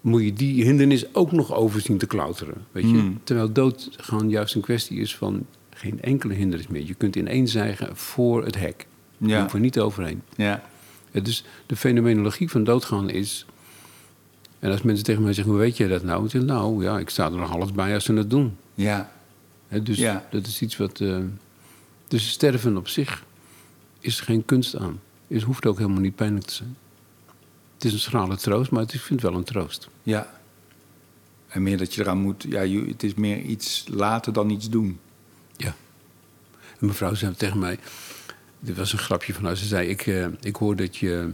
moet 0.00 0.22
je 0.22 0.32
die 0.32 0.64
hindernis 0.64 1.14
ook 1.14 1.32
nog 1.32 1.54
over 1.54 1.80
zien 1.80 1.98
te 1.98 2.06
klauteren. 2.06 2.54
Weet 2.72 2.84
je? 2.84 2.88
Hmm. 2.96 3.20
Terwijl 3.24 3.52
doodgaan 3.52 4.30
juist 4.30 4.54
een 4.54 4.60
kwestie 4.60 4.98
is 4.98 5.16
van 5.16 5.46
geen 5.70 6.02
enkele 6.02 6.34
hindernis 6.34 6.66
meer. 6.68 6.84
Je 6.86 6.94
kunt 6.94 7.16
ineens 7.16 7.52
zeggen 7.52 7.96
voor 7.96 8.44
het 8.44 8.58
hek. 8.58 8.86
Je 9.18 9.28
Ja. 9.28 9.40
hoeft 9.40 9.54
er 9.54 9.60
niet 9.60 9.78
overheen. 9.78 10.22
Ja. 10.36 10.62
Ja, 11.16 11.22
dus 11.22 11.44
de 11.66 11.76
fenomenologie 11.76 12.50
van 12.50 12.64
doodgaan 12.64 13.10
is. 13.10 13.46
En 14.58 14.70
als 14.70 14.82
mensen 14.82 15.04
tegen 15.04 15.22
mij 15.22 15.32
zeggen: 15.32 15.52
Hoe 15.52 15.62
weet 15.62 15.76
jij 15.76 15.88
dat 15.88 16.02
nou? 16.02 16.24
Ik 16.24 16.30
zeg: 16.30 16.42
Nou 16.42 16.82
ja, 16.84 16.98
ik 16.98 17.08
sta 17.10 17.24
er 17.24 17.30
nog 17.36 17.48
half 17.50 17.74
bij 17.74 17.94
als 17.94 18.04
ze 18.04 18.12
het 18.12 18.30
doen. 18.30 18.56
Ja. 18.74 19.12
Dus 19.82 19.98
Ja. 19.98 20.26
dat 20.30 20.46
is 20.46 20.62
iets 20.62 20.76
wat. 20.76 21.00
eh, 21.00 21.18
dus 22.08 22.28
sterven 22.30 22.76
op 22.76 22.88
zich 22.88 23.24
is 24.00 24.20
geen 24.20 24.44
kunst 24.44 24.76
aan. 24.76 25.00
Het 25.26 25.42
hoeft 25.42 25.66
ook 25.66 25.78
helemaal 25.78 26.00
niet 26.00 26.14
pijnlijk 26.16 26.44
te 26.46 26.54
zijn. 26.54 26.76
Het 27.74 27.84
is 27.84 27.92
een 27.92 27.98
schrale 27.98 28.36
troost, 28.36 28.70
maar 28.70 28.80
het 28.80 28.92
is, 28.92 28.98
ik 28.98 29.04
vind 29.04 29.20
het 29.22 29.30
wel 29.30 29.38
een 29.38 29.44
troost. 29.46 29.88
Ja. 30.02 30.40
En 31.48 31.62
meer 31.62 31.76
dat 31.78 31.94
je 31.94 32.00
eraan 32.00 32.18
moet... 32.18 32.44
Ja, 32.48 32.60
je- 32.60 32.86
het 32.86 33.02
is 33.02 33.14
meer 33.14 33.38
iets 33.40 33.84
laten 33.90 34.32
dan 34.32 34.50
iets 34.50 34.68
doen. 34.70 34.98
Ja. 35.56 35.74
En 36.80 36.86
mevrouw 36.86 37.14
zei 37.14 37.34
tegen 37.34 37.58
mij, 37.58 37.78
dit 38.60 38.76
was 38.76 38.92
een 38.92 38.98
grapje 38.98 39.34
van 39.34 39.44
haar. 39.44 39.56
Ze 39.56 39.66
zei, 39.66 39.88
ik, 39.88 40.06
eh, 40.06 40.26
ik 40.40 40.56
hoor 40.56 40.76
dat, 40.76 40.96
je, 40.96 41.30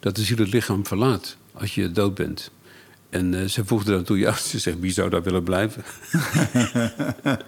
dat 0.00 0.16
de 0.16 0.22
ziel 0.22 0.36
het 0.36 0.52
lichaam 0.52 0.86
verlaat 0.86 1.36
als 1.52 1.74
je 1.74 1.90
dood 1.92 2.14
bent. 2.14 2.50
En 3.10 3.40
eh, 3.40 3.44
ze 3.48 3.64
voegde 3.64 3.90
dan 3.92 4.04
toe, 4.04 4.18
ja, 4.18 4.32
ze 4.50 4.58
zegt, 4.58 4.80
wie 4.80 4.92
zou 4.92 5.10
daar 5.10 5.22
willen 5.22 5.42
blijven? 5.42 5.84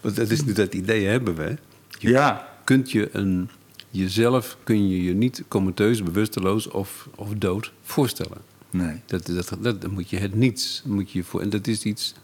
Want 0.00 0.16
dat 0.16 0.30
is 0.30 0.44
nu 0.44 0.52
dat 0.52 0.74
idee 0.74 1.06
hebben 1.06 1.34
we. 1.34 1.56
Je 1.98 2.08
Ja. 2.08 2.48
kunt 2.64 2.90
je 2.90 3.08
een, 3.12 3.48
jezelf 3.90 4.56
kun 4.64 4.88
je 4.88 5.02
je 5.02 5.14
niet 5.14 5.42
comateus, 5.48 6.02
bewusteloos 6.02 6.68
of, 6.68 7.08
of 7.16 7.28
dood 7.34 7.72
voorstellen. 7.82 8.38
Nee. 8.70 9.00
Dat, 9.06 9.26
dat, 9.26 9.56
dat, 9.60 9.80
dan 9.82 9.90
moet 9.90 10.10
je 10.10 10.16
het 10.18 10.34
niets. 10.34 10.82
Moet 10.84 11.10
je 11.10 11.24
voor, 11.24 11.40
en 11.40 11.50
dat 11.50 11.66
is 11.66 11.82
iets. 11.82 12.14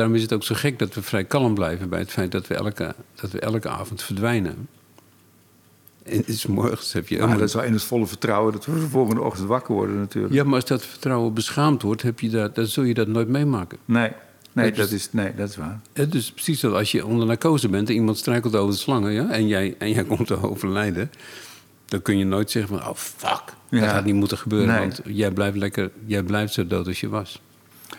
Daarom 0.00 0.18
is 0.18 0.22
het 0.22 0.32
ook 0.32 0.42
zo 0.44 0.54
gek 0.54 0.78
dat 0.78 0.94
we 0.94 1.02
vrij 1.02 1.24
kalm 1.24 1.54
blijven 1.54 1.88
bij 1.88 1.98
het 1.98 2.10
feit 2.10 2.32
dat 2.32 2.46
we 2.46 2.54
elke, 2.54 2.94
dat 3.20 3.30
we 3.30 3.40
elke 3.40 3.68
avond 3.68 4.02
verdwijnen. 4.02 4.68
En 6.02 6.16
het 6.16 6.28
is 6.28 6.46
morgens 6.46 6.92
heb 6.92 7.08
je. 7.08 7.18
Maar 7.18 7.38
dat 7.38 7.48
is 7.48 7.54
wel 7.54 7.62
in 7.64 7.72
het 7.72 7.82
volle 7.82 8.06
vertrouwen 8.06 8.52
dat 8.52 8.66
we 8.66 8.72
de 8.74 8.80
volgende 8.88 9.20
ochtend 9.22 9.48
wakker 9.48 9.74
worden 9.74 9.98
natuurlijk. 9.98 10.34
Ja, 10.34 10.44
maar 10.44 10.54
als 10.54 10.64
dat 10.64 10.84
vertrouwen 10.86 11.34
beschaamd 11.34 11.82
wordt, 11.82 12.02
heb 12.02 12.20
je 12.20 12.28
dat, 12.30 12.54
dan 12.54 12.66
zul 12.66 12.82
je 12.84 12.94
dat 12.94 13.06
nooit 13.08 13.28
meemaken. 13.28 13.78
Nee. 13.84 14.10
Nee, 14.52 14.66
Dat 14.66 14.76
dat 14.76 14.86
is- 14.86 14.92
is, 14.92 15.12
nee, 15.12 15.34
dat 15.34 15.48
is 15.48 15.56
waar. 15.56 15.80
Hè, 15.92 16.08
dus 16.08 16.32
precies 16.32 16.60
zoals 16.60 16.76
als 16.76 16.92
je 16.92 17.06
onder 17.06 17.26
narcose 17.26 17.68
bent 17.68 17.88
en 17.88 17.94
iemand 17.94 18.18
struikelt 18.18 18.56
over 18.56 18.72
de 18.72 18.78
slangen 18.78 19.12
ja, 19.12 19.30
en, 19.30 19.46
jij, 19.46 19.74
en 19.78 19.90
jij 19.90 20.04
komt 20.04 20.26
te 20.26 20.42
overlijden, 20.50 21.10
dan 21.86 22.02
kun 22.02 22.18
je 22.18 22.24
nooit 22.24 22.50
zeggen 22.50 22.78
van, 22.78 22.88
oh 22.88 22.94
fuck, 22.96 23.42
dat 23.70 23.80
Ja. 23.80 23.92
had 23.94 24.04
niet 24.04 24.14
moeten 24.14 24.38
gebeuren, 24.38 24.68
Nee. 24.68 24.78
want 24.78 25.00
jij 25.04 25.30
blijft 25.30 25.56
lekker, 25.56 25.90
jij 26.06 26.22
blijft 26.22 26.52
zo 26.52 26.66
dood 26.66 26.86
als 26.86 27.00
je 27.00 27.08
was. 27.08 27.40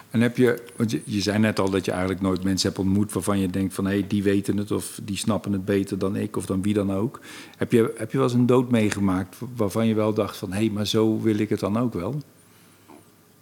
En 0.09 0.21
heb 0.21 0.37
je, 0.37 0.63
want 0.75 0.91
je, 0.91 1.01
je 1.05 1.21
zei 1.21 1.39
net 1.39 1.59
al 1.59 1.69
dat 1.69 1.85
je 1.85 1.91
eigenlijk 1.91 2.21
nooit 2.21 2.43
mensen 2.43 2.67
hebt 2.67 2.81
ontmoet 2.81 3.13
waarvan 3.13 3.39
je 3.39 3.49
denkt 3.49 3.73
van 3.73 3.85
hé, 3.85 3.91
hey, 3.91 4.07
die 4.07 4.23
weten 4.23 4.57
het 4.57 4.71
of 4.71 4.99
die 5.03 5.17
snappen 5.17 5.51
het 5.51 5.65
beter 5.65 5.97
dan 5.97 6.15
ik 6.15 6.37
of 6.37 6.45
dan 6.45 6.61
wie 6.61 6.73
dan 6.73 6.93
ook. 6.93 7.19
Heb 7.57 7.71
je, 7.71 7.93
heb 7.97 8.11
je 8.11 8.17
wel 8.17 8.27
eens 8.27 8.35
een 8.35 8.45
dood 8.45 8.71
meegemaakt 8.71 9.37
waarvan 9.55 9.87
je 9.87 9.93
wel 9.93 10.13
dacht 10.13 10.37
van 10.37 10.51
hé, 10.51 10.57
hey, 10.57 10.69
maar 10.69 10.87
zo 10.87 11.21
wil 11.21 11.37
ik 11.39 11.49
het 11.49 11.59
dan 11.59 11.77
ook 11.77 11.93
wel? 11.93 12.21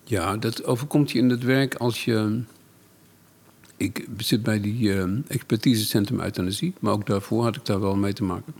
Ja, 0.03 0.37
dat 0.37 0.63
overkomt 0.63 1.11
je 1.11 1.19
in 1.19 1.29
het 1.29 1.43
werk 1.43 1.75
als 1.75 2.05
je. 2.05 2.41
Ik 3.77 4.07
zit 4.17 4.43
bij 4.43 4.61
die 4.61 4.93
eh, 4.93 5.03
expertisecentrum 5.27 6.19
euthanasie, 6.19 6.73
maar 6.79 6.93
ook 6.93 7.05
daarvoor 7.05 7.43
had 7.43 7.55
ik 7.55 7.65
daar 7.65 7.79
wel 7.79 7.95
mee 7.95 8.13
te 8.13 8.23
maken. 8.23 8.53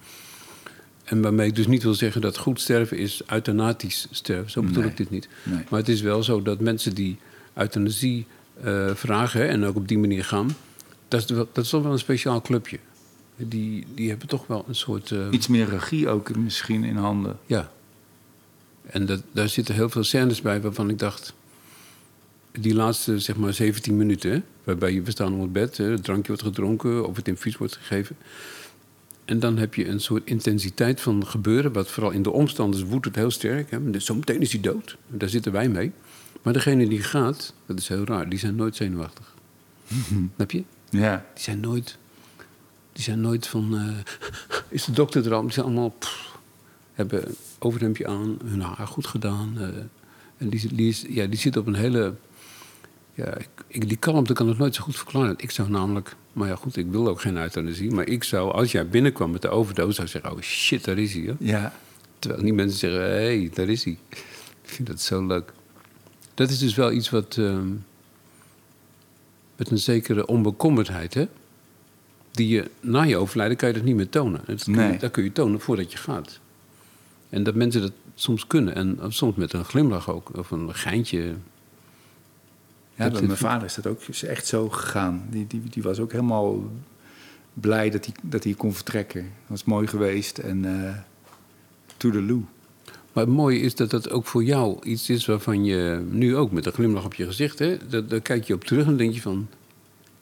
En 1.04 1.22
waarmee 1.22 1.48
ik 1.48 1.56
dus 1.56 1.68
niet 1.68 1.84
wil 1.84 1.94
zeggen 1.94 2.22
dat 2.22 2.38
goed 2.38 2.62
sterven 2.62 2.98
is 2.98 3.22
euthanatisch 3.28 4.08
sterven. 4.12 4.52
Zo 4.52 4.62
bedoel 4.62 4.82
Nee. 4.82 4.92
ik 4.92 4.98
dit 4.98 5.10
niet. 5.10 5.28
Nee. 5.44 5.64
Maar 5.70 5.80
het 5.80 5.90
is 5.90 6.02
wel 6.02 6.24
zo 6.24 6.42
dat 6.42 6.60
mensen 6.60 6.94
die 6.96 7.18
euthanasie 7.60 8.26
eh, 8.64 8.90
vragen 8.96 9.48
en 9.50 9.66
ook 9.66 9.76
op 9.76 9.88
die 9.88 9.98
manier 9.98 10.24
gaan, 10.26 10.56
dat 11.08 11.20
is, 11.20 11.26
dat 11.26 11.58
is 11.58 11.70
toch 11.70 11.84
wel 11.84 11.92
een 11.92 12.00
speciaal 12.00 12.42
clubje. 12.42 12.80
die, 13.36 13.86
die 13.96 14.10
hebben 14.10 14.28
toch 14.28 14.48
wel 14.48 14.66
een 14.68 14.76
soort... 14.76 15.12
eh, 15.12 15.28
Iets 15.32 15.48
meer 15.48 15.70
regie 15.70 16.10
ook 16.10 16.36
misschien 16.36 16.84
in 16.84 16.96
handen. 16.96 17.40
Ja. 17.46 17.72
En 18.86 19.06
dat, 19.06 19.22
daar 19.32 19.50
zitten 19.50 19.76
heel 19.76 19.90
veel 19.90 20.04
scènes 20.04 20.42
bij 20.42 20.62
waarvan 20.62 20.90
ik 20.90 21.00
dacht... 21.00 21.34
Die 22.52 22.74
laatste, 22.74 23.20
zeg 23.20 23.36
maar, 23.36 23.54
17 23.54 23.98
minuten... 23.98 24.32
hè, 24.32 24.42
waarbij 24.64 24.94
je, 24.94 25.02
we 25.02 25.12
staan 25.12 25.34
op 25.34 25.42
het 25.42 25.52
bed, 25.52 25.78
hè, 25.78 25.86
het 25.86 26.04
drankje 26.04 26.28
wordt 26.28 26.44
gedronken... 26.48 27.08
of 27.08 27.16
het 27.16 27.28
infuus 27.28 27.58
wordt 27.58 27.76
gegeven. 27.76 28.16
En 29.26 29.40
dan 29.40 29.58
heb 29.58 29.74
je 29.76 29.88
een 29.88 30.00
soort 30.02 30.22
intensiteit 30.26 31.02
van 31.02 31.28
gebeuren... 31.28 31.74
wat 31.74 31.90
vooral 31.90 32.12
in 32.12 32.22
de 32.24 32.32
omstanders 32.32 32.84
woedt 32.84 33.06
het 33.06 33.16
heel 33.16 33.32
sterk. 33.32 33.72
Hè. 33.72 33.92
Dus 33.92 34.06
Zometeen 34.06 34.42
is 34.42 34.52
hij 34.52 34.62
dood. 34.62 34.98
Daar 35.08 35.30
zitten 35.30 35.52
wij 35.52 35.70
mee. 35.70 35.92
Maar 36.42 36.54
degene 36.54 36.88
die 36.88 37.02
gaat, 37.04 37.54
dat 37.66 37.78
is 37.80 37.88
heel 37.88 38.04
raar... 38.06 38.30
die 38.30 38.40
zijn 38.40 38.56
nooit 38.56 38.76
zenuwachtig. 38.76 39.34
Snap 40.36 40.52
je? 40.52 40.64
Ja. 40.90 41.26
Die 41.34 41.44
zijn 41.44 41.60
nooit. 41.60 41.98
Die 42.94 43.04
zijn 43.04 43.22
nooit 43.22 43.48
van. 43.48 43.78
eh, 43.78 44.60
is 44.70 44.84
de 44.86 44.92
dokter 44.92 45.26
er 45.26 45.34
al? 45.34 45.42
Die 45.42 45.52
zijn 45.52 45.66
allemaal. 45.66 45.90
pff, 45.90 46.38
hebben 46.94 47.28
een 47.28 47.36
overhemdje 47.60 48.08
aan, 48.08 48.38
hun 48.46 48.62
haar 48.62 48.88
goed 48.88 49.08
gedaan. 49.08 49.54
eh, 49.58 49.68
en 50.38 50.50
die, 50.50 50.74
die, 50.76 50.90
is, 50.90 51.06
ja, 51.10 51.26
die 51.26 51.40
zit 51.40 51.58
op 51.58 51.68
een 51.68 51.76
hele. 51.76 52.14
Ja, 53.14 53.38
ik, 53.38 53.50
ik- 53.68 53.88
die 53.88 53.98
kalmte 53.98 54.34
kan 54.34 54.48
het 54.48 54.58
nooit 54.58 54.76
zo 54.76 54.84
goed 54.84 54.96
verklaren. 54.96 55.34
Ik 55.38 55.52
zou 55.52 55.70
namelijk. 55.70 56.16
Maar 56.34 56.48
ja, 56.48 56.56
goed, 56.56 56.78
ik 56.78 56.88
wil 56.92 57.08
ook 57.08 57.22
geen 57.22 57.38
euthanasie. 57.38 57.92
Maar 57.92 58.08
ik 58.08 58.24
zou, 58.24 58.52
als 58.52 58.72
jij 58.72 58.88
binnenkwam 58.88 59.32
met 59.32 59.42
de 59.42 59.50
overdose, 59.50 59.92
zou 59.94 60.06
ik 60.08 60.12
zeggen: 60.14 60.32
Oh 60.32 60.42
shit, 60.42 60.84
daar 60.86 60.98
is 60.98 61.14
hij. 61.14 61.36
Ja. 61.40 61.74
Terwijl 62.20 62.44
die 62.44 62.54
mensen 62.54 62.80
zeggen: 62.80 63.00
Hé, 63.02 63.08
hey, 63.40 63.50
daar 63.54 63.68
is 63.70 63.84
hij. 63.84 63.98
Ik 64.10 64.70
vind 64.76 64.88
dat 64.88 65.02
zo 65.02 65.26
leuk. 65.26 65.54
Dat 66.40 66.50
is 66.50 66.60
dus 66.60 66.76
wel 66.76 66.92
iets 66.92 67.10
wat. 67.10 67.38
ehm, 67.38 67.68
met 69.56 69.72
een 69.72 69.78
zekere 69.78 70.26
onbekommerdheid, 70.28 71.14
hè? 71.14 71.28
Die 72.32 72.48
je 72.48 72.70
na 72.80 73.02
je 73.04 73.18
overlijden 73.18 73.58
kan 73.58 73.68
je 73.68 73.74
dat 73.74 73.84
niet 73.84 73.96
meer 73.96 74.10
tonen. 74.10 74.42
Dat 74.46 74.64
kun 74.64 74.74
je, 74.74 74.80
Nee. 74.80 74.98
dat 74.98 75.12
kun 75.12 75.24
je 75.24 75.32
tonen 75.32 75.60
voordat 75.60 75.92
je 75.92 75.98
gaat. 75.98 76.40
En 77.30 77.44
dat 77.44 77.56
mensen 77.56 77.82
dat 77.82 77.92
soms 78.16 78.48
kunnen. 78.48 78.76
En 78.76 78.98
soms 79.08 79.36
met 79.36 79.54
een 79.54 79.66
glimlach 79.66 80.10
ook. 80.10 80.38
Of 80.38 80.52
een 80.52 80.76
geintje. 80.76 81.36
Ja, 82.96 83.10
bij 83.10 83.22
mijn 83.22 83.38
vader 83.38 83.66
is 83.66 83.76
dat 83.76 83.88
ook 83.88 84.02
is 84.02 84.24
echt 84.24 84.48
zo 84.48 84.70
gegaan. 84.70 85.28
Die, 85.30 85.48
die, 85.48 85.62
die 85.70 85.84
was 85.84 86.00
ook 86.00 86.12
helemaal 86.12 86.72
blij 87.54 87.90
dat 87.90 88.06
hij, 88.06 88.14
dat 88.24 88.44
hij 88.44 88.54
kon 88.54 88.74
vertrekken. 88.74 89.22
Dat 89.22 89.48
was 89.48 89.64
mooi 89.64 89.88
geweest 89.88 90.38
en 90.38 90.86
eh 90.86 90.98
toedeloe. 91.98 92.42
Maar 93.14 93.24
het 93.24 93.34
mooie 93.34 93.60
is 93.60 93.76
dat 93.76 93.90
dat 93.90 94.10
ook 94.10 94.26
voor 94.26 94.44
jou 94.44 94.78
iets 94.84 95.10
is 95.10 95.26
waarvan 95.26 95.66
je 95.66 96.06
nu 96.10 96.36
ook 96.36 96.52
met 96.52 96.66
een 96.66 96.72
glimlach 96.72 97.06
op 97.06 97.14
je 97.14 97.26
gezicht, 97.26 97.60
hè, 97.60 97.78
dat, 97.90 98.10
daar 98.10 98.22
kijk 98.22 98.44
je 98.44 98.54
op 98.54 98.64
terug 98.64 98.86
en 98.86 98.98
denk 98.98 99.14
je 99.14 99.22
van, 99.22 99.48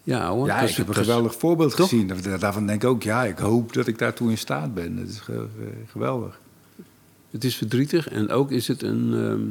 ja, 0.04 0.26
ouwe, 0.26 0.48
Ja, 0.48 0.60
dat 0.62 0.70
ik 0.70 0.76
heb 0.76 0.88
een 0.88 0.94
geweldig 0.94 1.36
voorbeeld 1.36 1.76
Toch? 1.76 1.90
gezien. 1.90 2.08
Daar- 2.08 2.40
Daarvan 2.40 2.68
denk 2.68 2.84
ik 2.84 2.90
ook, 2.90 3.04
ja, 3.04 3.24
ik 3.26 3.38
hoop 3.38 3.74
dat 3.74 3.88
ik 3.88 3.98
daartoe 3.98 4.30
in 4.30 4.38
staat 4.38 4.74
ben. 4.74 4.96
Dat 4.96 5.08
is 5.08 5.20
ge- 5.20 5.46
geweldig. 5.92 6.40
Het 7.32 7.44
is 7.44 7.56
verdrietig 7.56 8.10
en 8.10 8.30
ook 8.30 8.52
is 8.52 8.68
het 8.68 8.82
een, 8.84 9.14
ehm, 9.14 9.42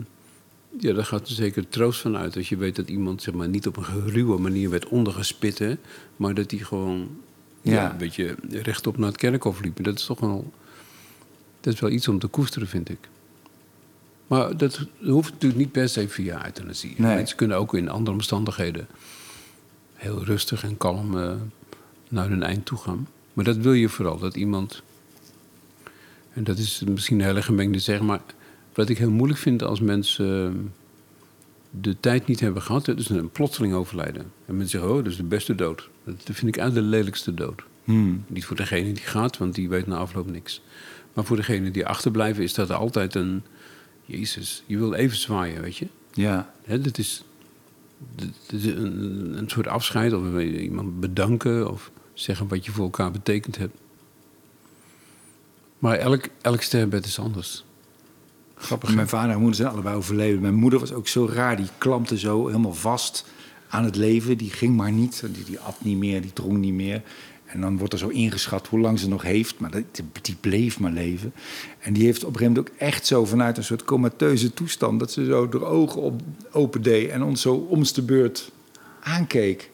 ja, 0.86 0.92
daar 0.94 1.04
gaat 1.04 1.28
er 1.28 1.34
zeker 1.34 1.68
troost 1.68 2.00
van 2.00 2.16
uit 2.16 2.36
als 2.36 2.48
je 2.48 2.56
weet 2.56 2.76
dat 2.76 2.88
iemand 2.88 3.22
zeg 3.22 3.34
maar 3.34 3.48
niet 3.48 3.66
op 3.66 3.76
een 3.76 4.08
ruwe 4.08 4.38
manier 4.38 4.70
werd 4.70 4.88
ondergespit, 4.88 5.58
hè, 5.58 5.74
maar 6.16 6.34
dat 6.34 6.50
die 6.50 6.64
gewoon 6.64 7.08
ja. 7.62 7.72
Ja. 7.72 7.90
een 7.90 7.96
beetje 7.98 8.34
rechtop 8.50 8.96
naar 8.98 9.08
het 9.08 9.16
kerkhof 9.16 9.60
liep. 9.60 9.84
Dat 9.84 9.98
is 9.98 10.04
toch 10.04 10.20
wel, 10.20 10.52
dat 11.60 11.74
is 11.74 11.80
wel 11.80 11.90
iets 11.90 12.08
om 12.08 12.18
te 12.18 12.26
koesteren, 12.26 12.68
vind 12.68 12.88
ik. 12.88 12.98
Maar 14.26 14.56
dat 14.56 14.86
hoeft 15.02 15.32
natuurlijk 15.32 15.60
niet 15.60 15.72
per 15.72 15.88
se 15.88 16.08
via 16.08 16.44
euthanasie. 16.44 16.94
Nee. 16.96 17.14
Mensen 17.14 17.36
kunnen 17.36 17.56
ook 17.56 17.74
in 17.74 17.88
andere 17.88 18.16
omstandigheden 18.16 18.86
heel 19.96 20.24
rustig 20.24 20.64
en 20.64 20.76
kalm 20.76 21.18
eh, 21.18 21.32
naar 22.08 22.28
hun 22.28 22.42
eind 22.42 22.64
toe 22.64 22.78
gaan. 22.78 23.08
Maar 23.32 23.44
dat 23.44 23.56
wil 23.56 23.72
je 23.72 23.88
vooral, 23.88 24.18
dat 24.18 24.36
iemand... 24.36 24.82
En 26.32 26.44
dat 26.44 26.58
is 26.58 26.82
misschien 26.88 27.18
een 27.18 27.24
hele 27.24 27.42
gemengde 27.42 27.78
zeg, 27.78 28.00
maar... 28.00 28.20
wat 28.74 28.88
ik 28.88 28.98
heel 28.98 29.10
moeilijk 29.10 29.40
vind 29.40 29.62
als 29.62 29.80
mensen 29.80 30.46
eh, 30.46 30.60
de 31.80 31.96
tijd 32.00 32.26
niet 32.26 32.40
hebben 32.40 32.62
gehad... 32.62 32.84
dat 32.84 32.98
is 32.98 33.08
een 33.08 33.30
plotseling 33.30 33.74
overlijden. 33.74 34.22
En 34.22 34.56
mensen 34.56 34.68
zeggen, 34.68 34.90
oh, 34.90 34.96
dat 34.96 35.12
is 35.12 35.16
de 35.16 35.22
beste 35.24 35.54
dood. 35.54 35.88
Dat 36.04 36.16
vind 36.22 36.46
ik 36.46 36.56
eigenlijk 36.56 36.90
de 36.90 36.96
lelijkste 36.96 37.34
dood. 37.34 37.62
Hmm. 37.84 38.24
Niet 38.26 38.44
voor 38.44 38.56
degene 38.56 38.92
die 38.92 39.04
gaat, 39.04 39.38
want 39.38 39.54
die 39.54 39.68
weet 39.68 39.86
na 39.86 39.96
afloop 39.96 40.30
niks. 40.30 40.62
Maar 41.12 41.24
voor 41.24 41.36
degene 41.36 41.70
die 41.70 41.86
achterblijven 41.86 42.42
is 42.42 42.54
dat 42.54 42.70
altijd 42.70 43.14
een... 43.14 43.42
Jezus, 44.06 44.62
je 44.66 44.78
wil 44.78 44.94
even 44.94 45.16
zwaaien, 45.16 45.62
weet 45.62 45.76
je. 45.76 45.86
Ja, 46.12 46.54
Hè, 46.66 46.80
dat 46.80 46.98
is, 46.98 47.24
dat 48.16 48.28
is 48.52 48.64
een, 48.64 49.38
een 49.38 49.48
soort 49.48 49.66
afscheid, 49.66 50.12
of 50.12 50.40
iemand 50.40 51.00
bedanken, 51.00 51.70
of 51.70 51.90
zeggen 52.14 52.48
wat 52.48 52.64
je 52.64 52.72
voor 52.72 52.84
elkaar 52.84 53.10
betekend 53.10 53.56
hebt. 53.56 53.76
Maar 55.78 55.98
elk, 55.98 56.28
elk 56.40 56.62
sterrenbed 56.62 57.06
is 57.06 57.18
anders. 57.18 57.64
Grappig. 58.54 58.94
mijn 58.94 59.08
vader 59.08 59.30
en 59.30 59.38
moeder 59.38 59.56
zijn 59.56 59.68
allebei 59.68 59.96
overleden. 59.96 60.40
Mijn 60.40 60.54
moeder 60.54 60.80
was 60.80 60.92
ook 60.92 61.08
zo 61.08 61.26
raar. 61.26 61.56
Die 61.56 61.68
klampte 61.78 62.18
zo 62.18 62.46
helemaal 62.46 62.74
vast 62.74 63.26
aan 63.68 63.84
het 63.84 63.96
leven. 63.96 64.38
Die 64.38 64.50
ging 64.50 64.76
maar 64.76 64.92
niet. 64.92 65.22
Die, 65.32 65.44
die 65.44 65.60
at 65.60 65.76
niet 65.84 65.96
meer, 65.96 66.22
die 66.22 66.32
dronk 66.32 66.56
niet 66.56 66.74
meer. 66.74 67.02
En 67.56 67.62
dan 67.62 67.78
wordt 67.78 67.92
er 67.92 67.98
zo 67.98 68.08
ingeschat 68.08 68.66
hoe 68.66 68.80
lang 68.80 68.98
ze 68.98 69.08
nog 69.08 69.22
heeft. 69.22 69.58
Maar 69.58 69.70
die 70.22 70.36
bleef 70.40 70.78
maar 70.78 70.90
leven. 70.90 71.32
En 71.78 71.92
die 71.92 72.04
heeft 72.04 72.24
op 72.24 72.32
een 72.32 72.38
gegeven 72.38 72.54
moment 72.54 72.74
ook 72.74 72.80
echt 72.80 73.06
zo 73.06 73.24
vanuit 73.24 73.56
een 73.56 73.64
soort 73.64 73.84
comateuze 73.84 74.54
toestand... 74.54 75.00
dat 75.00 75.12
ze 75.12 75.24
zo 75.24 75.48
de 75.48 75.64
ogen 75.64 76.00
op, 76.00 76.20
open 76.50 76.82
deed 76.82 77.10
en 77.10 77.22
ons 77.22 77.40
zo 77.40 77.54
om 77.54 77.82
de 77.82 78.02
beurt 78.02 78.50
aankeek. 79.00 79.70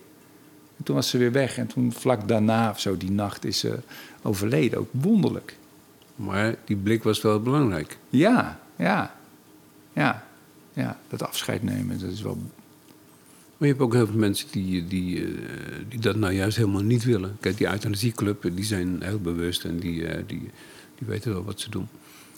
En 0.77 0.85
toen 0.85 0.95
was 0.95 1.09
ze 1.09 1.19
weer 1.19 1.33
weg. 1.33 1.57
En 1.59 1.67
toen 1.67 1.93
vlak 1.93 2.29
daarna, 2.29 2.71
of 2.71 2.81
zo, 2.81 2.97
die 2.97 3.11
nacht, 3.11 3.45
is 3.45 3.59
ze 3.59 3.79
overleden. 4.23 4.79
Ook 4.79 4.91
wonderlijk. 4.91 5.57
Maar 6.17 6.55
die 6.65 6.77
blik 6.77 7.03
was 7.03 7.23
wel 7.23 7.41
belangrijk. 7.41 7.99
Ja, 8.09 8.61
ja, 8.77 9.15
ja, 9.93 10.27
ja. 10.73 10.99
Dat 11.09 11.23
afscheid 11.23 11.63
nemen, 11.63 11.99
dat 11.99 12.11
is 12.11 12.23
wel... 12.23 12.39
Maar 13.63 13.71
je 13.71 13.77
hebt 13.77 13.87
ook 13.87 13.95
heel 13.97 14.07
veel 14.07 14.21
mensen 14.21 14.49
die, 14.51 14.87
die, 14.87 15.25
eh, 15.25 15.31
die 15.89 16.01
dat 16.01 16.17
nou 16.17 16.33
juist 16.33 16.57
helemaal 16.57 16.83
niet 16.83 17.05
willen. 17.05 17.37
Kijk, 17.41 17.57
die 17.57 17.67
euthanasieclub, 17.67 18.51
die 18.55 18.65
zijn 18.65 19.03
heel 19.03 19.19
bewust 19.19 19.65
en 19.65 19.79
die, 19.79 20.07
eh, 20.07 20.23
die, 20.27 20.39
die 20.99 21.07
weten 21.07 21.33
wel 21.33 21.45
wat 21.45 21.61
ze 21.61 21.71
doen. 21.71 21.89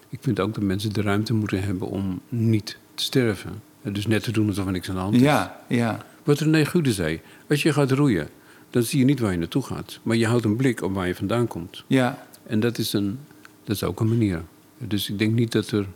Ik 0.09 0.19
vind 0.21 0.41
ook 0.41 0.55
dat 0.55 0.63
mensen 0.63 0.93
de 0.93 1.03
ruimte 1.03 1.35
moeten 1.35 1.63
hebben 1.63 1.89
om 1.89 2.21
niet 2.29 2.77
te 2.95 3.05
sterven. 3.05 3.63
En 3.83 3.93
Dus 3.93 4.07
net 4.07 4.23
te 4.23 4.33
doen 4.33 4.49
alsof 4.49 4.67
er 4.67 4.73
niks 4.73 4.89
aan 4.89 4.95
de 4.95 5.01
hand 5.01 5.15
is. 5.15 5.21
Ja, 5.21 5.61
ja, 5.69 6.07
Wat 6.25 6.39
René 6.39 6.65
Gude 6.65 6.93
zei, 6.93 7.21
als 7.49 7.63
je 7.63 7.73
gaat 7.73 7.91
roeien, 7.91 8.29
dan 8.71 8.83
zie 8.83 8.99
je 8.99 9.05
niet 9.05 9.21
waar 9.21 9.33
je 9.33 9.39
naartoe 9.39 9.63
gaat. 9.63 10.01
Maar 10.03 10.17
je 10.17 10.27
houdt 10.27 10.45
een 10.45 10.57
blik 10.57 10.83
op 10.83 10.95
waar 10.95 11.07
je 11.07 11.15
vandaan 11.15 11.47
komt. 11.47 11.85
ja, 11.87 12.27
En 12.47 12.61
dat 12.61 12.79
is, 12.79 12.93
een, 12.93 13.19
dat 13.65 13.77
is 13.77 13.85
ook 13.85 14.01
een 14.01 14.09
manier. 14.09 14.43
Dus 14.79 15.11
ik 15.11 15.19
denk 15.19 15.35
niet 15.35 15.53
dat 15.53 15.71
er... 15.71 15.87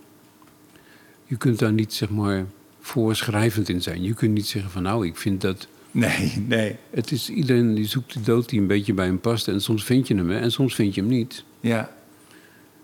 Je 1.24 1.36
kunt 1.36 1.58
daar 1.58 1.72
niet, 1.72 1.92
zeg 1.92 2.10
maar, 2.10 2.46
voorschrijvend 2.88 3.68
in 3.68 3.82
zijn. 3.82 4.02
Je 4.02 4.14
kunt 4.14 4.34
niet 4.34 4.46
zeggen 4.46 4.70
van, 4.70 4.82
nou, 4.82 5.06
ik 5.06 5.16
vind 5.16 5.40
dat... 5.40 5.68
nee, 5.90 6.44
nee, 6.46 6.76
Het 6.90 7.12
is 7.12 7.30
iedereen 7.30 7.74
die 7.74 7.86
zoekt 7.86 8.12
de 8.12 8.20
dood 8.20 8.48
die 8.48 8.60
een 8.60 8.66
beetje 8.66 8.94
bij 8.94 9.06
hem 9.06 9.20
past. 9.20 9.48
En 9.48 9.60
soms 9.60 9.84
vind 9.84 10.08
je 10.08 10.14
hem, 10.14 10.30
hè, 10.30 10.38
en 10.38 10.52
soms 10.52 10.74
vind 10.74 10.94
je 10.94 11.00
hem 11.00 11.10
niet. 11.10 11.44
ja. 11.60 11.96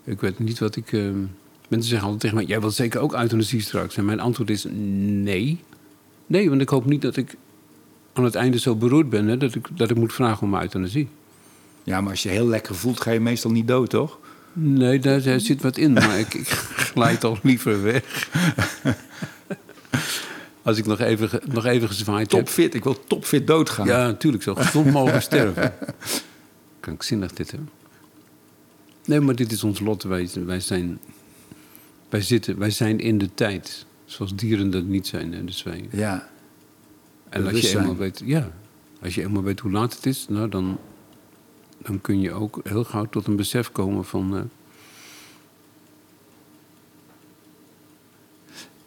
Ik 0.07 0.21
weet 0.21 0.39
niet 0.39 0.59
wat 0.59 0.77
ik... 0.77 0.93
mensen 1.69 1.89
zeggen 1.91 2.03
altijd 2.03 2.21
tegen 2.21 2.37
mij, 2.37 2.45
jij 2.45 2.61
wilt 2.61 2.75
zeker 2.75 3.01
ook 3.01 3.15
euthanasie 3.15 3.61
straks. 3.61 3.97
En 3.97 4.05
mijn 4.05 4.21
antwoord 4.21 4.51
is 4.51 4.67
nee. 4.71 5.61
Nee, 6.27 6.49
want 6.49 6.61
ik 6.61 6.69
hoop 6.69 6.87
niet 6.87 7.03
dat 7.03 7.17
ik 7.17 7.37
aan 8.13 8.25
het 8.25 8.35
einde 8.35 8.59
zo 8.59 8.77
beroerd 8.77 9.11
ben... 9.11 9.27
Hè, 9.27 9.37
dat, 9.37 9.55
ik, 9.55 9.69
dat 9.77 9.91
ik 9.91 9.97
moet 9.97 10.13
vragen 10.13 10.47
om 10.47 10.55
euthanasie. 10.55 11.09
Ja, 11.85 12.01
maar 12.01 12.11
als 12.11 12.23
je 12.23 12.29
heel 12.29 12.47
lekker 12.47 12.75
voelt, 12.75 13.01
ga 13.01 13.11
je 13.11 13.21
meestal 13.21 13.51
niet 13.51 13.69
dood, 13.69 13.91
toch? 13.91 14.19
Nee, 14.53 14.99
daar, 14.99 15.23
daar 15.23 15.41
zit 15.41 15.63
wat 15.63 15.77
in, 15.77 15.93
maar 15.93 16.19
ik, 16.19 16.35
ik 16.35 16.49
glijd 16.93 17.25
al 17.25 17.39
liever 17.43 17.83
weg. 17.83 18.29
Als 20.63 20.79
ik 20.79 20.87
nog 20.87 21.01
even, 21.01 21.41
nog 21.45 21.65
even 21.65 21.89
gezwaaid 21.89 22.33
heb. 22.33 22.45
Topfit, 22.45 22.75
ik 22.75 22.85
wil 22.85 23.05
topfit 23.05 23.47
doodgaan. 23.47 23.87
Ja, 23.87 24.07
natuurlijk, 24.07 24.43
zo 24.43 24.55
gezond 24.55 24.91
mogelijk 24.93 25.23
sterven. 25.33 25.75
Krankzinnig 26.81 27.33
dit, 27.33 27.51
hè? 27.51 27.59
Nee, 29.05 29.21
maar 29.21 29.37
dit 29.37 29.53
is 29.53 29.65
ons 29.65 29.81
lot. 29.81 30.03
Wij, 30.03 30.29
wij, 30.45 30.61
zijn, 30.61 30.99
wij, 32.09 32.21
zitten, 32.21 32.59
wij 32.59 32.71
zijn 32.71 32.99
in 32.99 33.19
de 33.19 33.35
tijd. 33.35 33.87
Zoals 34.05 34.35
dieren 34.35 34.71
dat 34.71 34.85
niet 34.85 35.07
zijn. 35.07 35.33
Hè? 35.33 35.45
Dus 35.45 35.63
wij, 35.63 35.89
ja. 35.91 36.29
en 37.29 37.47
als 37.47 37.61
je, 37.61 37.79
eenmaal 37.79 37.97
weet, 37.97 38.23
ja, 38.25 38.51
als 39.03 39.15
je 39.15 39.23
eenmaal 39.23 39.43
weet 39.43 39.61
hoe 39.61 39.71
laat 39.71 39.95
het 39.95 40.07
is... 40.07 40.27
Nou, 40.29 40.49
dan, 40.49 40.79
dan 41.79 42.01
kun 42.01 42.21
je 42.21 42.33
ook 42.33 42.61
heel 42.63 42.85
gauw 42.85 43.05
tot 43.05 43.27
een 43.27 43.37
besef 43.37 43.73
komen 43.73 44.05
van... 44.05 44.37
eh, 44.37 44.43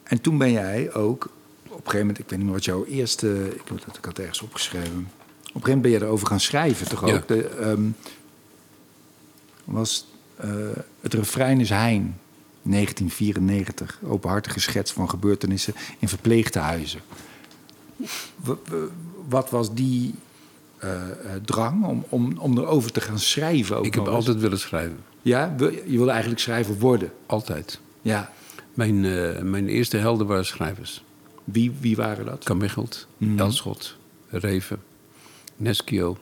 En 0.08 0.22
toen 0.22 0.38
ben 0.38 0.51
jij 0.51 0.93
ook, 0.93 1.24
op 1.64 1.72
een 1.72 1.76
gegeven 1.78 1.99
moment, 1.99 2.20
ik 2.20 2.30
weet 2.30 2.38
niet 2.38 2.47
meer 2.47 2.55
wat 2.55 2.66
jouw 2.66 2.86
eerste, 2.86 3.55
ik, 3.55 3.62
had 3.86 4.05
het 4.05 4.20
ergens 4.20 4.41
opgeschreven. 4.41 4.88
Op 4.88 4.93
een 4.95 5.43
gegeven 5.43 5.62
moment 5.64 5.82
ben 5.82 5.91
je 5.91 6.01
erover 6.01 6.28
gaan 6.28 6.39
schrijven, 6.39 6.88
toch 6.89 7.03
ook? 7.03 7.10
Ja. 7.10 7.24
De, 7.28 7.47
ehm, 7.47 7.82
was, 9.64 10.08
eh, 10.36 10.49
het 11.01 11.14
refrein 11.14 11.60
is 11.60 11.70
Hein, 11.70 12.20
1994. 12.62 13.99
Openhartige 14.03 14.60
schets 14.60 14.91
van 14.91 15.10
gebeurtenissen 15.10 15.74
in 15.99 16.08
verpleegtehuizen. 16.08 16.99
W- 18.36 18.49
w- 18.66 18.74
Wat 19.30 19.49
was 19.49 19.74
die 19.74 20.14
eh, 20.78 20.91
eh, 21.10 21.41
drang 21.45 21.86
om, 21.86 22.05
om, 22.10 22.38
om 22.38 22.58
erover 22.58 22.91
te 22.91 23.01
gaan 23.01 23.20
schrijven? 23.20 23.78
Ook 23.78 23.86
Ik 23.86 23.93
heb 23.93 24.08
altijd 24.08 24.38
willen 24.39 24.60
schrijven. 24.60 24.97
Ja, 25.22 25.55
je 25.60 25.84
wilde 25.97 26.12
eigenlijk 26.12 26.41
schrijver 26.41 26.78
worden. 26.80 27.12
Altijd. 27.26 27.80
Ja. 28.01 28.32
Mijn, 28.78 29.05
eh, 29.05 29.41
mijn 29.41 29.67
eerste 29.67 29.97
helden 29.97 30.28
waren 30.28 30.45
schrijvers. 30.45 31.03
Wie, 31.43 31.71
wie 31.80 31.95
waren 31.95 32.25
dat? 32.25 32.43
Kamichelt, 32.43 33.07
Mhm. 33.17 33.39
Elschot, 33.39 33.97
Reven, 34.30 34.80
Neschio, 35.55 36.17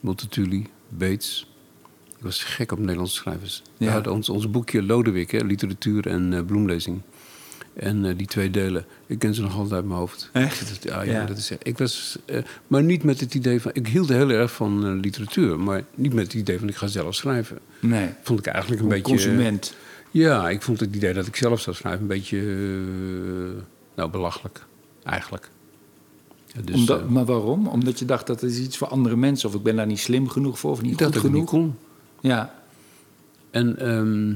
Multatuli, 0.00 0.66
Beets. 0.88 1.46
Ik 2.18 2.24
was 2.24 2.44
gek 2.44 2.72
op 2.72 2.78
Nederlandse 2.78 3.14
schrijvers. 3.14 3.62
We 3.76 3.84
Ja. 3.84 3.90
hadden 3.92 4.12
ons, 4.12 4.28
ons 4.28 4.50
boekje 4.50 4.82
Lodewijk, 4.82 5.30
hè, 5.30 5.38
literatuur 5.44 6.06
en 6.06 6.32
eh, 6.32 6.44
bloemlezing. 6.44 7.00
En 7.74 8.04
eh, 8.04 8.16
die 8.16 8.26
twee 8.26 8.50
delen, 8.50 8.84
ik 9.06 9.18
ken 9.18 9.34
ze 9.34 9.40
nog 9.42 9.54
altijd 9.54 9.72
uit 9.74 9.84
mijn 9.84 9.98
hoofd. 9.98 10.30
Echt? 10.32 10.68
Dat, 10.68 10.82
ja, 10.92 11.02
ja, 11.02 11.12
Ja. 11.12 11.24
dat 11.26 11.36
is, 11.36 11.50
ik 11.62 11.78
was, 11.78 12.18
maar 12.66 12.82
niet 12.82 13.02
met 13.02 13.20
het 13.20 13.34
idee 13.34 13.60
van... 13.60 13.70
Ik 13.74 13.86
hield 13.86 14.08
heel 14.08 14.30
erg 14.30 14.52
van 14.52 15.00
literatuur, 15.00 15.60
maar 15.60 15.84
niet 15.94 16.12
met 16.12 16.24
het 16.24 16.34
idee 16.34 16.58
van 16.58 16.68
ik 16.68 16.76
ga 16.76 16.86
zelf 16.86 17.14
schrijven. 17.14 17.58
Nee. 17.80 18.08
Vond 18.22 18.38
ik 18.38 18.46
eigenlijk 18.46 18.82
een 18.82 18.88
Een 18.90 18.94
beetje... 18.94 19.12
consument. 19.12 19.74
Ja, 20.10 20.48
ik 20.48 20.62
vond 20.62 20.80
het 20.80 20.96
idee 20.96 21.12
dat 21.12 21.26
ik 21.26 21.36
zelf 21.36 21.60
zou 21.60 21.76
schrijven 21.76 22.00
een 22.00 22.06
beetje 22.06 22.38
eh, 22.38 23.62
nou, 23.94 24.10
belachelijk, 24.10 24.66
eigenlijk. 25.02 25.50
Dus, 26.64 26.74
Omdat, 26.74 27.00
eh, 27.00 27.08
maar 27.08 27.24
waarom? 27.24 27.66
Omdat 27.66 27.98
je 27.98 28.04
dacht 28.04 28.26
dat 28.26 28.40
het 28.40 28.50
is 28.50 28.58
iets 28.58 28.76
voor 28.76 28.88
andere 28.88 29.16
mensen. 29.16 29.48
Of 29.48 29.54
ik 29.54 29.62
ben 29.62 29.76
daar 29.76 29.86
niet 29.86 29.98
slim 29.98 30.28
genoeg 30.28 30.58
voor 30.58 30.70
of 30.70 30.82
niet 30.82 30.90
goed 30.90 30.98
dat 30.98 31.08
ik 31.08 31.14
het 31.14 31.22
genoeg. 31.22 31.40
niet 31.40 31.50
kon. 31.50 31.74
Ja. 32.20 32.54
En 33.50 33.78
ehm, 33.78 34.34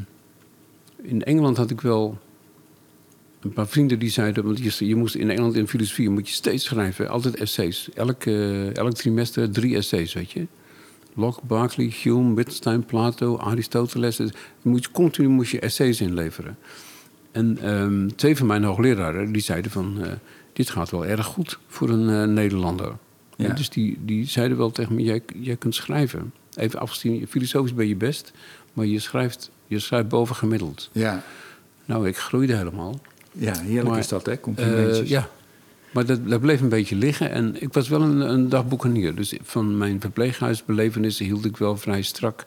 in 1.09 1.23
Engeland 1.23 1.57
had 1.57 1.71
ik 1.71 1.81
wel 1.81 2.19
een 3.41 3.53
paar 3.53 3.69
vrienden 3.69 3.99
die 3.99 4.11
zeiden... 4.11 4.45
want 4.45 4.59
je, 4.59 4.87
je 4.87 4.97
moest 4.97 5.15
in 5.15 5.31
Engeland 5.31 5.55
in 5.55 5.69
filosofie 5.69 6.11
moet 6.11 6.29
je 6.29 6.35
steeds 6.35 6.65
schrijven, 6.65 7.09
altijd 7.09 7.37
essays. 7.37 7.89
Elk, 7.95 8.25
elk 8.73 8.93
trimester 8.93 9.51
drie 9.51 9.77
essays, 9.77 10.13
weet 10.13 10.31
je. 10.31 10.47
Locke, 11.15 11.41
Berkeley, 11.47 11.93
Hume, 12.03 12.35
Wittgenstein, 12.35 12.85
Plato, 12.85 13.39
Aristoteles. 13.39 14.17
Je 14.17 14.33
moet, 14.63 14.91
continu 14.91 15.29
moest 15.29 15.51
je 15.51 15.61
essays 15.61 16.01
inleveren. 16.01 16.57
En 17.33 17.59
ehm, 17.63 18.09
twee 18.17 18.37
van 18.37 18.47
mijn 18.47 18.65
hoogleraren 18.65 19.33
die 19.33 19.43
zeiden 19.43 19.71
van... 19.71 20.05
eh, 20.05 20.13
dit 20.53 20.71
gaat 20.71 20.91
wel 20.91 21.07
erg 21.07 21.27
goed 21.27 21.59
voor 21.67 21.89
een 21.89 22.09
eh, 22.09 22.35
Nederlander. 22.35 22.93
Ja. 23.37 23.49
En 23.49 23.55
dus 23.55 23.69
die, 23.71 23.99
die 24.01 24.27
zeiden 24.27 24.57
wel 24.57 24.71
tegen 24.71 24.95
me, 24.95 25.03
jij, 25.03 25.23
jij 25.35 25.57
kunt 25.57 25.75
schrijven. 25.75 26.33
Even 26.57 26.81
afgezien, 26.81 27.27
filosofisch 27.29 27.75
ben 27.75 27.89
je 27.89 27.97
best... 27.97 28.33
maar 28.73 28.87
je 28.87 28.99
schrijft, 28.99 29.51
je 29.67 29.79
schrijft 29.79 30.09
bovengemiddeld. 30.09 30.91
Ja. 30.93 31.23
Nou, 31.85 32.09
ik 32.09 32.17
groeide 32.17 32.57
helemaal. 32.57 33.01
Ja, 33.33 33.59
heerlijk 33.59 33.89
Maar, 33.89 33.99
is 33.99 34.09
dat, 34.09 34.27
hè? 34.27 34.41
Complimentjes. 34.41 34.99
Eh, 34.99 35.07
ja, 35.07 35.29
maar 35.95 36.07
dat, 36.07 36.29
dat 36.29 36.41
bleef 36.41 36.61
een 36.61 36.69
beetje 36.69 36.97
liggen. 36.97 37.31
En 37.31 37.63
ik 37.63 37.73
was 37.73 37.89
wel 37.89 38.03
een, 38.03 38.21
een 38.21 38.49
dagboekenier. 38.49 39.15
Dus 39.15 39.35
van 39.43 39.79
mijn 39.79 40.01
verpleeghuisbelevenissen 40.01 41.25
hield 41.25 41.45
ik 41.45 41.57
wel 41.57 41.77
vrij 41.77 42.03
strak 42.03 42.47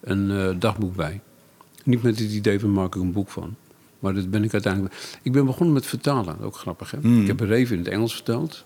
een 0.00 0.30
eh, 0.30 0.48
dagboek 0.58 0.96
bij. 0.96 1.20
Niet 1.84 2.02
met 2.02 2.18
het 2.18 2.30
idee 2.30 2.60
van 2.60 2.72
maak 2.72 2.94
ik 2.94 3.00
een 3.00 3.12
boek 3.12 3.30
van. 3.30 3.56
Maar 3.98 4.14
dat 4.14 4.30
ben 4.30 4.44
ik 4.44 4.52
uiteindelijk... 4.52 4.94
Ik 5.22 5.32
ben 5.32 5.46
begonnen 5.46 5.74
met 5.74 5.86
vertalen, 5.86 6.40
ook 6.40 6.56
grappig 6.56 6.90
hè. 6.90 6.98
Hmm. 7.00 7.20
Ik 7.20 7.26
heb 7.26 7.40
Reven 7.40 7.76
in 7.76 7.82
het 7.82 7.92
Engels 7.92 8.14
vertaald. 8.14 8.64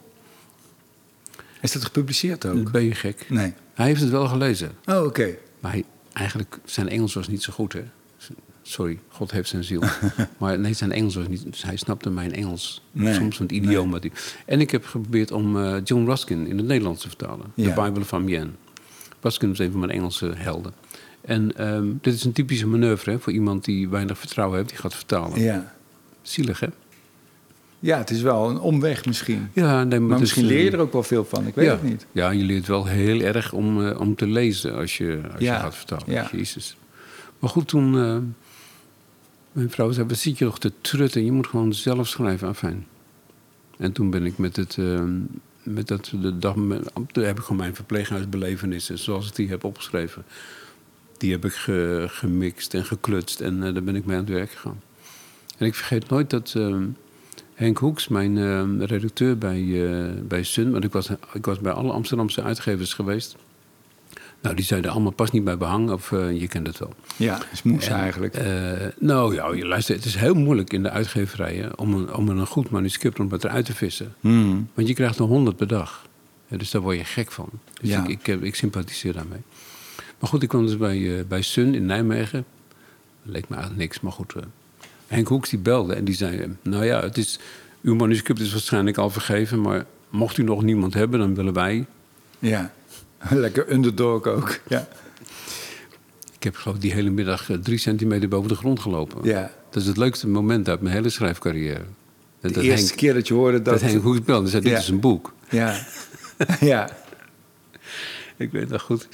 Is 1.60 1.72
dat 1.72 1.84
gepubliceerd 1.84 2.46
ook? 2.46 2.70
Ben 2.70 2.84
je 2.84 2.94
gek. 2.94 3.26
Nee. 3.28 3.52
Hij 3.74 3.86
heeft 3.86 4.00
het 4.00 4.10
wel 4.10 4.26
gelezen. 4.28 4.70
Oh, 4.84 5.04
oké. 5.04 5.34
Maar 5.60 5.72
hij, 5.72 5.84
eigenlijk, 6.12 6.58
zijn 6.64 6.88
Engels 6.88 7.14
was 7.14 7.28
niet 7.28 7.42
zo 7.42 7.52
goed, 7.52 7.72
hè? 7.72 7.84
Sorry, 8.68 8.98
God 9.08 9.30
heeft 9.30 9.48
zijn 9.48 9.64
ziel. 9.64 9.82
maar 10.38 10.58
nee, 10.58 10.72
zijn 10.72 10.92
Engels 10.92 11.14
was 11.14 11.28
niet... 11.28 11.44
Dus 11.44 11.62
hij 11.62 11.76
snapte 11.76 12.10
mijn 12.10 12.32
Engels. 12.32 12.82
Nee, 12.92 13.14
Soms 13.14 13.38
het 13.38 13.52
idioom. 13.52 13.98
En 14.46 14.60
ik 14.60 14.70
heb 14.70 14.84
geprobeerd 14.84 15.32
om 15.32 15.62
eh, 15.62 15.76
John 15.84 16.04
Ruskin 16.04 16.46
in 16.46 16.56
het 16.56 16.66
Nederlands 16.66 17.02
te 17.02 17.08
vertalen. 17.08 17.46
Ja. 17.54 17.74
De 17.74 17.82
Bible 17.82 18.04
van 18.04 18.24
Mien. 18.24 18.56
Ruskin 19.20 19.50
is 19.50 19.58
een 19.58 19.70
van 19.70 19.80
mijn 19.80 19.92
Engelse 19.92 20.32
helden. 20.36 20.72
En 21.20 21.56
ehm, 21.56 21.86
dit 22.00 22.14
is 22.14 22.24
een 22.24 22.32
typische 22.32 22.66
manoeuvre 22.66 23.10
hè, 23.10 23.18
voor 23.18 23.32
iemand 23.32 23.64
die 23.64 23.88
weinig 23.88 24.18
vertrouwen 24.18 24.56
heeft. 24.56 24.68
Die 24.68 24.78
gaat 24.78 24.94
vertalen. 24.94 25.40
Ja. 25.40 25.74
Zielig, 26.22 26.60
hè? 26.60 26.68
ja, 27.78 27.98
het 27.98 28.10
is 28.10 28.22
wel 28.22 28.48
een 28.50 28.60
omweg 28.60 29.06
misschien. 29.06 29.48
Ja, 29.52 29.84
nee, 29.84 30.00
Maar 30.00 30.18
misschien 30.18 30.42
is, 30.44 30.50
eh, 30.50 30.54
leer 30.56 30.64
je 30.64 30.70
er 30.70 30.78
ook 30.78 30.92
wel 30.92 31.02
veel 31.02 31.24
van. 31.24 31.46
Ik 31.46 31.54
weet 31.54 31.66
ja. 31.66 31.72
het 31.72 31.82
niet. 31.82 32.06
Ja, 32.12 32.30
je 32.30 32.44
leert 32.44 32.66
wel 32.66 32.86
heel 32.86 33.20
erg 33.20 33.52
om, 33.52 33.86
eh, 33.86 34.00
om 34.00 34.14
te 34.14 34.26
lezen 34.26 34.74
als 34.74 34.96
je, 34.96 35.20
als 35.32 35.40
Ja, 35.40 35.54
je 35.54 35.60
gaat 35.60 35.76
vertalen. 35.76 36.12
ja. 36.12 36.28
Jezus. 36.32 36.76
Maar 37.38 37.50
goed, 37.50 37.68
toen... 37.68 37.94
mijn 39.56 39.70
vrouw 39.70 39.92
zei, 39.92 40.06
wat 40.06 40.16
zit 40.18 40.38
je 40.38 40.44
nog 40.44 40.58
te 40.58 40.72
trutten? 40.80 41.24
Je 41.24 41.32
moet 41.32 41.46
gewoon 41.46 41.74
zelf 41.74 42.08
schrijven, 42.08 42.48
afijn. 42.48 42.86
En 43.78 43.92
toen 43.92 44.10
ben 44.10 44.24
ik 44.24 44.38
met 44.38 44.56
het... 44.56 44.76
eh, 44.78 45.04
met 45.62 45.88
dat, 45.88 46.12
de 46.20 46.38
dag, 46.38 46.54
toen 47.12 47.24
heb 47.24 47.36
ik 47.38 47.42
gewoon 47.42 47.56
mijn 47.60 47.74
verpleeghuisbelevenissen... 47.74 48.98
zoals 48.98 49.28
ik 49.28 49.34
die 49.34 49.48
heb 49.48 49.64
opgeschreven... 49.64 50.24
die 51.18 51.32
heb 51.32 51.44
ik 51.44 51.52
ge- 51.52 52.06
gemixt 52.08 52.74
en 52.74 52.84
geklutst... 52.84 53.40
en 53.40 53.62
eh, 53.62 53.72
daar 53.72 53.82
ben 53.82 53.96
ik 53.96 54.04
mee 54.06 54.16
aan 54.16 54.24
het 54.24 54.32
werk 54.32 54.50
gegaan. 54.50 54.80
En 55.58 55.66
ik 55.66 55.74
vergeet 55.74 56.08
nooit 56.08 56.30
dat... 56.30 56.52
eh, 56.56 56.76
Henk 57.54 57.78
Hoeks, 57.78 58.08
mijn 58.08 58.38
eh, 58.38 58.86
redacteur 58.86 59.38
bij, 59.38 59.90
eh, 59.90 60.12
bij 60.22 60.42
Sun... 60.42 60.70
want 60.72 60.84
ik 60.84 60.92
was, 60.92 61.10
ik 61.32 61.44
was 61.46 61.58
bij 61.60 61.72
alle 61.72 61.92
Amsterdamse 61.92 62.42
uitgevers 62.42 62.94
geweest... 62.94 63.36
Nou, 64.46 64.58
die 64.58 64.66
zeiden 64.66 64.90
allemaal 64.90 65.12
pas 65.12 65.30
niet 65.30 65.44
bij 65.44 65.56
behang, 65.56 65.90
of 65.90 66.12
eh, 66.12 66.40
je 66.40 66.48
kent 66.48 66.66
het 66.66 66.78
wel. 66.78 66.92
Ja, 67.16 67.38
is 67.52 67.62
moes 67.62 67.86
En, 67.86 67.94
eigenlijk. 67.94 68.34
eh, 68.34 68.86
nou 68.98 69.34
ja, 69.34 69.66
luister, 69.66 69.94
het 69.94 70.04
is 70.04 70.14
heel 70.16 70.34
moeilijk 70.34 70.72
in 70.72 70.82
de 70.82 70.90
uitgeverijen 70.90 71.78
om 71.78 71.94
een, 71.94 72.14
om 72.14 72.28
een 72.28 72.46
goed 72.46 72.70
manuscript 72.70 73.20
om 73.20 73.32
het 73.32 73.44
eruit 73.44 73.64
te 73.64 73.74
vissen. 73.74 74.14
Hmm. 74.20 74.68
Want 74.74 74.88
je 74.88 74.94
krijgt 74.94 75.18
er 75.18 75.24
honderd 75.24 75.56
per 75.56 75.66
dag. 75.66 76.06
Dus 76.48 76.70
daar 76.70 76.82
word 76.82 76.96
je 76.96 77.04
gek 77.04 77.32
van. 77.32 77.48
Dus 77.80 77.90
Ja. 77.90 78.06
ik, 78.06 78.26
ik, 78.28 78.54
sympathiseer 78.54 79.12
daarmee. 79.12 79.40
Maar 80.18 80.30
goed, 80.30 80.42
ik 80.42 80.48
kwam 80.48 80.66
dus 80.66 80.76
bij, 80.76 81.18
eh, 81.18 81.24
bij 81.28 81.42
Sun 81.42 81.74
in 81.74 81.86
Nijmegen. 81.86 82.44
Dat 83.22 83.34
leek 83.34 83.48
me 83.48 83.54
eigenlijk 83.54 83.84
niks, 83.84 84.00
maar 84.00 84.12
goed. 84.12 84.34
Henk 85.06 85.28
Hoeks 85.28 85.48
die 85.50 85.58
belde 85.58 85.94
en 85.94 86.04
die 86.04 86.14
zei... 86.14 86.56
Nou 86.62 86.84
ja, 86.84 87.00
het 87.00 87.16
is, 87.18 87.38
uw 87.82 87.94
manuscript 87.94 88.40
is 88.40 88.52
waarschijnlijk 88.52 88.96
al 88.98 89.10
vergeven... 89.10 89.60
maar 89.60 89.84
mocht 90.10 90.38
u 90.38 90.42
nog 90.42 90.62
niemand 90.62 90.94
hebben, 90.94 91.18
dan 91.18 91.34
willen 91.34 91.52
wij... 91.52 91.86
Ja. 92.38 92.72
Lekker 93.44 93.72
underdog 93.72 94.26
ook. 94.26 94.58
Ja. 94.68 94.88
Ik 96.36 96.42
heb 96.42 96.56
geloof 96.56 96.76
ik 96.76 96.82
die 96.82 96.92
hele 96.92 97.10
middag 97.10 97.50
eh, 97.50 97.56
drie 97.56 97.78
centimeter 97.78 98.28
boven 98.28 98.48
de 98.48 98.54
grond 98.54 98.80
gelopen. 98.80 99.18
ja. 99.24 99.50
Dat 99.70 99.82
is 99.84 99.88
het 99.88 99.96
leukste 99.96 100.28
moment 100.28 100.68
uit 100.68 100.80
mijn 100.80 100.94
hele 100.94 101.08
schrijfcarrière. 101.08 101.84
De 102.40 102.50
dat 102.50 102.62
eerste 102.62 102.86
Henk, 102.86 102.98
keer 102.98 103.14
dat 103.14 103.28
je 103.28 103.34
hoorde 103.34 103.56
dat... 103.62 103.64
dat 103.80 103.90
Henk 103.90 104.28
en 104.28 104.48
zei, 104.48 104.62
dit 104.62 104.72
Ja. 104.72 104.78
is 104.78 104.88
een 104.88 105.00
boek. 105.00 105.34
Ja. 105.50 105.86
ja. 106.60 106.90
Ik 108.36 108.50
weet 108.52 108.68
dat 108.68 108.80
goed. 108.80 109.08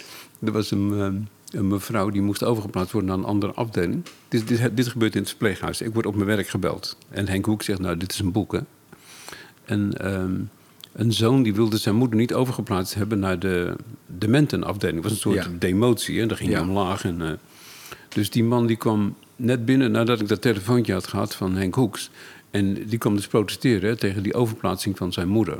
Er 0.44 0.52
was 0.52 0.70
een, 0.70 0.92
eh, 0.92 1.58
een 1.58 1.68
mevrouw 1.68 2.10
die 2.10 2.22
moest 2.22 2.44
overgeplaatst 2.44 2.92
worden 2.92 3.10
naar 3.10 3.18
een 3.18 3.24
andere 3.24 3.52
afdeling. 3.52 4.04
Dit, 4.28 4.48
dit, 4.48 4.76
dit 4.76 4.88
gebeurt 4.88 5.14
in 5.14 5.20
het 5.20 5.28
verpleeghuis. 5.28 5.80
Ik 5.80 5.92
word 5.94 6.06
op 6.06 6.14
mijn 6.14 6.26
werk 6.26 6.48
gebeld. 6.48 6.96
En 7.10 7.28
Henk 7.28 7.44
Hoek 7.44 7.62
zegt, 7.62 7.78
nou, 7.78 7.96
dit 7.96 8.12
is 8.12 8.18
een 8.18 8.32
boek, 8.32 8.52
hè. 8.52 8.60
En 9.64 9.92
ehm, 9.98 10.34
een 10.92 11.12
zoon 11.12 11.42
die 11.42 11.54
wilde 11.54 11.76
zijn 11.76 11.94
moeder 11.94 12.18
niet 12.18 12.34
overgeplaatst 12.34 12.94
hebben 12.94 13.18
naar 13.18 13.38
de 13.38 13.74
dementenafdeling. 14.06 14.94
Het 14.96 15.04
was 15.04 15.12
een 15.12 15.32
soort 15.32 15.44
Ja. 15.44 15.58
demotie, 15.58 16.20
hè. 16.20 16.26
Daar 16.26 16.36
ging 16.36 16.50
Ja. 16.50 16.58
hij 16.58 16.68
omlaag. 16.68 17.04
En, 17.04 17.22
eh, 17.22 17.30
dus 18.08 18.30
die 18.30 18.44
man 18.44 18.66
die 18.66 18.76
kwam 18.76 19.14
net 19.36 19.64
binnen 19.64 19.90
nadat 19.90 20.20
ik 20.20 20.28
dat 20.28 20.40
telefoontje 20.42 20.92
had 20.92 21.06
gehad 21.06 21.34
van 21.34 21.56
Henk 21.56 21.74
Hoeks. 21.74 22.10
En 22.50 22.86
die 22.86 22.98
kwam 22.98 23.16
dus 23.16 23.26
protesteren 23.26 23.88
hè, 23.90 23.96
tegen 23.96 24.22
die 24.22 24.34
overplaatsing 24.34 24.96
van 24.96 25.12
zijn 25.12 25.28
moeder. 25.28 25.58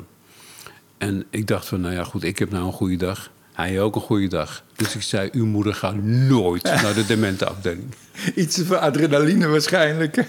En 0.98 1.24
ik 1.30 1.46
dacht 1.46 1.66
van, 1.66 1.80
nou 1.80 1.94
ja, 1.94 2.04
goed, 2.04 2.22
ik 2.24 2.38
heb 2.38 2.50
nou 2.50 2.66
een 2.66 2.72
goede 2.72 2.96
dag. 2.96 3.30
Hij 3.52 3.80
ook 3.80 3.94
een 3.94 4.00
goede 4.00 4.28
dag. 4.28 4.64
Dus 4.76 4.94
ik 4.94 5.02
zei, 5.02 5.28
uw 5.32 5.46
moeder 5.46 5.74
gaat 5.74 6.02
nooit 6.02 6.62
naar 6.82 6.94
de 6.94 7.06
dementenafdeling. 7.06 7.84
Iets 8.34 8.62
voor 8.62 8.76
adrenaline 8.76 9.46
waarschijnlijk. 9.48 10.16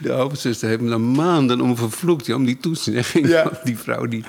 De 0.00 0.12
hoofdzuster 0.12 0.68
heeft 0.68 0.80
me 0.80 0.88
na 0.88 0.98
maanden 0.98 1.60
om 1.60 1.76
vervloekt 1.76 2.26
ja, 2.26 2.34
om 2.34 2.44
die 2.44 2.56
toezegging. 2.58 3.28
Ja. 3.28 3.60
Die 3.64 3.78
vrouw 3.78 4.06
die, 4.06 4.24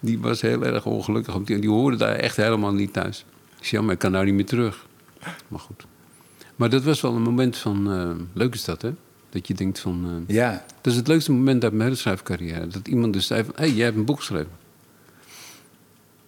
die 0.00 0.18
was 0.18 0.40
heel 0.40 0.64
erg 0.64 0.86
ongelukkig. 0.86 1.34
Die, 1.42 1.58
die 1.58 1.70
hoorde 1.70 1.96
daar 1.96 2.14
echt 2.14 2.36
helemaal 2.36 2.72
niet 2.72 2.92
thuis. 2.92 3.24
Ik 3.60 3.66
zei, 3.66 3.82
maar 3.82 3.92
ik 3.92 3.98
kan 3.98 4.10
nou 4.12 4.24
niet 4.24 4.34
meer 4.34 4.46
terug. 4.46 4.86
Maar 5.48 5.60
goed. 5.60 5.86
Maar 6.56 6.70
dat 6.70 6.82
was 6.82 7.00
wel 7.00 7.14
een 7.14 7.22
moment 7.22 7.56
van... 7.56 7.92
eh, 7.92 8.10
leuk 8.32 8.54
is 8.54 8.64
dat, 8.64 8.82
hè? 8.82 8.90
Dat 9.30 9.46
je 9.46 9.54
denkt 9.54 9.78
van... 9.80 10.24
eh, 10.26 10.34
Ja. 10.34 10.64
dat 10.80 10.92
is 10.92 10.98
het 10.98 11.08
leukste 11.08 11.32
moment 11.32 11.62
uit 11.64 11.72
mijn 11.72 11.84
hele 11.84 11.96
schrijfcarrière. 12.00 12.66
Dat 12.66 12.88
iemand 12.88 13.12
dus 13.12 13.26
zei 13.26 13.44
van... 13.44 13.52
Hé, 13.56 13.64
hey, 13.66 13.72
jij 13.74 13.84
hebt 13.84 13.96
een 13.96 14.04
boek 14.04 14.18
geschreven. 14.18 14.50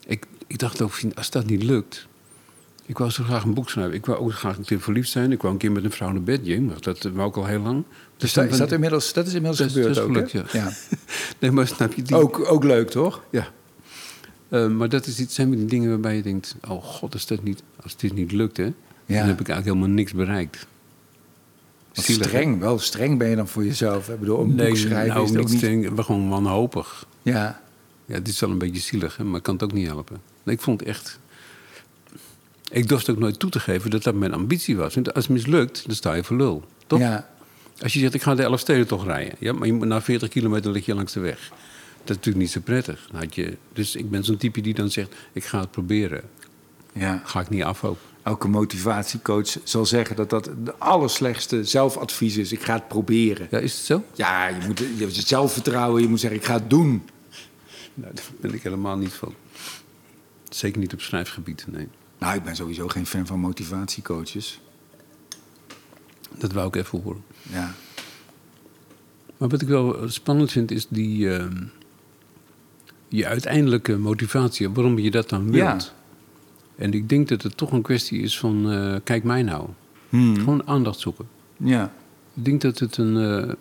Ik, 0.07 0.27
ik 0.47 0.59
dacht 0.59 0.83
ook, 0.83 0.93
als 1.15 1.31
dat 1.31 1.47
niet 1.47 1.63
lukt... 1.63 2.07
Ik 2.87 2.99
wou 2.99 3.11
zo 3.11 3.25
graag 3.25 3.45
een 3.45 3.55
boek 3.55 3.71
schrijven. 3.71 3.95
Ik 3.95 4.07
wou 4.07 4.19
ook 4.19 4.33
graag 4.33 4.57
een 4.57 4.65
keer 4.65 4.81
verliefd 4.81 5.11
zijn. 5.11 5.33
Ik 5.33 5.41
wou 5.43 5.53
een 5.53 5.59
keer 5.59 5.73
met 5.73 5.85
een 5.85 5.91
vrouw 5.91 6.11
naar 6.13 6.23
bed. 6.23 6.61
Maar 6.61 6.81
dat 6.81 7.03
wou 7.03 7.29
ik 7.29 7.37
al 7.37 7.47
heel 7.47 7.61
lang. 7.61 7.85
Dus 8.17 8.33
dan 8.33 8.45
dat, 8.45 8.53
is 8.53 8.59
dat, 8.59 8.73
inmiddels, 8.73 9.13
dat 9.13 9.27
is 9.27 9.35
inmiddels 9.35 9.59
Dat 9.61 9.71
gebeurd 9.73 9.95
dat 9.95 9.97
is 9.97 10.03
ook, 10.11 10.29
gelukt, 10.29 10.53
ja. 10.53 10.61
ja. 10.61 10.73
Nee, 11.41 11.51
maar 11.51 11.67
snap 11.67 11.93
je... 11.93 12.03
Die, 12.03 12.17
Ook, 12.17 12.51
ook 12.51 12.65
leuk, 12.65 12.91
toch? 12.91 13.23
Ja. 13.31 13.49
Eh, 14.49 14.69
maar 14.69 14.89
dat 14.89 15.07
is, 15.07 15.21
iets- 15.21 15.35
zijn 15.35 15.51
die 15.51 15.65
dingen 15.65 15.89
waarbij 15.89 16.17
je 16.17 16.23
denkt... 16.23 16.57
Oh 16.69 16.83
god, 16.83 17.13
als, 17.13 17.27
dat 17.27 17.43
niet, 17.43 17.63
als 17.83 17.97
dit 17.97 18.13
niet 18.15 18.33
lukt, 18.33 18.57
hè... 18.57 18.65
Ja. 19.07 19.19
Dan 19.19 19.29
heb 19.29 19.41
ik 19.41 19.49
eigenlijk 19.49 19.65
helemaal 19.65 19.89
niks 19.89 20.13
bereikt. 20.13 20.67
Zielig, 21.93 22.23
hè? 22.23 22.29
streng, 22.29 22.61
wel 22.61 22.79
streng 22.79 23.19
ben 23.19 23.29
je 23.29 23.37
dan 23.37 23.49
voor 23.49 23.65
jezelf. 23.65 24.09
Ik 24.09 24.21
bedoel, 24.21 24.41
een 24.41 24.57
boek 24.57 24.77
schrijven 24.77 25.09
nou, 25.15 25.25
is 25.25 25.31
het 25.31 25.39
ook 25.41 25.49
niet 25.49 25.57
streng, 25.59 25.91
maar 25.91 26.05
gewoon 26.05 26.29
wanhopig. 26.29 27.07
Ja, 27.23 27.61
Ja, 28.07 28.15
het 28.15 28.29
is 28.29 28.41
wel 28.41 28.51
een 28.51 28.59
beetje 28.59 28.81
zielig, 28.81 29.17
hè, 29.17 29.25
maar 29.25 29.37
ik 29.37 29.43
kan 29.43 29.55
het 29.55 29.63
ook 29.63 29.73
niet 29.73 29.87
helpen. 29.87 30.21
Nee, 30.43 30.55
ik 30.55 30.61
vond 30.61 30.81
het 30.81 30.89
echt... 30.89 31.19
Ik 32.75 32.89
durfde 32.89 33.13
ook 33.13 33.19
nooit 33.19 33.39
toe 33.39 33.51
te 33.51 33.61
geven 33.61 33.91
dat 33.91 34.03
dat 34.03 34.15
mijn 34.15 34.33
ambitie 34.33 34.77
was. 34.77 34.95
Want 34.95 35.15
als 35.15 35.25
het 35.25 35.33
mislukt, 35.33 35.83
dan 35.87 35.95
sta 35.95 36.15
je 36.15 36.25
voor 36.25 36.37
lul. 36.37 36.65
Toch? 36.87 36.99
Ja. 36.99 37.29
Als 37.83 37.93
je 37.93 37.99
zegt, 37.99 38.15
ik 38.15 38.23
ga 38.23 38.35
de 38.35 38.43
Elfsteden 38.43 38.87
toch 38.87 39.05
rijden. 39.05 39.35
Ja, 39.39 39.53
maar 39.53 39.75
moet 39.75 39.87
na 39.87 40.03
40 40.03 40.29
kilometer 40.29 40.71
lig 40.71 40.87
je 40.87 40.95
langs 40.95 41.13
de 41.13 41.21
weg. 41.21 41.39
Dat 41.49 42.11
is 42.11 42.17
natuurlijk 42.17 42.37
niet 42.37 42.51
zo 42.51 42.61
prettig. 42.61 43.09
Had 43.13 43.35
je, 43.35 43.57
dus 43.73 43.97
ik 43.97 44.11
ben 44.11 44.25
zo'n 44.25 44.37
type 44.37 44.61
die 44.61 44.75
dan 44.75 44.91
zegt, 44.91 45.15
ik 45.33 45.45
ga 45.45 45.61
het 45.61 45.71
proberen. 45.71 46.23
ja. 46.93 47.23
Ga 47.25 47.41
ik 47.41 47.49
niet 47.49 47.63
af 47.63 47.85
ook. 47.85 47.99
Elke 48.23 48.49
motivatiecoach 48.49 49.57
zal 49.65 49.87
zeggen 49.87 50.17
dat 50.17 50.31
dat 50.31 50.51
de 50.65 50.75
allerslechtste 50.79 51.65
zelfadvies 51.65 52.37
is. 52.37 52.53
Ik 52.53 52.63
ga 52.63 52.75
het 52.75 52.89
proberen. 52.89 53.49
Ja, 53.51 53.59
is 53.59 53.73
het 53.77 53.85
zo? 53.85 54.05
Ja, 54.15 54.49
je 54.49 54.67
moet 54.67 54.79
je 54.79 54.95
hebt 54.99 55.15
zelfvertrouwen. 55.15 56.03
Je 56.03 56.09
moet 56.09 56.21
zeggen, 56.21 56.39
ik 56.39 56.47
ga 56.47 56.55
het 56.55 56.71
doen. 56.71 57.09
Nou, 57.95 58.15
daar 58.15 58.25
ben 58.41 58.55
ik 58.55 58.63
helemaal 58.63 58.97
niet 58.97 59.13
van. 59.13 59.35
Zeker 60.49 60.81
niet 60.81 60.93
op 60.93 61.01
schrijfgebied, 61.01 61.65
nee. 61.69 61.89
Nou, 62.25 62.37
ik 62.37 62.43
ben 62.45 62.57
sowieso 62.57 62.89
geen 62.89 63.07
fan 63.07 63.27
van 63.27 63.39
motivatiecoaches. 63.41 64.61
Dat 66.39 66.53
wou 66.53 66.67
ik 66.69 66.77
even 66.77 67.01
horen. 67.03 67.23
Ja. 67.43 67.75
Maar 69.37 69.49
wat 69.49 69.63
ik 69.63 69.69
wel 69.69 70.09
spannend 70.09 70.53
vind, 70.53 70.71
is 70.71 70.87
die... 70.89 71.35
ehm, 71.37 71.63
je 73.09 73.27
uiteindelijke 73.27 73.97
motivatie, 73.99 74.71
waarom 74.71 74.99
je 74.99 75.11
dat 75.11 75.29
dan 75.29 75.53
Ja. 75.53 75.71
wilt. 75.71 75.95
En 76.77 76.93
ik 76.93 77.09
denk 77.09 77.29
dat 77.29 77.43
het 77.43 77.57
toch 77.57 77.73
een 77.73 77.83
kwestie 77.83 78.21
is 78.21 78.39
van, 78.39 78.71
eh, 78.73 78.97
kijk 79.05 79.25
mij 79.25 79.43
nou. 79.43 79.69
Hmm. 80.09 80.37
Gewoon 80.39 80.67
aandacht 80.67 80.99
zoeken. 81.01 81.29
Ja. 81.57 81.93
Ik 82.35 82.45
denk 82.45 82.61
dat 82.61 82.79
het 82.79 82.97
een. 82.97 83.17
eh, 83.17 83.53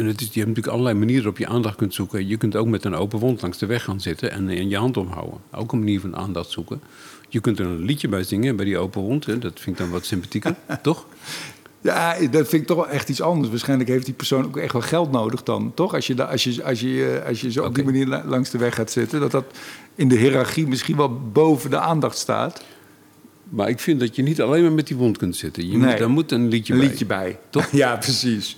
en 0.00 0.06
het 0.06 0.20
is, 0.20 0.26
je 0.26 0.32
hebt 0.40 0.46
natuurlijk 0.48 0.66
allerlei 0.76 0.98
manieren 0.98 1.22
waarop 1.24 1.38
je 1.40 1.46
aandacht 1.46 1.76
kunt 1.76 1.94
zoeken. 1.94 2.28
Je 2.28 2.36
kunt 2.36 2.56
ook 2.56 2.66
met 2.66 2.84
een 2.84 2.94
open 2.94 3.18
wond 3.18 3.42
langs 3.42 3.58
de 3.58 3.66
weg 3.66 3.84
gaan 3.84 4.00
zitten 4.00 4.30
en, 4.30 4.48
en 4.48 4.68
je 4.68 4.76
hand 4.76 4.96
omhouden. 4.96 5.38
Ook 5.52 5.72
een 5.72 5.78
manier 5.78 6.00
van 6.00 6.16
aandacht 6.16 6.50
zoeken. 6.50 6.80
Je 7.28 7.40
kunt 7.40 7.58
er 7.58 7.66
een 7.66 7.80
liedje 7.84 8.08
bij 8.08 8.22
zingen 8.22 8.56
bij 8.56 8.64
die 8.64 8.78
open 8.78 9.00
wond. 9.02 9.26
Hè. 9.26 9.38
Dat 9.38 9.52
vind 9.60 9.66
ik 9.78 9.82
dan 9.82 9.90
wat 9.92 10.04
sympathieker, 10.04 10.54
toch? 10.82 11.06
Ja, 11.82 12.12
dat 12.18 12.48
vind 12.48 12.62
ik 12.62 12.66
toch 12.66 12.76
wel 12.76 12.88
echt 12.88 13.08
iets 13.08 13.20
anders. 13.20 13.48
Waarschijnlijk 13.50 13.88
heeft 13.90 14.04
die 14.04 14.14
persoon 14.14 14.44
ook 14.44 14.56
echt 14.56 14.72
wel 14.72 14.82
geld 14.82 15.10
nodig 15.12 15.42
dan, 15.42 15.72
toch? 15.74 15.94
Als 15.94 16.06
je, 16.06 16.24
als 16.26 16.44
je, 16.44 16.64
als 16.64 16.80
je, 16.80 17.18
eh, 17.22 17.28
als 17.28 17.40
je 17.40 17.52
zo 17.52 17.64
op 17.64 17.74
die 17.74 17.84
manier 17.84 18.06
la- 18.06 18.24
langs 18.26 18.50
de 18.50 18.58
weg 18.58 18.74
gaat 18.74 18.90
zitten... 18.90 19.20
dat 19.20 19.30
dat 19.30 19.44
in 19.94 20.08
de 20.08 20.16
hiërarchie 20.16 20.66
misschien 20.66 20.96
wel 20.96 21.20
boven 21.32 21.70
de 21.70 21.78
aandacht 21.78 22.18
staat. 22.18 22.64
Maar 23.48 23.68
ik 23.68 23.80
vind 23.80 24.00
dat 24.00 24.16
je 24.16 24.22
niet 24.22 24.40
alleen 24.40 24.62
maar 24.62 24.72
met 24.72 24.86
die 24.86 24.96
wond 24.96 25.16
kunt 25.18 25.36
zitten. 25.36 25.66
Je 25.70 25.76
Nee. 25.76 25.88
moet, 25.88 25.98
daar 25.98 26.10
moet 26.10 26.32
een 26.32 26.48
liedje 26.48 26.72
Een 26.72 26.78
bij. 26.78 26.88
liedje 26.88 27.06
bij. 27.06 27.38
Toch? 27.50 27.70
Ja, 27.82 27.96
precies. 27.96 28.56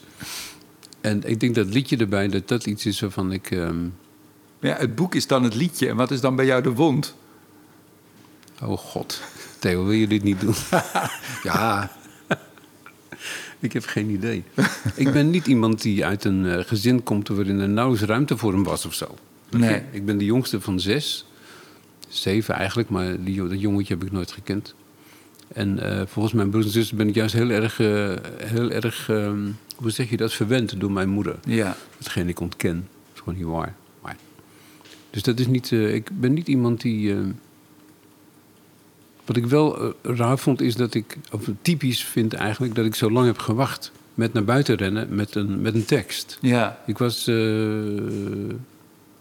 En 1.03 1.22
ik 1.24 1.40
denk 1.40 1.55
dat 1.55 1.66
liedje 1.66 1.96
erbij, 1.96 2.28
dat 2.28 2.48
dat 2.48 2.66
iets 2.66 2.86
is 2.86 3.00
waarvan 3.00 3.32
ik. 3.32 3.50
ehm, 3.50 3.84
Ja, 4.61 4.76
het 4.76 4.94
boek 4.94 5.14
is 5.14 5.26
dan 5.26 5.42
het 5.44 5.55
liedje. 5.55 5.88
En 5.88 5.96
wat 5.96 6.11
is 6.11 6.20
dan 6.20 6.36
bij 6.36 6.46
jou 6.46 6.62
de 6.62 6.72
wond? 6.72 7.14
oh 8.62 8.78
god, 8.78 9.20
Theo, 9.59 9.84
wil 9.84 9.92
je 9.92 10.07
dit 10.07 10.22
niet 10.22 10.40
doen? 10.40 10.55
Ja, 11.42 11.90
Ik 13.61 13.72
heb 13.72 13.84
geen 13.86 14.11
idee. 14.11 14.44
ik 14.94 15.12
ben 15.12 15.30
niet 15.30 15.46
iemand 15.46 15.82
die 15.82 16.05
uit 16.05 16.24
een 16.24 16.46
eh, 16.46 16.64
gezin 16.64 17.03
komt 17.03 17.28
waarin 17.28 17.61
er 17.61 17.68
nauwelijks 17.68 18.09
ruimte 18.09 18.36
voor 18.36 18.53
hem 18.53 18.62
was 18.64 18.84
of 18.86 18.94
zo. 18.94 19.14
Nee. 19.50 19.82
Ik 19.90 20.05
ben 20.05 20.18
de 20.18 20.24
jongste 20.24 20.61
van 20.61 20.80
zes. 20.80 21.26
Zeven 22.09 22.55
eigenlijk, 22.55 22.88
maar 22.88 23.22
die, 23.24 23.48
dat 23.48 23.61
jongetje 23.61 23.94
heb 23.94 24.05
ik 24.05 24.12
nooit 24.12 24.32
gekend. 24.32 24.74
En 25.55 25.78
eh, 25.78 26.07
volgens 26.07 26.34
mijn 26.34 26.50
broers 26.50 26.66
en 26.66 26.72
zussen 26.72 26.96
ben 26.96 27.09
ik 27.09 27.14
juist 27.14 27.34
heel 27.34 27.50
erg, 27.50 27.80
eh, 27.80 28.14
heel 28.44 28.70
erg 28.70 29.09
ehm, 29.09 29.48
hoe 29.82 29.90
zeg 29.90 30.10
je 30.10 30.16
dat, 30.16 30.32
verwend 30.32 30.80
door 30.80 30.92
mijn 30.92 31.08
moeder. 31.08 31.38
ja. 31.46 31.76
Hetgeen 31.98 32.28
ik 32.28 32.40
ontken. 32.40 32.74
Dat 32.76 33.14
is 33.14 33.18
gewoon 33.20 33.34
niet 33.38 33.46
waar. 33.46 33.74
Maar, 34.02 34.16
dus 35.10 35.22
dat 35.22 35.38
is 35.38 35.46
niet, 35.46 35.72
eh, 35.72 35.94
ik 35.94 36.08
ben 36.20 36.32
niet 36.32 36.48
iemand 36.48 36.80
die... 36.80 37.12
eh, 37.12 37.18
wat 39.24 39.36
ik 39.36 39.46
wel 39.46 39.82
eh, 39.82 39.90
raar 40.02 40.38
vond 40.38 40.60
is 40.60 40.74
dat 40.74 40.94
ik, 40.94 41.16
of 41.32 41.48
typisch 41.62 42.04
vind 42.04 42.32
eigenlijk, 42.32 42.74
dat 42.74 42.84
ik 42.84 42.94
zo 42.94 43.10
lang 43.10 43.26
heb 43.26 43.38
gewacht 43.38 43.92
met 44.14 44.32
naar 44.32 44.44
buiten 44.44 44.74
rennen 44.76 45.14
met 45.14 45.34
een, 45.34 45.60
met 45.60 45.74
een 45.74 45.84
tekst. 45.84 46.38
Ja, 46.40 46.78
Ik 46.86 46.98
was 46.98 47.26
eh 47.26 47.36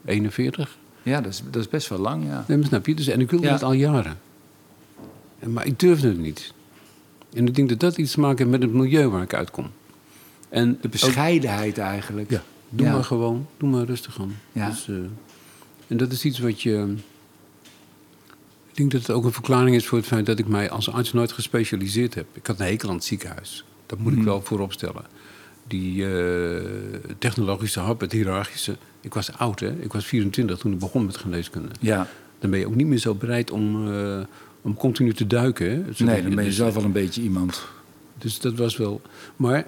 41, 0.05 0.77
ja 1.03 1.21
dat, 1.21 1.31
is, 1.31 1.41
dat 1.51 1.61
is 1.61 1.69
best 1.69 1.87
wel 1.89 1.99
lang, 1.99 2.25
ja. 2.25 2.45
nee, 2.47 2.57
maar 2.57 2.67
snap 2.67 2.85
je? 2.85 2.95
Dus, 2.95 3.07
en 3.07 3.19
ik 3.19 3.29
wilde 3.29 3.45
Ja. 3.45 3.51
dat 3.51 3.63
al 3.63 3.73
jaren. 3.73 4.19
En, 5.39 5.53
maar 5.53 5.65
ik 5.65 5.79
durfde 5.79 6.07
het 6.07 6.17
niet. 6.19 6.53
En 7.33 7.47
ik 7.47 7.55
denk 7.55 7.69
dat 7.69 7.79
dat 7.79 7.97
iets 7.97 8.11
te 8.11 8.19
maken 8.19 8.37
heeft 8.37 8.49
met 8.49 8.61
het 8.61 8.71
milieu 8.73 9.07
waar 9.07 9.21
ik 9.21 9.33
uitkom. 9.33 9.69
En 10.51 10.77
De 10.81 10.89
bescheidenheid 10.89 11.77
eigenlijk. 11.77 12.29
Ja, 12.29 12.43
doe 12.69 12.85
Ja. 12.85 12.93
maar 12.93 13.03
gewoon. 13.03 13.47
Doe 13.57 13.69
maar 13.69 13.85
rustig 13.85 14.19
aan. 14.19 14.35
Ja. 14.51 14.69
Dus, 14.69 14.87
eh, 14.87 14.95
en 15.87 15.97
dat 15.97 16.11
is 16.11 16.25
iets 16.25 16.39
wat 16.39 16.61
je... 16.61 16.93
Ik 18.69 18.77
denk 18.77 18.91
dat 18.91 19.01
het 19.01 19.11
ook 19.11 19.25
een 19.25 19.31
verklaring 19.31 19.75
is 19.75 19.85
voor 19.87 19.97
het 19.97 20.07
feit 20.07 20.25
dat 20.25 20.39
ik 20.39 20.47
mij 20.47 20.69
als 20.69 20.91
arts 20.91 21.13
nooit 21.13 21.31
gespecialiseerd 21.31 22.13
heb. 22.13 22.25
Ik 22.33 22.47
had 22.47 22.59
een 22.59 22.65
hekel 22.65 22.89
aan 22.89 22.95
het 22.95 23.03
ziekenhuis. 23.03 23.65
Dat 23.85 23.99
moet 23.99 24.13
ik 24.13 24.23
wel 24.23 24.41
voorop 24.41 24.73
stellen. 24.73 25.03
Die 25.67 26.05
eh, 26.15 26.61
technologische 27.19 27.79
hap, 27.79 27.99
het 28.01 28.11
hiërarchische. 28.11 28.77
Ik 29.01 29.13
was 29.13 29.31
oud, 29.37 29.59
hè? 29.59 29.71
Ik 29.81 29.93
was 29.93 30.05
24 30.05 30.57
toen 30.57 30.71
ik 30.73 30.79
begon 30.79 31.05
met 31.05 31.17
geneeskunde. 31.17 31.69
Ja. 31.79 32.07
Dan 32.39 32.49
ben 32.49 32.59
je 32.59 32.67
ook 32.67 32.75
niet 32.75 32.87
meer 32.87 32.97
zo 32.97 33.15
bereid 33.15 33.51
om, 33.51 33.93
eh, 33.93 34.19
om 34.61 34.75
continu 34.75 35.13
te 35.13 35.27
duiken. 35.27 35.69
Hè? 35.69 35.75
Nee, 36.05 36.21
dan 36.21 36.35
ben 36.35 36.43
je 36.43 36.49
dus- 36.49 36.55
zelf 36.55 36.73
wel 36.73 36.83
een 36.83 36.91
beetje 36.91 37.21
iemand. 37.21 37.63
Dus 38.21 38.39
dat 38.39 38.55
was 38.55 38.77
wel. 38.77 39.01
Maar, 39.35 39.65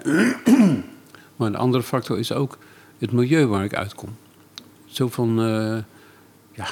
maar 1.36 1.48
een 1.48 1.56
andere 1.56 1.82
factor 1.82 2.18
is 2.18 2.32
ook 2.32 2.58
het 2.98 3.12
milieu 3.12 3.46
waar 3.46 3.64
ik 3.64 3.74
uitkom. 3.74 4.08
Zo 4.86 5.08
van, 5.08 5.40
eh, 5.40 5.76
ja, 6.52 6.66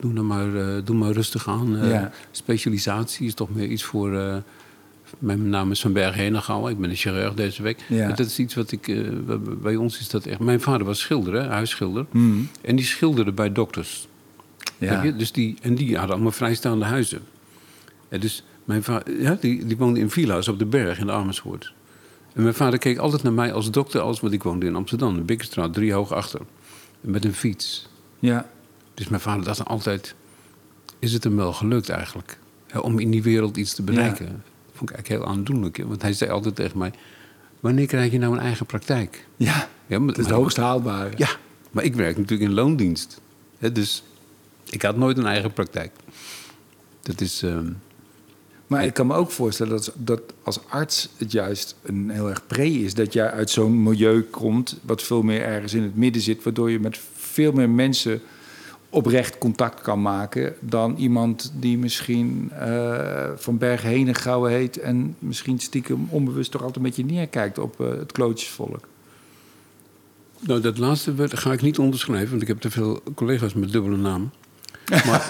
doe, 0.00 0.12
nou 0.12 0.26
maar, 0.26 0.54
eh, 0.56 0.84
doe 0.84 0.96
maar 0.96 1.10
rustig 1.12 1.48
aan. 1.48 1.76
Eh, 1.76 1.90
Ja. 1.90 2.12
Specialisatie 2.30 3.26
is 3.26 3.34
toch 3.34 3.54
meer 3.54 3.68
iets 3.68 3.82
voor. 3.82 4.42
mijn 5.18 5.48
naam 5.48 5.70
is 5.70 5.80
Van 5.80 5.92
Berg 5.92 6.14
Henegouwen. 6.14 6.72
Ik 6.72 6.78
ben 6.78 6.90
een 6.90 6.96
chirurg 6.96 7.34
deze 7.34 7.62
week. 7.62 7.84
Ja. 7.88 8.08
Dat 8.08 8.26
is 8.26 8.38
iets 8.38 8.54
wat 8.54 8.72
ik. 8.72 9.02
bij- 9.62 9.76
ons 9.76 9.98
is 10.00 10.08
dat 10.08 10.26
echt. 10.26 10.38
Mijn 10.38 10.60
vader 10.60 10.86
was 10.86 10.98
schilder, 11.00 11.34
hè, 11.34 11.48
huisschilder. 11.48 12.06
Hmm. 12.10 12.48
En 12.60 12.76
die 12.76 12.84
schilderde 12.84 13.32
bij 13.32 13.52
dokters. 13.52 14.08
Ja. 14.78 15.02
Dus 15.02 15.32
die, 15.32 15.56
en 15.62 15.74
die 15.74 15.96
hadden 15.96 16.14
allemaal 16.14 16.32
vrijstaande 16.32 16.84
huizen. 16.84 17.20
En 18.08 18.20
dus 18.20 18.44
mijn 18.64 18.82
vader, 18.82 19.20
ja, 19.20 19.36
die, 19.40 19.66
die 19.66 19.76
woonde 19.76 20.00
in 20.00 20.10
villa's 20.10 20.48
op 20.48 20.58
de 20.58 20.66
berg 20.66 20.98
in 20.98 21.10
Amersfoort. 21.10 21.72
En 22.34 22.42
mijn 22.42 22.54
vader 22.54 22.78
keek 22.78 22.98
altijd 22.98 23.22
naar 23.22 23.32
mij 23.32 23.52
als 23.52 23.70
dokter, 23.70 24.00
als, 24.00 24.20
want 24.20 24.32
ik 24.32 24.42
woonde 24.42 24.66
in 24.66 24.76
Amsterdam, 24.76 25.16
de 25.16 25.22
Bikkerstraat, 25.22 25.72
drie 25.74 25.92
hoog 25.92 26.12
achter. 26.12 26.40
Met 27.00 27.24
een 27.24 27.34
fiets. 27.34 27.88
Ja. 28.18 28.48
Dus 28.94 29.08
mijn 29.08 29.20
vader 29.22 29.44
dacht 29.44 29.64
altijd, 29.64 30.14
is 30.98 31.12
het 31.12 31.24
hem 31.24 31.36
wel 31.36 31.52
gelukt 31.52 31.88
eigenlijk? 31.88 32.38
Hè, 32.66 32.78
om 32.78 32.98
in 32.98 33.10
die 33.10 33.22
wereld 33.22 33.56
iets 33.56 33.74
te 33.74 33.82
bereiken. 33.82 34.26
Dat 34.26 34.74
vond 34.74 34.90
ik 34.90 34.96
eigenlijk 34.96 35.24
heel 35.24 35.34
aandoenlijk. 35.34 35.76
Want 35.86 36.02
hij 36.02 36.12
zei 36.12 36.30
altijd 36.30 36.54
tegen 36.54 36.78
mij, 36.78 36.92
wanneer 37.60 37.86
krijg 37.86 38.12
je 38.12 38.18
nou 38.18 38.32
een 38.32 38.40
eigen 38.40 38.66
praktijk? 38.66 39.26
ja. 39.36 39.68
Ja, 39.86 39.98
maar, 39.98 40.08
Het 40.08 40.16
is 40.16 40.22
het 40.22 40.32
maar- 40.32 40.42
hoogst 40.42 40.56
haalbare. 40.56 41.10
ja, 41.16 41.28
maar 41.70 41.84
ik 41.84 41.94
werk 41.94 42.16
natuurlijk 42.16 42.50
in 42.50 42.54
loondienst. 42.56 43.20
Hè, 43.58 43.72
dus 43.72 44.02
ik 44.70 44.82
had 44.82 44.96
nooit 44.96 45.18
een 45.18 45.26
eigen 45.26 45.52
praktijk. 45.52 45.92
Dat 47.00 47.20
is. 47.20 47.42
ehm, 47.42 47.70
Maar 48.72 48.84
ik 48.84 48.94
kan 48.94 49.06
me 49.06 49.14
ook 49.14 49.30
voorstellen 49.30 49.72
dat, 49.72 49.92
dat 49.96 50.20
als 50.42 50.60
arts 50.68 51.08
het 51.16 51.32
juist 51.32 51.76
een 51.82 52.10
heel 52.10 52.28
erg 52.28 52.46
pre 52.46 52.70
is. 52.70 52.94
Dat 52.94 53.12
jij 53.12 53.30
uit 53.30 53.50
zo'n 53.50 53.82
milieu 53.82 54.22
komt, 54.22 54.78
wat 54.82 55.02
veel 55.02 55.22
meer 55.22 55.42
ergens 55.42 55.74
in 55.74 55.82
het 55.82 55.96
midden 55.96 56.22
zit, 56.22 56.42
waardoor 56.42 56.70
je 56.70 56.80
met 56.80 57.00
veel 57.16 57.52
meer 57.52 57.70
mensen 57.70 58.20
oprecht 58.90 59.38
contact 59.38 59.80
kan 59.80 60.02
maken 60.02 60.54
dan 60.60 60.96
iemand 60.96 61.52
die 61.54 61.78
misschien 61.78 62.50
eh, 62.58 63.30
van 63.36 63.58
Berg 63.58 63.82
Henegouwen 63.82 64.50
heet 64.50 64.78
en 64.78 65.16
misschien 65.18 65.58
stiekem 65.58 66.06
onbewust 66.10 66.50
toch 66.50 66.62
altijd 66.62 66.76
een 66.76 66.90
beetje 66.90 67.14
neerkijkt 67.14 67.58
op 67.58 67.80
eh, 67.80 67.88
het 67.88 68.12
klootjesvolk. 68.12 68.88
nou, 70.40 70.60
dat 70.60 70.78
laatste 70.78 71.14
ga 71.18 71.52
ik 71.52 71.62
niet 71.62 71.78
onderschrijven, 71.78 72.30
want 72.30 72.42
ik 72.42 72.48
heb 72.48 72.60
te 72.60 72.70
veel 72.70 73.02
collega's 73.14 73.54
met 73.54 73.72
dubbele 73.72 73.96
naam. 73.96 74.30
Maar, 74.88 75.26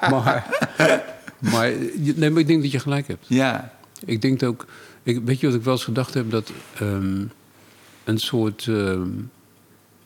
maar, 0.10 1.13
maar, 1.52 1.72
nee, 2.16 2.30
maar 2.30 2.40
ik 2.40 2.46
denk 2.46 2.62
dat 2.62 2.70
je 2.72 2.78
gelijk 2.78 3.06
hebt. 3.08 3.24
Ja, 3.28 3.72
Ik 4.04 4.22
denk 4.22 4.42
ook. 4.42 4.66
Ik, 5.02 5.20
weet 5.24 5.40
je 5.40 5.46
wat 5.46 5.56
ik 5.56 5.62
wel 5.62 5.74
eens 5.74 5.84
gedacht 5.84 6.14
heb? 6.14 6.30
Dat 6.30 6.52
ehm, 6.78 7.24
een 8.04 8.18
soort 8.18 8.66
ehm, 8.68 9.08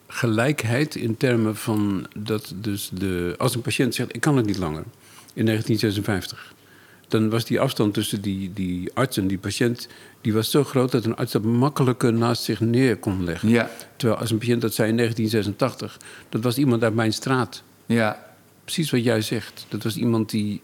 gelijkheid 0.07 0.95
in 0.95 1.17
termen 1.17 1.55
van 1.55 2.07
dat 2.17 2.53
dus 2.55 2.89
de. 2.93 3.35
Als 3.37 3.55
een 3.55 3.61
patiënt 3.61 3.95
zegt: 3.95 4.15
Ik 4.15 4.21
kan 4.21 4.37
het 4.37 4.45
niet 4.45 4.57
langer. 4.57 4.83
In 5.33 5.45
1956. 5.45 6.53
Dan 7.07 7.29
was 7.29 7.45
die 7.45 7.59
afstand 7.59 7.93
tussen 7.93 8.21
die, 8.21 8.53
die 8.53 8.91
arts 8.93 9.17
en 9.17 9.27
die 9.27 9.37
patiënt. 9.37 9.87
Die 10.21 10.33
was 10.33 10.51
zo 10.51 10.63
groot 10.63 10.91
dat 10.91 11.05
een 11.05 11.15
arts 11.15 11.31
dat 11.31 11.43
makkelijker 11.43 12.13
naast 12.13 12.43
zich 12.43 12.59
neer 12.59 12.97
kon 12.97 13.23
leggen. 13.23 13.49
ja, 13.49 13.69
Terwijl 13.95 14.19
als 14.19 14.31
een 14.31 14.37
patiënt 14.37 14.61
dat 14.61 14.73
zei 14.73 14.89
in 14.89 14.95
1986. 14.97 15.97
Dat 16.29 16.43
was 16.43 16.57
iemand 16.57 16.83
uit 16.83 16.93
mijn 16.95 17.13
straat. 17.13 17.63
ja, 17.85 18.27
Precies 18.63 18.91
wat 18.91 19.03
jij 19.03 19.21
zegt. 19.21 19.65
Dat 19.69 19.83
was 19.83 19.95
iemand 19.97 20.29
die. 20.29 20.61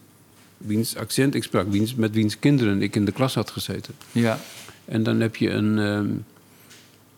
Wiens 0.65 0.95
accent 0.95 1.35
ik 1.35 1.43
sprak, 1.43 1.67
wiens, 1.71 1.95
met 1.95 2.13
wiens 2.13 2.39
kinderen 2.39 2.81
ik 2.81 2.95
in 2.95 3.05
de 3.05 3.11
klas 3.11 3.35
had 3.35 3.49
gezeten. 3.51 3.93
ja, 4.11 4.39
En 4.85 5.03
dan 5.03 5.19
heb 5.19 5.35
je 5.35 5.49
een. 5.49 5.79
ehm, 5.79 6.07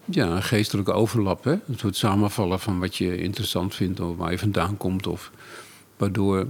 Ja, 0.10 0.26
een 0.28 0.44
geestelijke 0.44 0.92
overlap. 0.92 1.44
Hè? 1.44 1.52
Een 1.52 1.78
soort 1.78 1.96
samenvallen 1.96 2.60
van 2.60 2.80
wat 2.80 2.96
je 2.96 3.18
interessant 3.18 3.76
vindt 3.76 4.00
of 4.00 4.18
waar 4.18 4.32
je 4.32 4.38
vandaan 4.40 4.78
komt. 4.78 5.08
Of 5.08 5.32
waardoor, 5.98 6.46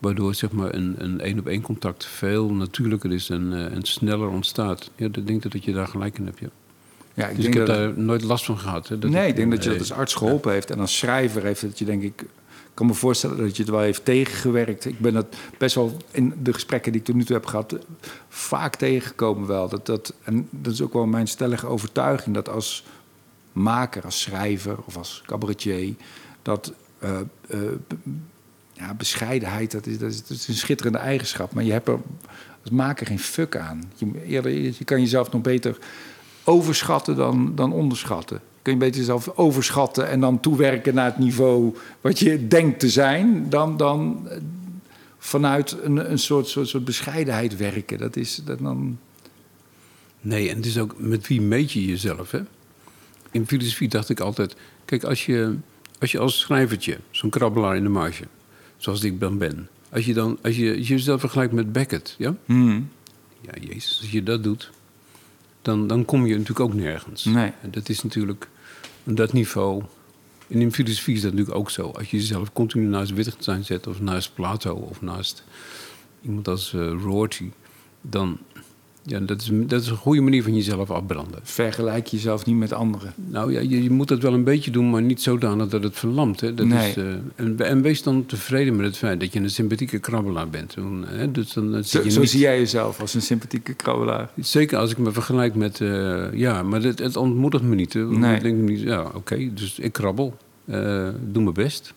waardoor 0.00 0.34
zeg 0.34 0.50
maar 0.50 0.74
een 0.74 0.94
een 0.98 1.20
één 1.20 1.38
op 1.38 1.46
één 1.46 1.60
contact 1.60 2.04
veel 2.06 2.52
natuurlijker 2.52 3.12
is 3.12 3.30
en, 3.30 3.52
eh, 3.52 3.64
en 3.74 3.82
sneller 3.82 4.28
ontstaat. 4.28 4.90
Ja, 4.96 5.06
ik 5.06 5.26
denk 5.26 5.42
dat 5.52 5.64
je 5.64 5.72
daar 5.72 5.88
gelijk 5.88 6.18
in 6.18 6.24
hebt. 6.26 6.38
Ja. 6.40 6.48
Ja, 7.14 7.26
ik 7.28 7.36
dus 7.36 7.44
ik 7.44 7.52
denk 7.52 7.66
heb 7.68 7.76
dat, 7.76 7.94
daar 7.96 8.04
nooit 8.04 8.22
last 8.22 8.44
van 8.44 8.58
gehad. 8.58 8.88
Hè? 8.88 8.98
Dat 8.98 9.10
nee, 9.10 9.22
ik- 9.22 9.28
ik 9.28 9.36
denk 9.36 9.50
dat 9.50 9.64
je 9.64 9.70
dat 9.70 9.78
als 9.78 9.92
arts 9.92 10.14
geholpen 10.14 10.52
heeft. 10.52 10.70
En 10.70 10.80
als 10.80 10.98
schrijver 10.98 11.42
heeft 11.44 11.60
het 11.60 11.78
je, 11.78 11.84
denk 11.84 12.02
ik... 12.02 12.24
Ik 12.74 12.80
kan 12.80 12.88
me 12.88 12.94
voorstellen 12.94 13.36
dat 13.36 13.56
je 13.56 13.62
het 13.62 13.70
wel 13.70 13.80
heeft 13.80 14.04
tegengewerkt. 14.04 14.84
Ik 14.84 14.98
ben 14.98 15.12
dat 15.12 15.36
best 15.58 15.74
wel 15.74 15.96
in 16.10 16.34
de 16.42 16.52
gesprekken 16.52 16.92
die 16.92 17.00
ik 17.00 17.06
tot 17.06 17.14
nu 17.14 17.24
toe 17.24 17.36
heb 17.36 17.46
gehad... 17.46 17.78
vaak 18.28 18.76
tegengekomen 18.76 19.48
wel. 19.48 19.68
Dat, 19.68 19.86
dat, 19.86 20.14
en 20.22 20.48
dat 20.50 20.72
is 20.72 20.82
ook 20.82 20.92
wel 20.92 21.06
mijn 21.06 21.28
stellige 21.28 21.66
overtuiging... 21.66 22.34
dat 22.34 22.48
als 22.48 22.84
maker, 23.52 24.04
als 24.04 24.20
schrijver 24.20 24.76
of 24.84 24.96
als 24.96 25.22
cabaretier... 25.26 25.94
dat 26.42 26.72
eh, 26.98 27.20
eh, 27.48 27.58
ja, 28.72 28.94
bescheidenheid, 28.94 29.70
dat 29.70 29.86
is, 29.86 29.98
dat, 29.98 30.10
is, 30.28 30.48
een 30.48 30.54
schitterende 30.54 30.98
eigenschap. 30.98 31.52
Maar 31.52 31.64
je 31.64 31.72
hebt 31.72 31.88
er 31.88 31.98
als 32.62 32.70
maker 32.70 33.06
geen 33.06 33.18
fuck 33.18 33.56
aan. 33.56 33.92
Je, 33.94 34.74
je 34.78 34.84
kan 34.84 35.00
jezelf 35.00 35.32
nog 35.32 35.42
beter 35.42 35.78
overschatten 36.44 37.16
dan, 37.16 37.54
dan 37.54 37.72
onderschatten. 37.72 38.40
Kun 38.64 38.72
je 38.72 38.78
beter 38.78 39.00
jezelf 39.00 39.28
overschatten 39.34 40.08
en 40.08 40.20
dan 40.20 40.40
toewerken 40.40 40.94
naar 40.94 41.04
het 41.04 41.18
niveau 41.18 41.76
wat 42.00 42.18
je 42.18 42.48
denkt 42.48 42.80
te 42.80 42.88
zijn, 42.88 43.48
dan, 43.48 43.76
dan 43.76 44.28
eh, 44.28 44.36
vanuit 45.18 45.76
een, 45.82 46.10
een 46.10 46.18
soort, 46.18 46.48
soort, 46.48 46.68
soort 46.68 46.84
bescheidenheid 46.84 47.56
werken. 47.56 47.98
Dat 47.98 48.16
is 48.16 48.40
dat 48.44 48.58
dan. 48.58 48.98
Nee, 50.20 50.48
en 50.48 50.56
het 50.56 50.66
is 50.66 50.78
ook 50.78 50.94
met 50.98 51.26
wie 51.26 51.40
meet 51.40 51.72
je 51.72 51.84
jezelf, 51.84 52.30
hè? 52.30 52.40
In 53.30 53.46
filosofie 53.46 53.88
dacht 53.88 54.08
ik 54.08 54.20
altijd... 54.20 54.56
Kijk, 54.84 55.04
als 55.04 55.26
je 55.26 55.56
als, 55.98 56.12
je 56.12 56.18
als 56.18 56.38
schrijvertje, 56.38 56.98
zo'n 57.10 57.30
krabbelaar 57.30 57.76
in 57.76 57.82
de 57.82 57.88
marge... 57.88 58.24
zoals 58.76 59.02
ik 59.02 59.20
dan 59.20 59.38
ben... 59.38 59.68
als 59.90 60.04
je, 60.04 60.14
dan, 60.14 60.38
als 60.42 60.56
je 60.56 60.82
jezelf 60.82 61.20
vergelijkt 61.20 61.52
met 61.52 61.72
Beckett, 61.72 62.14
ja? 62.18 62.34
Ja, 63.40 63.52
jezus, 63.60 63.98
als 64.00 64.10
je 64.10 64.22
dat 64.22 64.42
doet... 64.42 64.70
dan, 65.62 65.86
dan 65.86 66.04
kom 66.04 66.26
je 66.26 66.32
natuurlijk 66.32 66.60
ook 66.60 66.74
nergens. 66.74 67.24
Nee. 67.24 67.52
En 67.62 67.70
dat 67.70 67.88
is 67.88 68.02
natuurlijk 68.02 68.48
dat 69.04 69.32
niveau... 69.32 69.82
En 70.48 70.60
in 70.60 70.72
filosofie 70.72 71.14
is 71.14 71.20
dat 71.20 71.30
natuurlijk 71.30 71.58
ook 71.58 71.70
zo. 71.70 71.90
Als 71.90 72.10
je 72.10 72.16
jezelf 72.16 72.52
continu 72.52 72.86
naast 72.86 73.12
Wittgenstein 73.12 73.64
zet... 73.64 73.86
of 73.86 74.00
naast 74.00 74.34
Plato 74.34 74.74
of 74.74 75.00
naast 75.00 75.44
iemand 76.22 76.48
als 76.48 76.72
eh 76.74 76.92
Rorty... 77.02 77.50
dan... 78.00 78.38
Ja, 79.06 79.18
dat 79.20 79.40
is, 79.40 79.50
dat 79.52 79.80
is 79.82 79.88
een 79.88 79.96
goede 79.96 80.20
manier 80.20 80.42
van 80.42 80.54
jezelf 80.54 80.90
afbranden. 80.90 81.40
Vergelijk 81.42 82.06
jezelf 82.06 82.46
niet 82.46 82.56
met 82.56 82.72
anderen. 82.72 83.12
Nou 83.16 83.52
ja, 83.52 83.60
je, 83.60 83.82
je 83.82 83.90
moet 83.90 84.08
dat 84.08 84.22
wel 84.22 84.32
een 84.34 84.44
beetje 84.44 84.70
doen, 84.70 84.90
maar 84.90 85.02
niet 85.02 85.22
zodanig 85.22 85.68
dat 85.68 85.82
het 85.82 85.96
verlamt. 85.98 86.40
Hè. 86.40 86.54
Dat 86.54 86.66
Nee. 86.66 86.88
is, 86.88 86.96
eh, 86.96 87.04
en, 87.34 87.58
en 87.58 87.82
wees 87.82 88.02
dan 88.02 88.26
tevreden 88.26 88.76
met 88.76 88.86
het 88.86 88.96
feit 88.96 89.20
dat 89.20 89.32
je 89.32 89.40
een 89.40 89.50
sympathieke 89.50 89.98
krabbelaar 89.98 90.48
bent. 90.48 90.74
Dan, 90.74 91.04
Hè, 91.08 91.30
dus 91.30 91.52
dan, 91.52 91.72
dan 91.72 91.84
Zo, 91.84 92.02
je 92.02 92.10
zo 92.10 92.20
niet- 92.20 92.30
zie 92.30 92.40
jij 92.40 92.58
jezelf 92.58 93.00
als 93.00 93.14
een 93.14 93.22
sympathieke 93.22 93.74
krabbelaar. 93.74 94.30
Zeker 94.36 94.78
als 94.78 94.90
ik 94.90 94.98
me 94.98 95.12
vergelijk 95.12 95.54
met... 95.54 95.80
eh, 95.80 96.32
ja, 96.32 96.62
maar 96.62 96.82
het, 96.82 96.98
het 96.98 97.16
ontmoedigt 97.16 97.64
me 97.64 97.74
niet. 97.74 97.92
Hè. 97.92 98.04
Nee. 98.10 98.36
Ik 98.36 98.42
denk 98.42 98.56
niet, 98.56 98.80
ja, 98.80 99.10
oké, 99.14 99.50
dus 99.54 99.78
ik 99.78 99.92
krabbel. 99.92 100.36
Eh, 100.64 101.08
doe 101.32 101.42
mijn 101.42 101.54
best. 101.54 101.94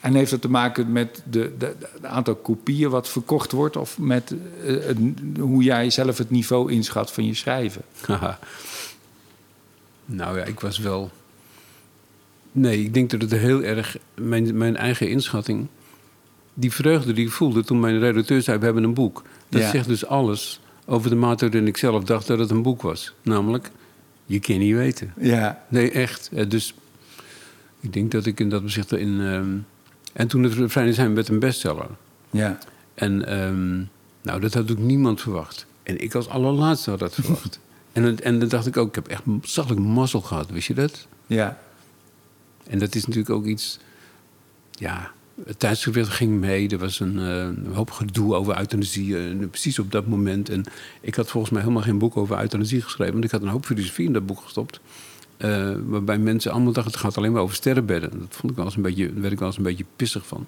En 0.00 0.14
heeft 0.14 0.30
dat 0.30 0.40
te 0.40 0.50
maken 0.50 0.92
met 0.92 1.22
de, 1.30 1.52
de, 1.58 1.74
de 2.00 2.06
aantal 2.06 2.34
kopieën 2.34 2.90
wat 2.90 3.08
verkocht 3.08 3.52
wordt... 3.52 3.76
of 3.76 3.98
met 3.98 4.34
eh, 4.64 4.72
het- 4.86 4.98
hoe 5.38 5.62
jij 5.62 5.90
zelf 5.90 6.18
het 6.18 6.30
niveau 6.30 6.72
inschat 6.72 7.12
van 7.12 7.26
je 7.26 7.34
schrijven? 7.34 7.82
Haha. 8.06 8.38
nou 10.04 10.38
ja, 10.38 10.44
ik 10.44 10.60
was 10.60 10.78
wel... 10.78 11.10
Nee, 12.52 12.82
ik 12.84 12.94
denk 12.94 13.10
dat 13.10 13.20
het 13.20 13.30
heel 13.32 13.62
erg... 13.62 13.96
Mijn, 14.14 14.56
mijn 14.56 14.76
eigen 14.76 15.08
inschatting... 15.08 15.66
Die 16.54 16.72
vreugde 16.72 17.12
die 17.12 17.24
ik 17.26 17.32
voelde 17.32 17.64
toen 17.64 17.80
mijn 17.80 17.98
redacteur 17.98 18.42
zei... 18.42 18.58
we 18.58 18.64
hebben 18.64 18.82
een 18.84 18.94
boek. 18.94 19.22
Dat 19.48 19.60
Ja. 19.62 19.70
zegt 19.70 19.86
dus 19.88 20.06
alles 20.06 20.60
over 20.86 21.10
de 21.10 21.16
mate 21.16 21.44
waarin 21.48 21.66
ik 21.66 21.76
zelf 21.76 22.04
dacht 22.04 22.26
dat 22.26 22.38
het 22.38 22.50
een 22.50 22.62
boek 22.62 22.82
was. 22.82 23.14
Namelijk, 23.22 23.70
je 24.26 24.38
kan 24.40 24.58
niet 24.58 24.74
weten. 24.74 25.12
Ja, 25.20 25.64
Nee, 25.68 25.90
echt. 25.90 26.30
Eh, 26.34 26.48
Dus 26.48 26.74
ik 27.80 27.92
denk 27.92 28.10
dat 28.10 28.26
ik 28.26 28.40
in 28.40 28.48
dat 28.48 28.62
opzicht 28.62 28.92
in... 28.92 29.20
ehm, 29.20 29.48
en 30.12 30.28
toen 30.28 30.42
het 30.42 30.52
Refrein 30.54 30.94
zijn 30.94 31.14
werd 31.14 31.28
een 31.28 31.38
bestseller. 31.38 31.88
ja. 32.30 32.58
En 32.94 33.26
ehm, 33.26 33.76
nou, 34.22 34.40
dat 34.40 34.54
had 34.54 34.70
ook 34.70 34.78
niemand 34.78 35.20
verwacht. 35.20 35.66
En 35.82 36.02
ik 36.02 36.14
als 36.14 36.28
allerlaatste 36.28 36.90
had 36.90 36.98
dat 36.98 37.14
verwacht. 37.14 37.60
en, 37.92 38.20
en 38.22 38.38
dan 38.38 38.48
dacht 38.48 38.66
ik 38.66 38.76
ook, 38.76 38.88
ik 38.88 38.94
heb 38.94 39.08
echt 39.08 39.22
zachtelijk 39.42 39.86
mazzel 39.86 40.20
gehad, 40.20 40.50
wist 40.50 40.66
je 40.66 40.74
dat? 40.74 41.06
ja. 41.26 41.58
En 42.66 42.78
dat 42.78 42.94
is 42.94 43.06
natuurlijk 43.06 43.30
ook 43.34 43.46
iets... 43.46 43.78
Ja, 44.70 45.10
het 45.44 45.58
tijdschrift 45.58 46.08
ging 46.10 46.40
mee. 46.40 46.68
Er 46.68 46.78
was 46.78 47.00
een, 47.00 47.18
eh, 47.18 47.36
een 47.36 47.70
hoop 47.72 47.90
gedoe 47.90 48.34
over 48.34 48.58
euthanasie. 48.58 49.18
eh, 49.18 49.48
precies 49.50 49.78
op 49.78 49.92
dat 49.92 50.06
moment. 50.06 50.48
En 50.48 50.64
ik 51.00 51.14
had 51.14 51.30
volgens 51.30 51.52
mij 51.52 51.62
helemaal 51.62 51.82
geen 51.82 51.98
boek 51.98 52.16
over 52.16 52.38
euthanasie 52.40 52.82
geschreven. 52.82 53.12
Want 53.12 53.24
ik 53.24 53.30
had 53.30 53.42
een 53.42 53.48
hoop 53.48 53.64
filosofie 53.64 54.06
in 54.06 54.12
dat 54.12 54.26
boek 54.26 54.40
gestopt. 54.40 54.80
Eh, 55.40 55.72
waarbij 55.86 56.18
mensen 56.18 56.52
allemaal 56.52 56.72
dachten, 56.72 56.92
het 56.92 57.00
gaat 57.00 57.16
alleen 57.16 57.32
maar 57.32 57.42
over 57.42 57.54
sterrenbedden. 57.54 58.10
Dat 58.10 58.36
vond 58.36 58.50
ik 58.50 58.56
wel 58.56 58.64
eens 58.64 58.76
een 58.76 58.82
beetje, 58.82 59.12
werd 59.12 59.32
ik 59.32 59.38
wel 59.38 59.48
eens 59.48 59.56
een 59.56 59.62
beetje 59.62 59.84
pissig 59.96 60.26
van. 60.26 60.46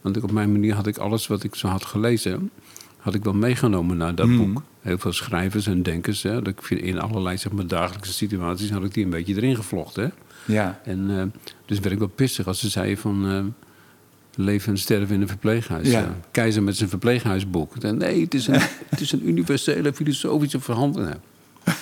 Want 0.00 0.16
ik, 0.16 0.22
op 0.22 0.30
mijn 0.30 0.52
manier 0.52 0.74
had 0.74 0.86
ik 0.86 0.96
alles 0.96 1.26
wat 1.26 1.42
ik 1.42 1.54
zo 1.54 1.68
had 1.68 1.84
gelezen... 1.84 2.50
had 2.96 3.14
ik 3.14 3.24
wel 3.24 3.34
meegenomen 3.34 3.96
naar 3.96 4.14
dat 4.14 4.36
boek. 4.36 4.62
Heel 4.80 4.98
veel 4.98 5.12
schrijvers 5.12 5.66
en 5.66 5.82
denkers. 5.82 6.22
Hè, 6.22 6.42
dat 6.42 6.46
ik 6.46 6.62
vind 6.62 6.80
in 6.80 7.00
allerlei 7.00 7.38
zeg 7.38 7.52
maar, 7.52 7.66
dagelijkse 7.66 8.12
situaties... 8.12 8.70
had 8.70 8.84
ik 8.84 8.94
die 8.94 9.04
een 9.04 9.10
beetje 9.10 9.34
erin 9.34 9.56
gevlochten. 9.56 10.02
Hè. 10.04 10.10
ja. 10.54 10.80
En 10.84 11.18
eh, 11.18 11.40
dus 11.66 11.78
werd 11.78 11.92
ik 11.92 11.98
wel 11.98 12.08
pissig 12.08 12.46
als 12.46 12.60
ze 12.60 12.68
zeiden 12.68 12.98
van... 12.98 13.28
eh, 13.28 13.44
leven 14.44 14.72
en 14.72 14.78
sterven 14.78 15.14
in 15.14 15.20
een 15.20 15.28
verpleeghuis. 15.28 15.90
Ja. 15.90 16.16
Keizer 16.30 16.62
met 16.62 16.76
zijn 16.76 16.88
verpleeghuisboek. 16.88 17.82
Nee, 17.82 18.22
het 18.22 18.34
is 18.34 18.46
een, 18.46 18.60
het 18.90 19.00
is 19.00 19.12
een 19.12 19.28
universele 19.28 19.92
filosofische 19.92 20.60
verhandeling. 20.60 21.16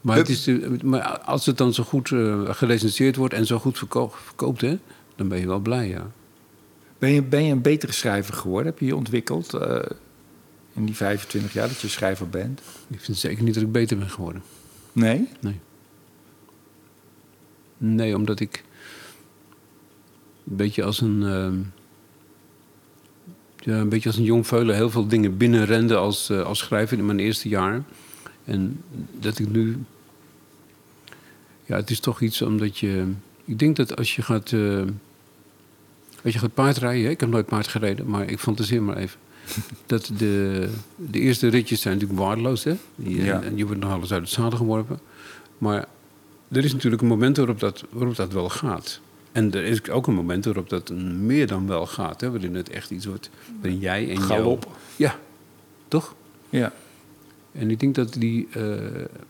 maar, 0.00 0.16
het 0.16 0.28
is, 0.28 0.46
maar 0.82 1.18
als 1.18 1.46
het 1.46 1.56
dan 1.58 1.74
zo 1.74 1.82
goed 1.84 2.10
eh 2.10 2.54
gerecenseerd 2.54 3.16
wordt 3.16 3.34
en 3.34 3.46
zo 3.46 3.58
goed 3.58 3.78
verko- 3.78 4.12
verkoopt... 4.24 4.60
Hè, 4.60 4.78
dan 5.16 5.28
ben 5.28 5.38
je 5.40 5.46
wel 5.46 5.58
blij, 5.60 5.88
ja. 5.88 6.10
Ben, 6.98 7.10
je, 7.10 7.22
ben 7.22 7.44
je 7.44 7.52
een 7.52 7.62
betere 7.62 7.92
schrijver 7.92 8.34
geworden? 8.34 8.70
Heb 8.72 8.80
je 8.80 8.86
je 8.86 8.96
ontwikkeld 8.96 9.54
eh, 9.54 9.78
in 10.74 10.84
die 10.84 10.96
25 10.96 11.52
jaar 11.52 11.68
dat 11.68 11.80
je 11.80 11.88
schrijver 11.88 12.28
bent? 12.28 12.60
Ik 12.88 13.00
vind 13.00 13.16
zeker 13.18 13.44
niet 13.44 13.54
dat 13.54 13.62
ik 13.62 13.72
beter 13.72 13.98
ben 13.98 14.10
geworden. 14.10 14.42
Nee? 14.92 15.28
Nee. 15.40 15.58
Nee, 17.78 18.16
omdat 18.16 18.40
ik 18.40 18.64
een 20.50 20.56
beetje 20.56 20.84
als 20.84 21.00
een. 21.00 21.22
ehm, 21.22 21.58
ja, 23.70 23.78
een 23.80 23.88
beetje 23.88 24.08
als 24.08 24.18
een 24.18 24.24
jong 24.24 24.46
veulen 24.46 24.74
heel 24.74 24.90
veel 24.90 25.06
dingen 25.08 25.36
binnenrende 25.36 25.96
als, 25.96 26.30
eh, 26.30 26.42
als 26.42 26.58
schrijver 26.58 26.98
in 26.98 27.06
mijn 27.06 27.18
eerste 27.18 27.48
jaar. 27.48 27.82
En 28.50 28.82
dat 29.18 29.38
ik 29.38 29.48
nu. 29.48 29.78
Ja, 31.66 31.76
het 31.76 31.90
is 31.90 32.00
toch 32.00 32.20
iets 32.20 32.42
omdat 32.42 32.78
je. 32.78 33.06
Ik 33.44 33.58
denk 33.58 33.76
dat 33.76 33.96
als 33.96 34.16
je 34.16 34.22
gaat. 34.22 34.52
eh, 34.52 34.82
als 36.24 36.32
je 36.32 36.38
gaat 36.38 36.54
paardrijden, 36.54 37.10
ik 37.10 37.20
heb 37.20 37.28
nooit 37.28 37.46
paard 37.46 37.68
gereden, 37.68 38.06
maar 38.06 38.30
ik 38.30 38.38
fantaseer 38.38 38.82
maar 38.82 38.96
even. 38.96 39.18
Dat 39.86 40.10
de, 40.16 40.68
de 40.96 41.18
eerste 41.20 41.48
ritjes 41.48 41.80
zijn 41.80 41.94
natuurlijk 41.94 42.20
waardeloos, 42.20 42.64
hè? 42.64 42.74
Die- 42.96 43.24
Ja. 43.24 43.42
En 43.42 43.56
je 43.56 43.66
wordt 43.66 43.80
nog 43.80 43.92
alles 43.92 44.12
uit 44.12 44.20
het 44.20 44.30
zadel 44.30 44.58
geworpen. 44.58 45.00
Maar 45.58 45.86
er 46.48 46.64
is 46.64 46.72
natuurlijk 46.72 47.02
een 47.02 47.08
moment 47.08 47.36
waarop 47.36 47.60
dat, 47.60 47.84
waarop 47.90 48.16
dat 48.16 48.32
wel 48.32 48.48
gaat. 48.48 49.00
En 49.32 49.52
er 49.52 49.64
is 49.64 49.88
ook 49.90 50.06
een 50.06 50.14
moment 50.14 50.44
waarop 50.44 50.68
dat 50.68 50.90
meer 51.00 51.46
dan 51.46 51.66
wel 51.66 51.86
gaat. 51.86 52.20
Hè? 52.20 52.30
Waarin 52.30 52.54
het 52.54 52.68
echt 52.70 52.90
iets 52.90 53.06
wordt. 53.06 53.30
Waarin 53.60 53.78
jij 53.78 54.10
en 54.10 54.20
Galop. 54.20 54.62
jou... 54.64 54.74
Ja, 54.96 55.18
toch? 55.88 56.14
Ja. 56.50 56.72
En 57.52 57.70
ik 57.70 57.80
denk 57.80 57.94
dat 57.94 58.12
die... 58.12 58.48
eh, 58.52 58.62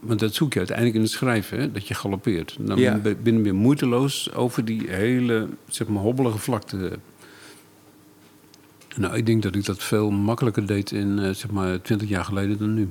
want 0.00 0.20
dat 0.20 0.34
zoek 0.34 0.52
je 0.52 0.58
uiteindelijk 0.58 0.96
in 0.96 1.02
het 1.02 1.10
schrijven, 1.12 1.58
hè? 1.60 1.72
dat 1.72 1.88
je 1.88 1.94
galoppeert. 1.94 2.56
Dan 2.58 2.78
Ja. 2.78 2.96
ben 2.98 3.34
je 3.36 3.40
weer 3.40 3.54
moeiteloos 3.54 4.32
over 4.32 4.64
die 4.64 4.82
hele, 4.90 5.48
zeg 5.68 5.86
maar, 5.88 6.02
hobbelige 6.02 6.38
vlakte. 6.38 6.98
Nou, 8.96 9.16
ik 9.16 9.26
denk 9.26 9.42
dat 9.42 9.54
ik 9.54 9.64
dat 9.64 9.82
veel 9.82 10.10
makkelijker 10.10 10.66
deed 10.66 10.92
in, 10.92 11.18
eh, 11.18 11.30
zeg 11.30 11.50
maar, 11.50 11.80
twintig 11.82 12.08
jaar 12.08 12.24
geleden 12.24 12.58
dan 12.58 12.74
nu. 12.74 12.88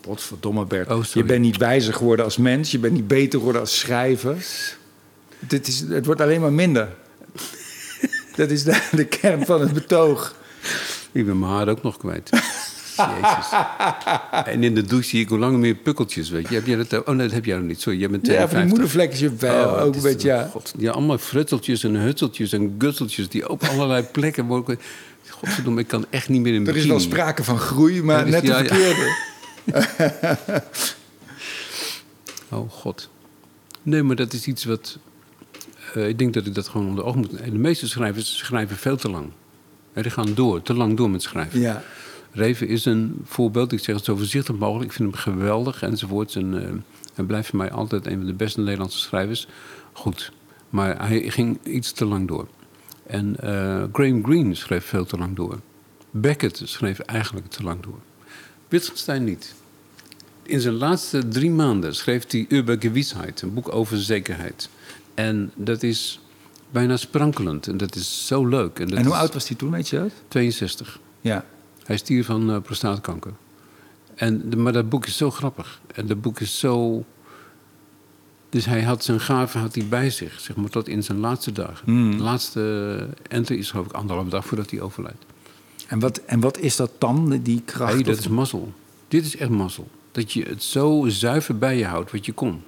Potverdomme 0.00 0.64
Bert. 0.66 0.90
Oh, 0.90 1.04
je 1.04 1.24
bent 1.24 1.40
niet 1.40 1.56
wijzer 1.56 1.94
geworden 1.94 2.24
als 2.24 2.36
mens. 2.36 2.70
Je 2.70 2.78
bent 2.78 2.92
niet 2.94 3.06
beter 3.08 3.38
geworden 3.38 3.60
als 3.60 3.78
schrijver. 3.78 4.46
Dit 5.38 5.66
is, 5.68 5.80
het 5.80 6.06
wordt 6.06 6.20
alleen 6.20 6.40
maar 6.40 6.52
minder. 6.52 6.88
Dat 8.36 8.50
is 8.50 8.64
de, 8.64 8.88
de 8.92 9.04
kern 9.06 9.44
van 9.46 9.60
het 9.60 9.72
betoog. 9.72 10.34
Ik 11.12 11.26
ben 11.26 11.38
mijn 11.38 11.52
haar 11.52 11.68
ook 11.68 11.82
nog 11.82 11.96
kwijt. 11.96 12.30
Jezus. 13.08 13.48
En 14.44 14.62
in 14.62 14.74
de 14.74 14.82
douche 14.82 15.08
zie 15.08 15.20
ik 15.20 15.28
hoe 15.28 15.38
langer 15.38 15.58
meer 15.58 15.74
pukkeltjes, 15.74 16.30
weet 16.30 16.48
je. 16.48 16.54
Heb 16.54 16.66
jij 16.66 16.76
dat, 16.76 17.04
oh 17.04 17.14
nee, 17.14 17.26
dat 17.26 17.34
heb 17.34 17.44
jij 17.44 17.56
nog 17.56 17.66
niet. 17.66 17.80
Sorry, 17.80 17.98
jij 17.98 18.10
bent 18.10 18.26
Ja, 18.26 18.32
van 18.32 18.40
die 18.40 18.48
52. 18.48 18.78
moedervlekjes 18.78 19.30
wel. 19.50 19.68
Oh, 19.74 19.82
ook 19.82 19.94
is- 19.96 20.02
beetje, 20.02 20.28
ja. 20.28 20.48
God, 20.50 20.72
ja, 20.78 20.90
allemaal 20.92 21.18
frutseltjes 21.18 21.84
en 21.84 21.94
hutseltjes 21.94 22.52
en 22.52 22.74
gutseltjes... 22.78 23.28
die 23.28 23.48
op 23.48 23.62
allerlei 23.64 24.02
plekken 24.02 24.44
worden... 24.46 24.78
Godverdomme, 25.30 25.80
ik 25.80 25.86
kan 25.88 26.06
echt 26.10 26.28
niet 26.28 26.40
meer 26.40 26.54
in 26.54 26.66
Er 26.66 26.76
is 26.76 26.86
wel 26.86 27.00
sprake 27.00 27.44
van 27.44 27.58
groei, 27.58 28.02
maar 28.02 28.26
is- 28.26 28.32
net 28.32 28.40
de 28.40 28.46
ja. 28.46 28.56
verkeerde. 28.64 29.12
Oh 32.48 32.70
god. 32.70 33.08
Nee, 33.82 34.02
maar 34.02 34.16
dat 34.16 34.32
is 34.32 34.46
iets 34.46 34.64
wat. 34.64 34.98
eh, 35.94 36.08
ik 36.08 36.18
denk 36.18 36.34
dat 36.34 36.46
ik 36.46 36.54
dat 36.54 36.68
gewoon 36.68 36.86
onder 36.88 37.04
oog 37.04 37.14
moet. 37.14 37.30
De 37.44 37.50
meeste 37.58 37.88
schrijvers 37.88 38.36
schrijven 38.38 38.76
veel 38.76 38.96
te 38.96 39.10
lang. 39.10 39.30
Ja, 39.94 40.02
die 40.02 40.10
gaan 40.10 40.34
door, 40.34 40.62
te 40.62 40.74
lang 40.74 40.96
door 40.96 41.10
met 41.10 41.22
schrijven. 41.22 41.60
Ja. 41.60 41.82
Reven 42.32 42.68
is 42.68 42.84
een 42.84 43.20
voorbeeld. 43.24 43.72
Ik 43.72 43.78
zeg 43.78 43.94
het 43.94 44.04
zo 44.04 44.16
voorzichtig 44.16 44.56
mogelijk. 44.56 44.90
Ik 44.90 44.96
vind 44.96 45.12
hem 45.12 45.34
geweldig 45.34 45.82
enzovoorts. 45.82 46.36
En, 46.36 46.62
eh, 46.62 46.72
hij 47.14 47.24
blijft 47.24 47.48
voor 47.48 47.58
mij 47.58 47.70
altijd 47.70 48.06
een 48.06 48.16
van 48.16 48.26
de 48.26 48.34
beste 48.34 48.60
Nederlandse 48.60 48.98
schrijvers. 48.98 49.48
Goed. 49.92 50.32
Maar 50.70 51.08
hij 51.08 51.30
ging 51.30 51.58
iets 51.64 51.92
te 51.92 52.04
lang 52.04 52.28
door. 52.28 52.48
En 53.06 53.36
eh, 53.40 53.84
Graham 53.92 54.24
Greene 54.24 54.54
schreef 54.54 54.84
veel 54.84 55.04
te 55.04 55.18
lang 55.18 55.36
door. 55.36 55.60
Beckett 56.10 56.62
schreef 56.64 56.98
eigenlijk 56.98 57.46
te 57.46 57.62
lang 57.62 57.82
door. 57.82 57.98
Wittgenstein 58.68 59.24
niet. 59.24 59.54
In 60.42 60.60
zijn 60.60 60.74
laatste 60.74 61.28
drie 61.28 61.50
maanden 61.50 61.94
schreef 61.94 62.30
hij 62.30 62.46
Über 62.52 62.76
Gewissheit, 62.78 63.42
een 63.42 63.54
boek 63.54 63.74
over 63.74 63.98
zekerheid. 63.98 64.68
En 65.14 65.52
dat 65.54 65.82
is 65.82 66.20
bijna 66.70 66.96
sprankelend 66.96 67.66
en 67.66 67.76
dat 67.76 67.94
is 67.94 68.26
zo 68.26 68.46
leuk. 68.46 68.78
En, 68.78 68.86
dat 68.88 68.98
En 68.98 69.04
hoe 69.04 69.14
is 69.14 69.20
oud 69.20 69.32
was 69.32 69.48
hij 69.48 69.56
toen, 69.56 69.70
weet 69.70 69.88
je 69.88 69.98
dat? 69.98 70.12
62. 70.28 71.00
Ja. 71.20 71.44
Hij 71.90 71.98
stierf 71.98 72.26
van 72.26 72.50
eh, 72.50 72.60
prostaatkanker. 72.60 73.32
En, 74.14 74.62
maar 74.62 74.72
dat 74.72 74.88
boek 74.88 75.06
is 75.06 75.16
zo 75.16 75.30
grappig. 75.30 75.80
En 75.94 76.06
dat 76.06 76.20
boek 76.20 76.40
is 76.40 76.58
zo... 76.58 77.04
Dus 78.48 78.64
hij 78.64 78.82
had 78.82 79.04
zijn 79.04 79.20
gave 79.20 79.58
had 79.58 79.74
hij 79.74 79.86
bij 79.88 80.10
zich, 80.10 80.40
zeg 80.40 80.56
maar, 80.56 80.70
tot 80.70 80.88
in 80.88 81.02
zijn 81.04 81.18
laatste 81.18 81.52
dagen. 81.52 81.84
Hmm. 81.84 82.16
De 82.16 82.22
laatste 82.22 83.08
enter 83.28 83.58
is 83.58 83.70
geloof 83.70 83.86
ik 83.86 83.92
anderhalf 83.92 84.28
dag 84.28 84.46
voordat 84.46 84.70
hij 84.70 84.80
overlijdt. 84.80 85.24
En 85.88 85.98
wat, 85.98 86.18
en 86.18 86.40
wat 86.40 86.58
is 86.58 86.76
dat 86.76 86.90
dan, 86.98 87.40
die 87.42 87.62
kracht? 87.64 87.92
Hey, 87.92 88.02
dat 88.02 88.14
of- 88.14 88.20
is 88.20 88.28
mazzel. 88.28 88.72
Dit 89.08 89.24
is 89.24 89.36
echt 89.36 89.50
mazzel. 89.50 89.88
Dat 90.12 90.32
je 90.32 90.42
het 90.42 90.62
zo 90.62 91.04
zuiver 91.08 91.58
bij 91.58 91.76
je 91.78 91.84
houdt 91.84 92.12
wat 92.12 92.26
je 92.26 92.32
kon. 92.32 92.62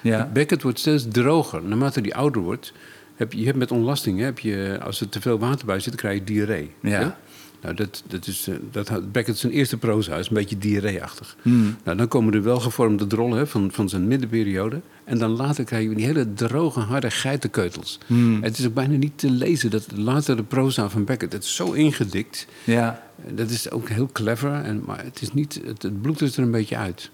ja. 0.00 0.30
Beckett 0.32 0.62
wordt 0.62 0.78
steeds 0.78 1.06
droger. 1.08 1.62
Naarmate 1.62 2.00
hij 2.00 2.14
ouder 2.14 2.42
wordt, 2.42 2.72
heb 3.14 3.32
je, 3.32 3.38
je 3.38 3.44
hebt 3.46 3.58
met 3.58 3.70
ontlasting, 3.72 4.18
hè, 4.18 4.24
heb 4.24 4.38
je, 4.38 4.78
als 4.82 5.00
er 5.00 5.08
te 5.08 5.20
veel 5.20 5.38
water 5.38 5.66
bij 5.66 5.80
zit, 5.80 5.94
krijg 5.94 6.18
je 6.18 6.24
diarree. 6.24 6.70
Ja. 6.80 7.18
Nou, 7.62 7.74
dat, 7.74 8.02
dat 8.08 8.26
is, 8.26 8.48
eh, 8.48 8.54
dat 8.70 8.88
had 8.88 9.12
Beckett 9.12 9.38
zijn 9.38 9.52
eerste 9.52 9.76
proza, 9.76 10.16
is 10.16 10.28
een 10.28 10.34
beetje 10.34 10.58
diarree-achtig. 10.58 11.36
Hmm. 11.42 11.76
Nou, 11.84 11.96
dan 11.96 12.08
komen 12.08 12.34
er 12.34 12.42
wel 12.42 12.60
gevormde 12.60 13.06
drollen 13.06 13.38
hè, 13.38 13.46
van, 13.46 13.70
van 13.72 13.88
zijn 13.88 14.08
middenperiode. 14.08 14.80
En 15.04 15.18
dan 15.18 15.30
later 15.30 15.64
krijg 15.64 15.88
je 15.88 15.94
die 15.94 16.06
hele 16.06 16.32
droge, 16.32 16.80
harde 16.80 17.10
geitenkeutels. 17.10 17.98
Hmm. 18.06 18.42
Het 18.42 18.58
is 18.58 18.66
ook 18.66 18.74
bijna 18.74 18.96
niet 18.96 19.18
te 19.18 19.30
lezen, 19.30 19.70
dat 19.70 19.86
latere 19.94 20.42
proza 20.42 20.88
van 20.88 21.04
Beckett. 21.04 21.32
Het 21.32 21.44
is 21.44 21.54
zo 21.54 21.72
ingedikt. 21.72 22.46
ja. 22.64 23.04
Dat 23.30 23.50
is 23.50 23.70
ook 23.70 23.88
heel 23.88 24.08
clever, 24.12 24.52
en, 24.52 24.82
maar 24.86 25.04
het, 25.04 25.22
is 25.22 25.32
niet, 25.32 25.60
het, 25.64 25.82
het 25.82 26.02
bloed 26.02 26.20
is 26.20 26.36
er 26.36 26.42
een 26.42 26.50
beetje 26.50 26.76
uit. 26.76 27.10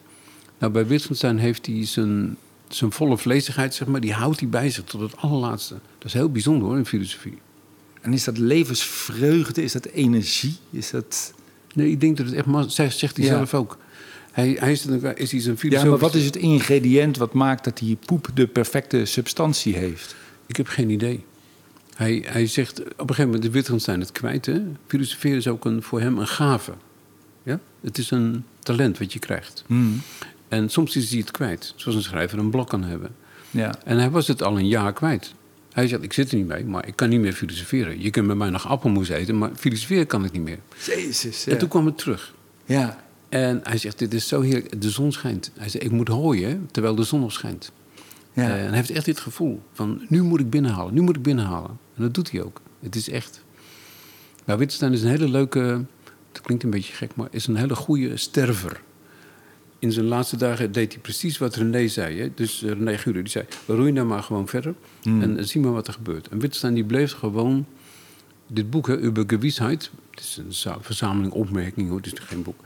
Nou, 0.58 0.72
bij 0.72 0.86
Wittgenstein 0.86 1.38
heeft 1.38 1.66
hij 1.66 1.86
zijn, 1.86 2.36
zijn 2.68 2.92
volle 2.92 3.18
vleesigheid, 3.18 3.74
zeg 3.74 3.88
maar, 3.88 4.00
die 4.00 4.12
houdt 4.12 4.40
hij 4.40 4.48
bij 4.48 4.70
zich 4.70 4.84
tot 4.84 5.00
het 5.00 5.16
allerlaatste. 5.16 5.74
Dat 5.74 6.06
is 6.06 6.12
heel 6.12 6.30
bijzonder 6.30 6.68
hoor, 6.68 6.76
in 6.76 6.86
filosofie. 6.86 7.38
En 8.02 8.12
is 8.12 8.24
dat 8.24 8.38
levensvreugde? 8.38 9.62
Is 9.62 9.72
dat 9.72 9.84
energie? 9.86 10.56
Is 10.70 10.90
dat... 10.90 11.32
Nee, 11.74 11.90
ik 11.90 12.00
denk 12.00 12.16
dat 12.16 12.26
het 12.26 12.34
echt, 12.34 12.46
ma- 12.46 12.68
zegt, 12.68 13.00
hij 13.00 13.10
Ja. 13.16 13.24
zelf 13.26 13.54
ook. 13.54 13.78
Hij, 14.32 14.56
hij 14.60 14.72
is, 14.72 14.84
een- 14.84 15.16
is 15.16 15.30
hij 15.32 15.40
Ja, 15.40 15.56
filosoof. 15.56 15.88
maar 15.88 15.98
wat 15.98 16.14
is 16.14 16.24
het 16.24 16.36
ingrediënt 16.36 17.16
wat 17.16 17.32
maakt 17.32 17.64
dat 17.64 17.78
die 17.78 17.98
poep 18.06 18.28
de 18.34 18.46
perfecte 18.46 19.04
substantie 19.04 19.74
heeft? 19.76 20.14
Ik 20.46 20.56
heb 20.56 20.66
geen 20.66 20.90
idee. 20.90 21.24
Hij, 21.94 22.24
hij 22.26 22.46
zegt, 22.46 22.80
op 22.80 22.86
een 22.88 22.94
gegeven 23.08 23.24
moment 23.24 23.44
is 23.44 23.50
Wittgenstein 23.50 24.00
het 24.00 24.12
kwijt. 24.12 24.46
Hè? 24.46 24.62
Filosoferen 24.86 25.36
is 25.36 25.48
ook 25.48 25.64
een, 25.64 25.82
voor 25.82 26.00
hem 26.00 26.18
een 26.18 26.26
gave. 26.26 26.72
Ja? 27.42 27.60
Het 27.80 27.98
is 27.98 28.10
een 28.10 28.44
talent 28.58 28.98
wat 28.98 29.12
je 29.12 29.18
krijgt. 29.18 29.64
Hmm. 29.66 30.00
En 30.48 30.68
soms 30.68 30.96
is 30.96 31.10
hij 31.10 31.18
het 31.18 31.30
kwijt, 31.30 31.72
zoals 31.76 31.96
een 31.96 32.02
schrijver 32.02 32.38
een 32.38 32.50
blok 32.50 32.68
kan 32.68 32.84
hebben. 32.84 33.14
Ja. 33.50 33.74
En 33.84 33.98
hij 33.98 34.10
was 34.10 34.26
het 34.28 34.42
al 34.42 34.58
een 34.58 34.68
jaar 34.68 34.92
kwijt. 34.92 35.34
Hij 35.72 35.88
zegt, 35.88 36.02
ik 36.02 36.12
zit 36.12 36.30
er 36.30 36.36
niet 36.36 36.46
mee, 36.46 36.64
maar 36.64 36.86
ik 36.86 36.96
kan 36.96 37.08
niet 37.08 37.20
meer 37.20 37.32
filosoferen. 37.32 38.02
Je 38.02 38.10
kunt 38.10 38.26
met 38.26 38.36
mij 38.36 38.50
nog 38.50 38.68
appelmoes 38.68 39.08
eten, 39.08 39.38
maar 39.38 39.50
filosoferen 39.54 40.06
kan 40.06 40.24
ik 40.24 40.32
niet 40.32 40.42
meer. 40.42 40.58
Jezus. 40.86 41.46
En 41.46 41.58
toen 41.58 41.68
kwam 41.68 41.86
het 41.86 41.98
terug. 41.98 42.34
Ja. 42.64 43.04
En 43.28 43.60
hij 43.62 43.78
zegt, 43.78 43.98
dit 43.98 44.14
is 44.14 44.28
zo 44.28 44.40
heerlijk, 44.40 44.80
de 44.80 44.90
zon 44.90 45.12
schijnt. 45.12 45.50
Hij 45.58 45.68
zegt, 45.68 45.84
ik 45.84 45.90
moet 45.90 46.08
hooien, 46.08 46.68
terwijl 46.70 46.94
de 46.94 47.02
zon 47.02 47.20
nog 47.20 47.32
schijnt. 47.32 47.72
Ja. 48.32 48.42
Eh, 48.42 48.60
en 48.60 48.66
hij 48.66 48.76
heeft 48.76 48.90
echt 48.90 49.04
dit 49.04 49.20
gevoel 49.20 49.62
van, 49.72 50.00
nu 50.08 50.22
moet 50.22 50.40
ik 50.40 50.50
binnenhalen, 50.50 50.94
nu 50.94 51.00
moet 51.00 51.16
ik 51.16 51.22
binnenhalen. 51.22 51.70
En 51.70 52.02
dat 52.02 52.14
doet 52.14 52.30
hij 52.30 52.42
ook. 52.42 52.60
Het 52.80 52.96
is 52.96 53.08
echt... 53.08 53.44
Nou, 54.44 54.58
Wittgenstein 54.58 54.92
is 54.92 55.02
een 55.02 55.08
hele 55.08 55.28
leuke, 55.28 55.84
het 56.32 56.40
klinkt 56.42 56.64
een 56.64 56.70
beetje 56.70 56.92
gek, 56.92 57.14
maar 57.14 57.28
is 57.30 57.46
een 57.46 57.56
hele 57.56 57.74
goede 57.74 58.16
sterver. 58.16 58.80
In 59.82 59.92
zijn 59.92 60.06
laatste 60.06 60.36
dagen 60.36 60.72
deed 60.72 60.92
hij 60.92 61.02
precies 61.02 61.38
wat 61.38 61.54
René 61.56 61.88
zei. 61.88 62.20
Hè? 62.20 62.30
Dus 62.34 62.62
eh, 62.62 62.70
René 62.70 62.98
Gure, 62.98 63.18
die 63.22 63.28
zei, 63.30 63.44
roei 63.66 63.92
nou 63.92 64.06
maar 64.06 64.22
gewoon 64.22 64.48
verder 64.48 64.74
en 65.04 65.38
eh, 65.38 65.44
zie 65.44 65.60
maar 65.60 65.72
wat 65.72 65.86
er 65.86 65.92
gebeurt. 65.92 66.28
En 66.28 66.38
Wittgenstein 66.38 66.74
die 66.74 66.84
bleef 66.84 67.12
gewoon 67.12 67.66
dit 68.46 68.70
boek, 68.70 68.86
hè, 68.86 68.98
Über 69.02 69.24
Gewissheit, 69.26 69.90
het 70.10 70.20
is 70.20 70.36
een 70.36 70.52
za- 70.52 70.78
verzameling 70.80 71.32
opmerkingen, 71.32 71.90
hoor, 71.90 72.00
het 72.00 72.12
is 72.12 72.18
geen 72.18 72.42
boek. 72.42 72.60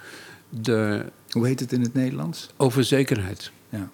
De, 0.48 1.04
Hoe 1.30 1.46
heet 1.46 1.60
het 1.60 1.72
in 1.72 1.80
het 1.80 1.94
Nederlands? 1.94 2.48
over 2.56 2.84
zekerheid. 2.84 3.50
Ja. 3.68 3.88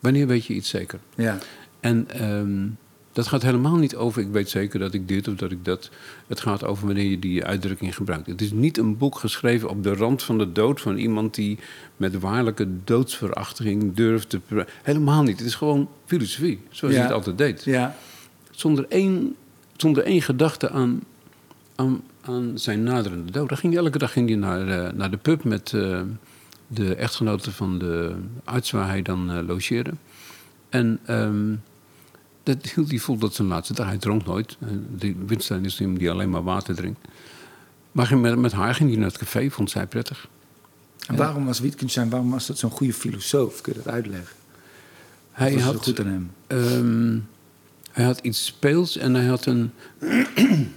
Wanneer 0.00 0.26
weet 0.26 0.44
je 0.46 0.54
iets 0.54 0.68
zeker? 0.68 0.98
Ja. 1.14 1.38
En 1.80 2.10
ehm, 2.10 2.68
dat 3.12 3.26
gaat 3.26 3.42
helemaal 3.42 3.76
niet 3.76 3.96
over, 3.96 4.22
ik 4.22 4.28
weet 4.30 4.50
zeker 4.50 4.78
dat 4.78 4.94
ik 4.94 5.08
dit 5.08 5.28
of 5.28 5.34
dat 5.34 5.50
ik 5.50 5.64
dat. 5.64 5.90
Het 6.26 6.40
gaat 6.40 6.64
over 6.64 6.86
wanneer 6.86 7.10
je 7.10 7.18
die 7.18 7.44
uitdrukking 7.44 7.94
gebruikt. 7.96 8.26
Het 8.26 8.40
is 8.40 8.52
niet 8.52 8.78
een 8.78 8.96
boek 8.96 9.18
geschreven 9.18 9.68
op 9.68 9.82
de 9.82 9.94
rand 9.94 10.22
van 10.22 10.38
de 10.38 10.52
dood 10.52 10.80
van 10.80 10.96
iemand 10.96 11.34
die 11.34 11.58
met 11.96 12.18
waarlijke 12.18 12.66
doodsverachting 12.84 13.94
durft 13.94 14.28
te. 14.28 14.40
Helemaal 14.82 15.22
niet. 15.22 15.38
Het 15.38 15.46
is 15.46 15.54
gewoon 15.54 15.88
filosofie, 16.04 16.60
zoals 16.70 16.94
Ja. 16.94 17.00
hij 17.00 17.08
het 17.08 17.16
altijd 17.16 17.38
deed. 17.38 17.64
Ja. 17.64 17.96
Zonder 18.50 18.86
één, 18.88 19.34
zonder 19.76 20.02
één 20.04 20.22
gedachte 20.22 20.70
aan, 20.70 21.00
aan, 21.74 22.02
aan 22.20 22.52
zijn 22.54 22.82
naderende 22.82 23.32
dood. 23.32 23.48
Dan 23.48 23.58
ging 23.58 23.76
elke 23.76 23.98
dag 23.98 24.12
ging 24.12 24.28
hij 24.28 24.38
naar, 24.38 24.68
eh, 24.68 24.92
naar 24.92 25.10
de 25.10 25.16
pub 25.16 25.44
met 25.44 25.72
eh, 25.74 26.00
de 26.66 26.94
echtgenote 26.94 27.52
van 27.52 27.78
de 27.78 28.14
arts 28.44 28.70
waar 28.70 28.88
hij 28.88 29.02
dan 29.02 29.30
eh, 29.30 29.46
logeerde. 29.46 29.90
En 30.68 30.98
ehm, 31.04 31.54
dat 32.42 32.66
hield 32.66 32.90
hij 32.90 32.98
vol 32.98 33.18
tot 33.18 33.34
zijn 33.34 33.48
laatste 33.48 33.74
dag. 33.74 33.86
Hij 33.86 33.98
dronk 33.98 34.24
nooit. 34.24 34.56
Eh, 34.60 34.68
Die 34.90 35.14
Wittgenstein 35.18 35.64
is 35.64 35.80
iemand 35.80 35.98
die 35.98 36.10
alleen 36.10 36.30
maar 36.30 36.42
water 36.42 36.74
drinkt. 36.74 37.00
Maar 37.92 38.18
met, 38.18 38.38
met 38.38 38.52
haar 38.52 38.74
ging 38.74 38.88
hij 38.90 38.98
naar 38.98 39.08
het 39.08 39.18
café, 39.18 39.50
vond 39.50 39.70
zij 39.70 39.86
prettig. 39.86 40.28
En 41.06 41.16
waarom 41.16 41.44
was 41.44 41.60
Wittgenstein, 41.60 42.10
waarom 42.10 42.30
was 42.30 42.46
dat 42.46 42.58
zo'n 42.58 42.70
goede 42.70 42.92
filosoof? 42.92 43.60
Kun 43.60 43.72
je 43.72 43.82
dat 43.82 43.92
uitleggen? 43.92 44.36
Hij 45.32 45.54
was 45.54 45.62
had, 45.62 45.76
goed 45.82 46.00
aan 46.00 46.06
hem. 46.06 46.30
Ehm, 46.46 47.18
hij 47.92 48.04
had 48.04 48.18
iets 48.18 48.44
speels 48.44 48.96
en 48.96 49.14
hij 49.14 49.26
had 49.26 49.46
een. 49.46 49.70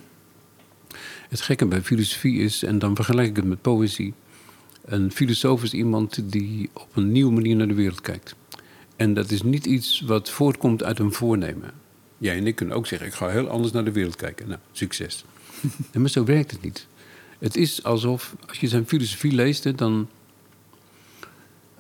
het 1.30 1.42
gekke 1.42 1.66
bij 1.66 1.82
filosofie 1.82 2.40
is, 2.40 2.64
en 2.64 2.80
dan 2.80 2.96
vergelijk 2.96 3.28
ik 3.28 3.36
het 3.36 3.46
met 3.46 3.62
poëzie. 3.62 4.14
Een 4.86 5.12
filosoof 5.12 5.64
is 5.64 5.74
iemand 5.74 6.32
die 6.32 6.70
op 6.74 6.88
een 6.94 7.12
nieuwe 7.12 7.34
manier 7.34 7.56
naar 7.56 7.68
de 7.68 7.74
wereld 7.74 8.02
kijkt. 8.02 8.36
En 8.96 9.14
dat 9.14 9.32
is 9.32 9.42
niet 9.42 9.66
iets 9.66 10.02
wat 10.02 10.30
voortkomt 10.30 10.84
uit 10.84 11.00
een 11.00 11.14
voornemen. 11.14 11.72
Jij 12.18 12.38
en 12.38 12.48
ik 12.48 12.56
kunnen 12.56 12.76
ook 12.76 12.88
zeggen: 12.88 13.08
ik 13.08 13.14
ga 13.14 13.30
heel 13.30 13.48
anders 13.48 13.74
naar 13.74 13.86
de 13.86 13.92
wereld 13.92 14.16
kijken. 14.16 14.48
Nou, 14.48 14.60
succes. 14.72 15.26
Nee, 15.62 16.02
maar 16.02 16.10
zo 16.10 16.24
werkt 16.24 16.52
het 16.52 16.62
niet. 16.62 16.88
Het 17.40 17.56
is 17.56 17.84
alsof, 17.84 18.36
als 18.48 18.60
je 18.60 18.68
zijn 18.68 18.88
filosofie 18.88 19.32
leest, 19.32 19.78
dan 19.78 20.08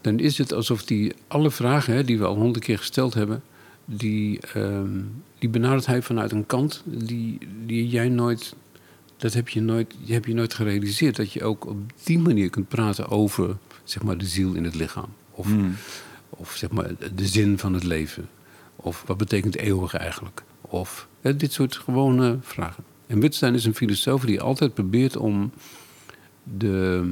dan 0.05 0.19
is 0.19 0.37
het 0.37 0.53
alsof 0.53 0.83
die 0.83 1.13
alle 1.27 1.51
vragen 1.51 1.93
hè, 1.93 2.03
die 2.03 2.17
we 2.17 2.25
al 2.25 2.35
honderd 2.35 2.65
keer 2.65 2.77
gesteld 2.77 3.13
hebben, 3.13 3.43
die, 3.85 4.39
ehm, 4.53 5.01
die 5.39 5.49
benadert 5.49 5.85
hij 5.85 6.01
vanuit 6.01 6.31
een 6.31 6.45
kant 6.45 6.81
die, 6.85 7.37
die 7.65 7.87
jij 7.87 8.09
nooit, 8.09 8.55
dat 9.17 9.33
heb 9.33 9.49
je 9.49 9.61
nooit, 9.61 9.93
heb 10.05 10.25
je 10.25 10.33
nooit 10.33 10.53
gerealiseerd. 10.53 11.15
Dat 11.15 11.31
je 11.31 11.43
ook 11.43 11.65
op 11.65 11.77
die 12.03 12.19
manier 12.19 12.49
kunt 12.49 12.67
praten 12.67 13.07
over 13.07 13.57
zeg 13.83 14.03
maar, 14.03 14.17
de 14.17 14.25
ziel 14.25 14.53
in 14.53 14.63
het 14.63 14.75
lichaam. 14.75 15.09
Of, 15.31 15.47
of 16.29 16.55
zeg 16.55 16.71
maar, 16.71 16.91
de 17.15 17.27
zin 17.27 17.59
van 17.59 17.73
het 17.73 17.83
leven. 17.83 18.29
Of 18.75 19.03
wat 19.05 19.17
betekent 19.17 19.55
eeuwig 19.55 19.93
eigenlijk? 19.93 20.43
Of 20.61 21.07
dit 21.21 21.53
soort 21.53 21.75
gewone 21.75 22.37
vragen. 22.41 22.83
En 23.07 23.19
Wittgenstein 23.19 23.53
is 23.53 23.65
een 23.65 23.75
filosoof 23.75 24.25
die 24.25 24.41
altijd 24.41 24.73
probeert 24.73 25.17
om 25.17 25.51
de, 26.43 27.11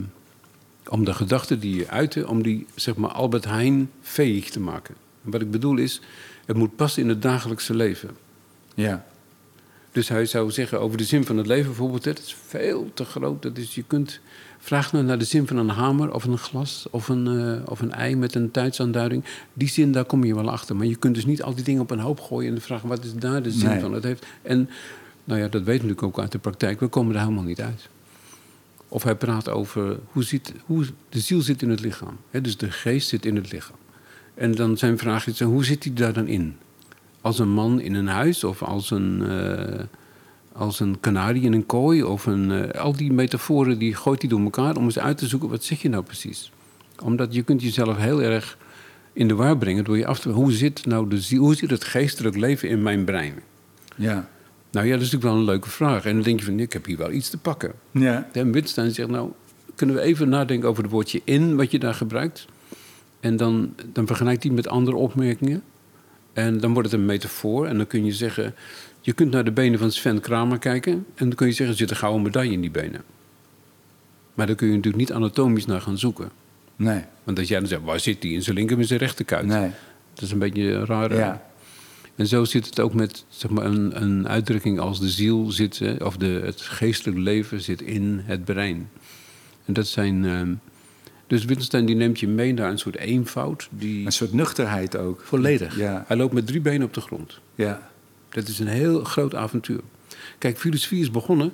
om 0.88 1.06
de 1.06 1.14
gedachten 1.14 1.60
die 1.60 1.76
je 1.76 1.90
uitte, 1.90 2.28
om 2.28 2.44
die 2.44 2.66
zeg 2.76 2.96
maar 2.96 3.12
Albert 3.12 3.46
Heijn 3.46 3.92
veeg 4.02 4.50
te 4.50 4.60
maken. 4.60 4.96
En 5.26 5.32
wat 5.32 5.42
ik 5.42 5.52
bedoel 5.52 5.78
is, 5.78 6.02
het 6.46 6.58
moet 6.58 6.76
passen 6.76 7.02
in 7.04 7.10
het 7.10 7.22
dagelijkse 7.22 7.76
leven. 7.76 8.10
Ja. 8.76 9.06
Dus 9.92 10.10
hij 10.10 10.26
zou 10.26 10.52
zeggen 10.52 10.80
over 10.80 10.98
de 10.98 11.04
zin 11.04 11.26
van 11.26 11.38
het 11.38 11.48
leven 11.48 11.68
bijvoorbeeld, 11.68 12.04
dat 12.04 12.20
is 12.20 12.36
veel 12.48 12.92
te 12.94 13.06
groot. 13.06 13.42
Dat 13.42 13.58
is, 13.58 13.76
je 13.76 13.84
kunt, 13.84 14.20
vraag 14.64 14.92
nou 14.92 15.06
naar 15.06 15.18
de 15.18 15.26
zin 15.26 15.48
van 15.48 15.58
een 15.58 15.70
hamer 15.70 16.14
of 16.14 16.24
een 16.24 16.38
glas 16.38 16.88
of 16.92 17.10
een, 17.10 17.28
eh, 17.28 17.72
of 17.72 17.82
een 17.82 17.92
ei 17.92 18.16
met 18.16 18.36
een 18.36 18.52
tijdsaanduiding. 18.52 19.24
Die 19.54 19.68
zin, 19.68 19.92
daar 19.92 20.06
kom 20.06 20.24
je 20.24 20.36
wel 20.36 20.50
achter. 20.52 20.76
Maar 20.76 20.86
je 20.86 20.96
kunt 20.96 21.16
dus 21.16 21.26
niet 21.26 21.44
al 21.44 21.56
die 21.56 21.64
dingen 21.64 21.82
op 21.82 21.92
een 21.92 22.00
hoop 22.00 22.20
gooien 22.20 22.56
en 22.56 22.62
vragen, 22.62 22.90
wat 22.90 23.04
is 23.04 23.14
daar 23.14 23.44
de 23.44 23.52
zin 23.52 23.70
Nee. 23.70 23.80
van? 23.80 23.94
Het 23.94 24.04
heeft, 24.04 24.26
en 24.42 24.70
nou 25.24 25.40
ja, 25.40 25.48
dat 25.48 25.64
weten 25.64 25.66
we 25.66 25.88
natuurlijk 25.88 26.04
ook 26.04 26.20
uit 26.20 26.32
de 26.32 26.38
praktijk, 26.38 26.80
we 26.80 26.88
komen 26.88 27.14
er 27.16 27.22
helemaal 27.22 27.44
niet 27.44 27.62
uit. 27.62 27.90
Of 28.88 29.04
hij 29.04 29.16
praat 29.16 29.50
over 29.50 30.00
hoe, 30.12 30.24
zit, 30.24 30.54
hoe 30.66 30.86
de 31.10 31.20
ziel 31.20 31.42
zit 31.42 31.62
in 31.62 31.70
het 31.70 31.80
lichaam. 31.80 32.18
Dus 32.32 32.58
de 32.58 32.72
geest 32.72 33.08
zit 33.08 33.26
in 33.26 33.36
het 33.36 33.52
lichaam. 33.52 33.76
En 34.34 34.56
dan 34.56 34.78
zijn 34.78 34.98
vraag 34.98 35.28
is, 35.28 35.40
hoe 35.40 35.66
zit 35.66 35.84
hij 35.84 35.94
daar 35.94 36.14
dan 36.14 36.28
in? 36.28 36.56
Als 37.22 37.40
een 37.40 37.50
man 37.50 37.80
in 37.82 37.94
een 37.94 38.08
huis 38.08 38.44
of 38.44 38.62
als 38.64 38.92
een, 38.92 39.24
eh, 39.30 39.80
als 40.54 40.80
een 40.80 41.00
kanarie 41.00 41.42
in 41.42 41.54
een 41.54 41.66
kooi? 41.66 42.04
Of 42.04 42.26
een, 42.26 42.52
eh, 42.52 42.82
al 42.82 42.96
die 42.96 43.14
metaforen 43.14 43.78
die 43.78 43.96
gooit 43.96 44.22
hij 44.22 44.30
door 44.30 44.42
elkaar 44.42 44.76
om 44.76 44.84
eens 44.84 45.00
uit 45.00 45.18
te 45.18 45.28
zoeken, 45.28 45.50
wat 45.50 45.64
zeg 45.64 45.82
je 45.82 45.90
nou 45.90 46.04
precies? 46.04 46.52
Omdat 47.04 47.34
je 47.34 47.44
kunt 47.44 47.62
jezelf 47.62 47.98
heel 47.98 48.22
erg 48.22 48.58
in 49.14 49.28
de 49.28 49.36
war 49.36 49.58
brengen 49.58 49.84
door 49.84 49.98
je 49.98 50.06
af 50.06 50.20
te 50.20 50.30
hoe 50.30 50.52
zit 50.52 50.86
nou 50.86 51.10
de 51.10 51.22
ziel, 51.22 51.42
hoe 51.42 51.56
zit 51.56 51.70
het 51.70 51.84
geestelijk 51.84 52.36
leven 52.36 52.70
in 52.70 52.82
mijn 52.82 53.04
brein? 53.06 53.34
Ja. 53.96 54.30
Nou 54.72 54.86
ja, 54.86 54.94
dat 54.94 55.02
is 55.02 55.12
natuurlijk 55.12 55.24
wel 55.24 55.36
een 55.36 55.50
leuke 55.50 55.70
vraag. 55.70 56.06
En 56.06 56.14
dan 56.14 56.24
denk 56.24 56.40
je 56.40 56.46
van, 56.46 56.60
ik 56.60 56.74
heb 56.74 56.86
hier 56.86 56.98
wel 56.98 57.12
iets 57.12 57.30
te 57.30 57.38
pakken. 57.38 57.74
Ja. 57.92 58.30
En 58.32 58.52
Wittgenstein 58.52 58.92
zegt, 58.92 59.10
nou, 59.10 59.32
kunnen 59.76 59.96
we 59.96 60.02
even 60.02 60.30
nadenken 60.30 60.70
over 60.70 60.84
het 60.84 60.92
woordje 60.92 61.22
in, 61.24 61.56
wat 61.56 61.72
je 61.72 61.80
daar 61.80 61.94
gebruikt. 61.94 62.46
En 63.20 63.38
dan, 63.38 63.76
dan 63.92 64.08
vergelijkt 64.08 64.44
hij 64.44 64.52
met 64.52 64.68
andere 64.68 64.98
opmerkingen. 64.98 65.64
En 66.34 66.60
dan 66.60 66.74
wordt 66.74 66.92
het 66.92 67.00
een 67.00 67.06
metafoor. 67.06 67.68
En 67.68 67.78
dan 67.78 67.88
kun 67.88 68.06
je 68.06 68.14
zeggen, 68.14 68.56
je 69.06 69.14
kunt 69.14 69.32
naar 69.32 69.44
de 69.44 69.52
benen 69.52 69.80
van 69.80 69.92
Sven 69.92 70.20
Kramer 70.20 70.58
kijken. 70.60 70.92
En 70.94 71.06
dan 71.28 71.36
kun 71.36 71.48
je 71.48 71.54
zeggen, 71.54 71.76
er 71.76 71.82
zit 71.82 71.90
een 71.90 71.96
gouden 71.96 72.22
medaille 72.22 72.52
in 72.52 72.62
die 72.62 72.72
benen. 72.72 73.02
Maar 74.34 74.48
dan 74.48 74.56
kun 74.56 74.68
je 74.68 74.74
natuurlijk 74.76 75.04
niet 75.04 75.14
anatomisch 75.14 75.66
naar 75.66 75.82
gaan 75.82 75.98
zoeken. 75.98 76.30
Nee. 76.76 77.02
Want 77.24 77.40
als 77.40 77.48
jij 77.48 77.60
dan 77.60 77.68
zegt, 77.68 77.82
waar 77.84 78.00
zit 78.00 78.22
die? 78.22 78.34
In 78.34 78.42
zijn 78.44 78.56
linker 78.56 78.78
en 78.78 78.86
zijn 78.86 79.00
rechterkuit. 79.00 79.46
Nee. 79.46 79.70
Dat 80.14 80.24
is 80.24 80.32
een 80.32 80.40
beetje 80.40 80.72
een 80.72 80.86
rare... 80.86 81.16
Ja. 81.16 81.44
En 82.16 82.28
zo 82.28 82.44
zit 82.44 82.66
het 82.66 82.80
ook 82.80 82.94
met 82.94 83.26
zeg 83.30 83.52
maar, 83.52 83.66
een, 83.66 84.02
een 84.02 84.28
uitdrukking 84.28 84.80
als 84.80 85.00
de 85.00 85.10
ziel 85.10 85.52
zit, 85.52 85.82
of 86.04 86.18
de, 86.18 86.42
het 86.44 86.62
geestelijk 86.62 87.18
leven 87.18 87.62
zit 87.62 87.82
in 87.82 88.22
het 88.26 88.46
brein. 88.46 88.90
En 89.66 89.74
dat 89.74 89.88
zijn. 89.88 90.26
ehm, 90.26 90.54
dus 91.28 91.46
Wittgenstein 91.46 91.86
die 91.86 91.96
neemt 91.96 92.20
je 92.20 92.28
mee 92.28 92.54
naar 92.54 92.70
een 92.72 92.78
soort 92.80 92.98
eenvoud. 92.98 93.68
Die 93.72 94.06
Een 94.06 94.12
soort 94.12 94.34
nuchterheid 94.34 94.98
ook. 94.98 95.22
volledig. 95.26 95.78
Ja. 95.78 96.04
Hij 96.08 96.18
loopt 96.18 96.34
met 96.34 96.48
drie 96.48 96.62
benen 96.62 96.88
op 96.88 96.94
de 96.94 97.02
grond. 97.02 97.40
Ja. 97.56 97.92
Dat 98.34 98.48
is 98.48 98.60
een 98.60 98.68
heel 98.68 99.04
groot 99.04 99.36
avontuur. 99.36 99.80
Kijk, 100.38 100.58
filosofie 100.58 101.02
is 101.02 101.12
begonnen, 101.12 101.54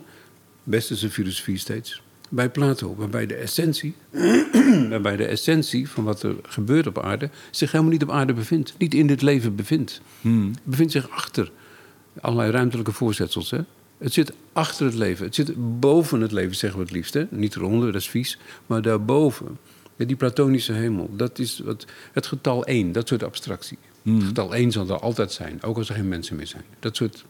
westerse 0.63 1.09
filosofie 1.09 1.57
steeds, 1.57 2.01
bij 2.29 2.49
Plato, 2.49 2.95
waarbij 2.95 3.25
de 3.25 3.35
essentie, 3.35 3.95
waarbij 4.89 5.15
de 5.15 5.25
essentie 5.25 5.89
van 5.89 6.03
wat 6.03 6.23
er 6.23 6.35
gebeurt 6.43 6.87
op 6.87 6.99
aarde 6.99 7.29
zich 7.51 7.71
helemaal 7.71 7.93
niet 7.93 8.03
op 8.03 8.11
aarde 8.11 8.33
bevindt, 8.33 8.73
niet 8.77 8.93
in 8.93 9.07
dit 9.07 9.21
leven 9.21 9.55
bevindt. 9.55 10.01
Hmm. 10.21 10.49
Het 10.49 10.63
bevindt 10.63 10.91
zich 10.91 11.09
achter 11.09 11.51
allerlei 12.21 12.51
ruimtelijke 12.51 12.91
voorzetsels. 12.91 13.51
Hè? 13.51 13.59
Het 13.97 14.13
zit 14.13 14.33
achter 14.53 14.85
het 14.85 14.95
leven. 14.95 15.25
Het 15.25 15.35
zit 15.35 15.79
boven 15.79 16.21
het 16.21 16.31
leven, 16.31 16.55
zeggen 16.55 16.79
we 16.79 16.85
het 16.85 16.93
liefst. 16.93 17.13
Hè? 17.13 17.25
Niet 17.29 17.55
eronder, 17.55 17.91
dat 17.91 18.01
is 18.01 18.09
vies. 18.09 18.39
Maar 18.65 18.81
daarboven. 18.81 19.57
Ja, 19.95 20.05
die 20.05 20.15
platonische 20.15 20.73
hemel. 20.73 21.09
Dat 21.15 21.39
is 21.39 21.59
wat, 21.59 21.85
het 22.11 22.27
getal 22.27 22.65
1, 22.65 22.91
dat 22.91 23.07
soort 23.07 23.23
abstractie. 23.23 23.77
Het 24.03 24.23
getal 24.23 24.55
1 24.55 24.71
zal 24.71 24.89
er 24.89 24.99
altijd 24.99 25.31
zijn, 25.31 25.63
ook 25.63 25.77
als 25.77 25.89
er 25.89 25.95
geen 25.95 26.07
mensen 26.07 26.35
meer 26.35 26.47
zijn. 26.47 26.63
Dat 26.79 26.95
soort, 26.95 27.25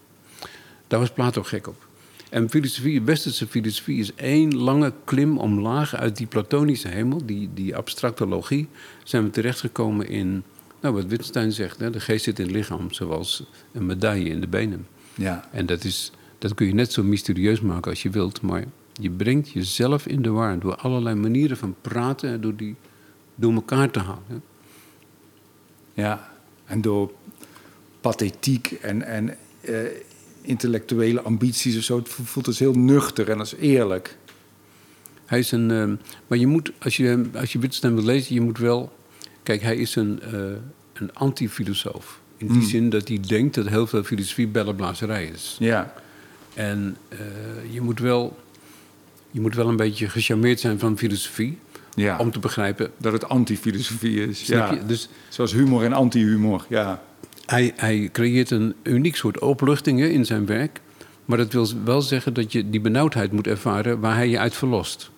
daar 0.88 1.00
was 1.00 1.12
Plato 1.12 1.44
gek 1.44 1.68
op. 1.68 1.88
En 2.30 2.50
filosofie, 2.50 3.02
westerse 3.02 3.48
filosofie 3.48 4.00
is 4.00 4.14
één 4.16 4.56
lange 4.56 4.94
klim 5.04 5.38
omlaag 5.38 5.96
uit 5.96 6.18
die 6.18 6.28
platonische 6.28 6.88
hemel, 6.88 7.26
die, 7.26 7.50
die 7.54 7.76
abstracte 7.76 8.28
logie, 8.28 8.68
zijn 9.04 9.24
we 9.24 9.30
terechtgekomen 9.30 10.08
in, 10.08 10.44
nou 10.80 10.96
wat 10.96 11.06
Wittgenstein 11.06 11.52
zegt, 11.52 11.80
hè, 11.80 11.90
de 11.90 12.00
geest 12.00 12.24
zit 12.24 12.40
in 12.40 12.46
het 12.46 12.56
lichaam, 12.56 12.92
zoals 12.92 13.44
een 13.72 13.86
medaille 13.86 14.30
in 14.30 14.42
de 14.42 14.48
benen. 14.48 14.88
Ja. 15.16 15.50
En 15.52 15.66
dat, 15.66 15.84
is, 15.84 16.12
dat 16.38 16.54
kun 16.54 16.68
je 16.68 16.74
net 16.74 16.92
zo 16.92 17.04
mysterieus 17.04 17.62
maken 17.62 17.92
als 17.92 18.04
je 18.04 18.10
wilt, 18.10 18.42
maar 18.42 18.66
je 18.94 19.10
brengt 19.10 19.50
jezelf 19.50 20.08
in 20.08 20.22
de 20.22 20.30
war 20.30 20.60
door 20.60 20.76
allerlei 20.76 21.16
manieren 21.16 21.58
van 21.58 21.76
praten 21.82 22.30
en 22.30 22.42
door 22.42 22.56
die 22.56 22.76
door 23.36 23.54
elkaar 23.54 23.92
te 23.92 24.00
halen. 24.00 24.44
Ja. 25.94 26.32
En 26.70 26.82
door 26.82 27.12
pathetiek 28.02 28.72
en, 28.72 29.02
en 29.02 29.38
eh, 29.62 29.76
intellectuele 30.42 31.22
ambities 31.22 31.78
of 31.78 31.84
zo, 31.84 31.98
het 31.98 32.10
voelt 32.10 32.48
als 32.48 32.60
heel 32.60 32.74
nuchter 32.74 33.30
en 33.30 33.40
als 33.40 33.56
eerlijk. 33.56 34.18
Hij 35.26 35.40
is 35.40 35.52
een. 35.52 35.72
ehm, 35.72 35.96
maar 36.28 36.38
je 36.38 36.48
moet, 36.48 36.72
als 36.80 36.98
je, 36.98 37.24
als 37.34 37.52
je 37.52 37.60
Wittgenstein 37.60 37.96
wil 37.96 38.04
lezen, 38.04 38.36
je 38.36 38.42
moet 38.42 38.58
wel. 38.58 38.92
Kijk, 39.44 39.62
hij 39.62 39.78
is 39.78 39.96
een, 39.96 40.22
eh 40.22 40.32
een 40.94 41.14
anti-filosoof. 41.14 42.20
In 42.38 42.48
die 42.48 42.64
zin 42.64 42.90
dat 42.90 43.08
hij 43.08 43.20
denkt 43.28 43.56
dat 43.56 43.68
heel 43.68 43.88
veel 43.88 44.04
filosofie 44.04 44.48
bellenblazerij 44.48 45.26
is. 45.26 45.56
Ja. 45.60 45.94
En 46.54 46.98
eh, 47.10 47.18
je, 47.72 47.82
moet 47.82 48.00
wel, 48.00 48.38
je 49.32 49.42
moet 49.42 49.56
wel 49.56 49.68
een 49.68 49.76
beetje 49.76 50.10
gecharmeerd 50.10 50.60
zijn 50.60 50.80
van 50.80 50.98
filosofie. 50.98 51.58
Ja. 52.00 52.18
Om 52.18 52.32
te 52.32 52.40
begrijpen. 52.40 52.92
Dat 52.98 53.14
het 53.14 53.30
anti-filosofie 53.30 54.28
is. 54.28 54.46
Snap 54.46 54.70
ja. 54.70 54.74
je? 54.74 54.86
Dus 54.86 55.10
Zoals 55.30 55.54
humor 55.54 55.84
en 55.84 55.94
anti-humor. 55.94 56.66
Ja. 56.70 57.02
hij, 57.46 57.74
hij 57.76 58.10
creëert 58.12 58.52
een 58.52 58.76
uniek 58.84 59.16
soort 59.16 59.40
opluchtingen 59.40 60.12
in 60.12 60.26
zijn 60.26 60.46
werk. 60.46 60.82
Maar 61.26 61.38
dat 61.38 61.54
wil 61.54 61.68
wel 61.84 62.02
zeggen 62.02 62.34
dat 62.34 62.52
je 62.52 62.70
die 62.70 62.82
benauwdheid 62.82 63.32
moet 63.32 63.48
ervaren 63.48 64.00
waar 64.00 64.16
hij 64.16 64.30
je 64.30 64.40
uit 64.40 64.56
verlost. 64.56 65.12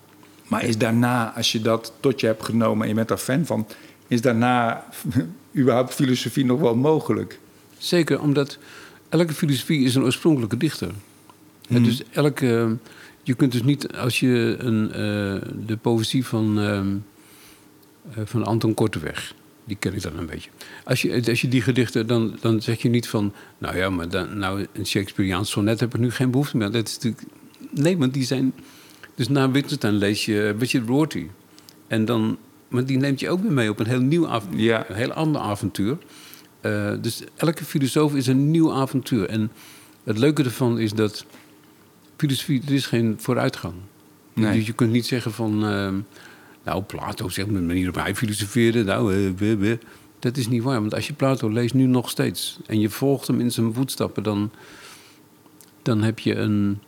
Maar 0.48 0.64
is 0.64 0.78
daarna, 0.78 1.34
als 1.36 1.52
je 1.52 1.62
dat 1.62 1.94
tot 2.00 2.20
je 2.20 2.28
hebt 2.28 2.44
genomen 2.44 2.82
en 2.82 2.88
je 2.88 2.96
bent 2.96 3.08
daar 3.08 3.18
fan 3.18 3.46
van, 3.46 3.68
is 4.08 4.22
daarna 4.22 4.86
überhaupt 5.58 5.94
filosofie 5.94 6.46
nog 6.46 6.60
wel 6.60 6.76
mogelijk? 6.76 7.40
Zeker, 7.78 8.22
omdat 8.22 8.58
elke 9.10 9.34
filosofie 9.34 9.86
is 9.86 9.96
een 9.96 10.04
oorspronkelijke 10.04 10.58
dichter. 10.58 10.92
En 11.70 11.84
dus 11.84 12.04
elke, 12.12 12.78
je 13.24 13.34
kunt 13.34 13.52
dus 13.52 13.64
niet, 13.64 13.94
als 13.98 14.20
je 14.20 14.56
een, 14.58 14.88
eh, 14.92 15.50
de 15.66 15.78
poëzie 15.82 16.26
van, 16.26 16.60
ehm, 16.60 16.96
eh, 18.16 18.24
van 18.26 18.46
Anton 18.46 18.74
Korteweg, 18.74 19.36
die 19.66 19.76
ken 19.80 19.94
ik 19.94 20.02
dan 20.02 20.18
een 20.18 20.26
beetje. 20.26 20.50
Als 20.84 21.02
je, 21.02 21.24
als 21.28 21.42
je 21.42 21.48
die 21.48 21.62
gedichten, 21.62 22.08
dan, 22.08 22.38
dan 22.42 22.62
zeg 22.62 22.82
je 22.82 22.90
niet 22.90 23.08
van, 23.08 23.34
nou 23.58 23.78
ja, 23.78 23.90
maar 23.90 24.10
dan, 24.10 24.38
nou, 24.38 24.68
een 24.74 24.86
Shakespeareaans 24.86 25.50
sonnet 25.52 25.80
heb 25.80 25.94
ik 25.94 26.00
nu 26.00 26.12
geen 26.12 26.32
behoefte 26.32 26.58
meer. 26.58 26.72
Dat 26.72 26.88
is 26.88 26.94
natuurlijk, 26.94 27.24
nee, 27.72 27.98
want 27.98 28.14
die 28.14 28.24
zijn, 28.24 28.54
dus 29.16 29.30
na 29.30 29.52
Wittgenstein 29.52 29.94
lees 29.94 30.26
je 30.26 30.56
Richard 30.60 30.88
Rorty. 30.88 31.28
En 31.88 32.06
dan, 32.06 32.38
maar 32.68 32.86
die 32.86 32.98
neemt 32.98 33.20
je 33.20 33.30
ook 33.30 33.42
weer 33.42 33.52
mee 33.52 33.70
op 33.70 33.80
een 33.80 33.88
heel 33.88 34.02
nieuw 34.02 34.28
avontuur, 34.28 34.60
Ja. 34.62 34.90
een 34.90 34.96
heel 34.96 35.12
ander 35.14 35.42
avontuur. 35.42 35.98
Eh, 36.62 36.94
dus 37.02 37.22
elke 37.36 37.66
filosoof 37.66 38.16
is 38.16 38.28
een 38.28 38.52
nieuw 38.52 38.74
avontuur. 38.74 39.30
En 39.30 39.52
het 40.04 40.18
leuke 40.18 40.44
ervan 40.44 40.80
is 40.80 40.94
dat 40.94 41.26
filosofie, 42.22 42.62
er 42.66 42.74
is 42.74 42.86
geen 42.86 43.16
vooruitgang. 43.20 43.74
Nee. 44.34 44.54
Dus 44.54 44.66
je 44.66 44.74
kunt 44.74 44.92
niet 44.92 45.06
zeggen 45.06 45.32
van, 45.32 45.66
ehm, 45.66 46.00
nou 46.64 46.84
Plato 46.84 47.30
zegt 47.30 47.48
met 47.48 47.62
de 47.62 47.68
manier 47.68 47.84
waarop 47.84 48.04
hij 48.04 48.16
filosofeerde, 48.16 48.84
nou, 48.84 49.34
eh, 49.40 49.78
dat 50.20 50.38
is 50.38 50.48
niet 50.48 50.64
waar. 50.64 50.80
Want 50.80 50.94
als 50.94 51.08
je 51.08 51.14
Plato 51.14 51.50
leest 51.50 51.74
nu 51.74 51.86
nog 51.86 52.10
steeds 52.10 52.60
en 52.66 52.80
je 52.80 52.90
volgt 52.90 53.28
hem 53.28 53.40
in 53.40 53.52
zijn 53.52 53.74
voetstappen, 53.74 54.24
dan, 54.24 54.52
dan 55.82 56.02
heb 56.02 56.20
je 56.20 56.36
een, 56.36 56.80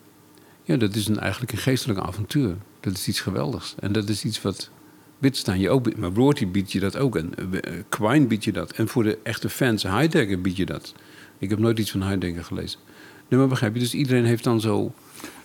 ja, 0.64 0.78
dat 0.78 0.96
is 0.96 1.08
een, 1.08 1.20
eigenlijk 1.20 1.52
een 1.52 1.58
geestelijk 1.58 2.00
avontuur. 2.00 2.56
Dat 2.80 2.94
is 2.94 3.08
iets 3.08 3.22
geweldigs. 3.22 3.76
En 3.80 3.92
dat 3.92 4.10
is 4.10 4.24
iets 4.24 4.42
wat 4.42 4.70
Wittgenstein 5.18 5.60
je 5.60 5.70
ook. 5.70 5.96
Maar 5.96 6.12
Rorty 6.12 6.48
biedt 6.48 6.72
je 6.72 6.80
dat 6.80 6.98
ook. 6.98 7.16
En 7.16 7.34
eh, 7.36 7.74
Quine 7.90 8.26
biedt 8.26 8.44
je 8.44 8.52
dat. 8.52 8.72
En 8.72 8.88
voor 8.88 9.04
de 9.04 9.18
echte 9.24 9.50
fans, 9.50 9.84
Heidegger 9.84 10.42
biedt 10.42 10.58
je 10.58 10.66
dat. 10.66 10.94
Ik 11.38 11.50
heb 11.50 11.60
nooit 11.60 11.80
iets 11.80 11.92
van 11.92 12.02
Heidegger 12.02 12.44
gelezen. 12.44 12.80
Nee, 13.28 13.40
maar 13.40 13.50
begrijp 13.50 13.74
je? 13.74 13.80
Dus 13.80 13.94
iedereen 13.94 14.26
heeft 14.26 14.44
dan 14.44 14.62
zo... 14.62 14.94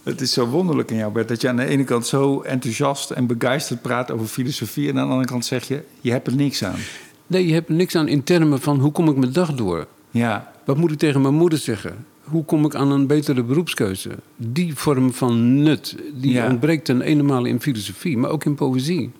Het 0.03 0.20
is 0.20 0.33
zo 0.33 0.47
wonderlijk 0.47 0.91
in 0.91 0.97
jou, 0.97 1.12
Bert, 1.12 1.29
dat 1.29 1.41
je 1.41 1.49
aan 1.49 1.57
de 1.57 1.64
ene 1.64 1.85
kant 1.85 2.07
zo 2.07 2.41
enthousiast 2.41 3.11
en 3.11 3.26
begeisterd 3.26 3.83
praat 3.83 4.11
over 4.11 4.26
filosofie... 4.26 4.89
en 4.89 4.99
aan 4.99 5.05
de 5.07 5.11
andere 5.12 5.29
kant 5.29 5.45
zeg 5.45 5.68
je, 5.68 5.83
je 6.01 6.11
hebt 6.11 6.26
er 6.26 6.35
niks 6.35 6.64
aan. 6.64 6.79
Nee, 7.26 7.47
je 7.47 7.53
hebt 7.53 7.68
er 7.68 7.74
niks 7.74 7.95
aan 7.95 8.09
in 8.09 8.22
termen 8.22 8.61
van 8.61 8.79
hoe 8.81 8.93
kom 8.93 9.09
ik 9.09 9.16
mijn 9.16 9.33
dag 9.33 9.55
door? 9.55 9.87
Ja, 10.11 10.53
Wat 10.64 10.76
moet 10.76 10.93
ik 10.93 10.99
tegen 10.99 11.20
mijn 11.20 11.35
moeder 11.35 11.59
zeggen? 11.59 12.07
Hoe 12.24 12.45
kom 12.45 12.64
ik 12.64 12.74
aan 12.74 12.91
een 12.91 13.07
betere 13.07 13.43
beroepskeuze? 13.43 14.11
Die 14.37 14.74
vorm 14.74 15.12
van 15.12 15.62
nut, 15.62 15.97
die 16.14 16.33
Ja. 16.33 16.47
ontbreekt 16.49 16.85
ten 16.85 17.01
ene 17.01 17.22
male 17.22 17.49
in 17.49 17.61
filosofie, 17.61 18.16
maar 18.18 18.31
ook 18.31 18.45
in 18.45 18.55
poëzie. 18.55 19.11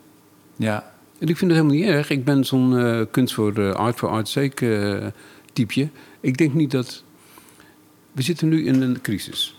ja, 0.57 0.93
En 1.19 1.29
ik 1.29 1.37
vind 1.37 1.51
het 1.51 1.61
helemaal 1.61 1.81
niet 1.81 1.89
erg. 1.95 2.11
Ik 2.11 2.25
ben 2.25 2.45
zo'n 2.45 2.79
eh, 2.79 3.01
kunst 3.11 3.35
voor 3.35 3.53
eh, 3.55 3.71
art 3.73 3.97
for 3.99 4.09
art's 4.09 4.33
sake 4.33 5.13
typeje. 5.53 5.89
Ik 6.21 6.37
denk 6.37 6.55
niet 6.55 6.71
dat... 6.71 7.03
We 8.13 8.23
zitten 8.23 8.49
nu 8.49 8.67
in 8.67 8.83
een 8.83 9.01
crisis. 9.01 9.58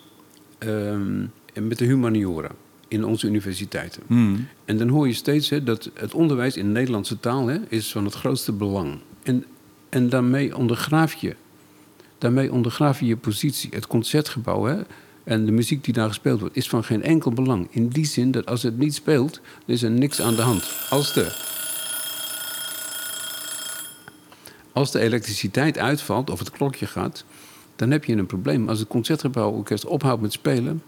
Ehm, 0.60 1.26
met 1.54 1.78
de 1.78 1.86
humaniora 1.86 2.52
in 2.88 3.06
onze 3.06 3.28
universiteiten. 3.28 4.04
Hmm. 4.08 4.48
En 4.66 4.78
dan 4.78 4.88
hoor 4.88 5.08
je 5.08 5.14
steeds 5.14 5.50
hè, 5.50 5.64
dat 5.64 5.90
het 5.94 6.14
onderwijs 6.14 6.58
in 6.58 6.66
de 6.66 6.72
Nederlandse 6.72 7.20
taal 7.20 7.48
hè, 7.48 7.58
is 7.68 7.92
van 7.92 8.06
het 8.06 8.14
grootste 8.14 8.52
belang. 8.52 9.00
En, 9.24 9.46
en 9.90 10.10
daarmee 10.10 10.58
ondergraaf 10.58 11.14
je. 11.14 11.36
Daarmee 12.18 12.52
ondergraaf 12.52 13.00
je 13.00 13.06
je 13.06 13.18
positie. 13.18 13.70
Het 13.74 13.88
concertgebouw 13.88 14.64
hè, 14.64 14.82
en 15.24 15.46
de 15.46 15.52
muziek 15.52 15.84
die 15.84 15.94
daar 15.94 16.08
gespeeld 16.08 16.40
wordt, 16.40 16.56
is 16.56 16.70
van 16.70 16.84
geen 16.84 17.04
enkel 17.04 17.32
belang. 17.32 17.68
In 17.70 17.88
die 17.88 18.06
zin 18.06 18.32
dat 18.32 18.46
als 18.46 18.64
het 18.64 18.78
niet 18.78 18.96
speelt, 18.96 19.34
dan 19.66 19.76
is 19.76 19.84
er 19.84 19.92
niks 19.92 20.22
aan 20.22 20.36
de 20.36 20.42
hand. 20.42 20.72
Als 20.90 21.14
de, 21.14 21.32
als 24.74 24.92
de 24.92 25.00
elektriciteit 25.00 25.78
uitvalt 25.78 26.30
of 26.30 26.40
het 26.40 26.52
klokje 26.52 26.86
gaat, 26.88 27.26
dan 27.80 27.92
heb 27.92 28.06
je 28.06 28.16
een 28.16 28.26
probleem. 28.26 28.70
Als 28.70 28.80
het 28.80 28.88
concertgebouworkest 28.88 29.86
ophoudt 29.86 30.22
met 30.22 30.32
spelen, 30.32 30.82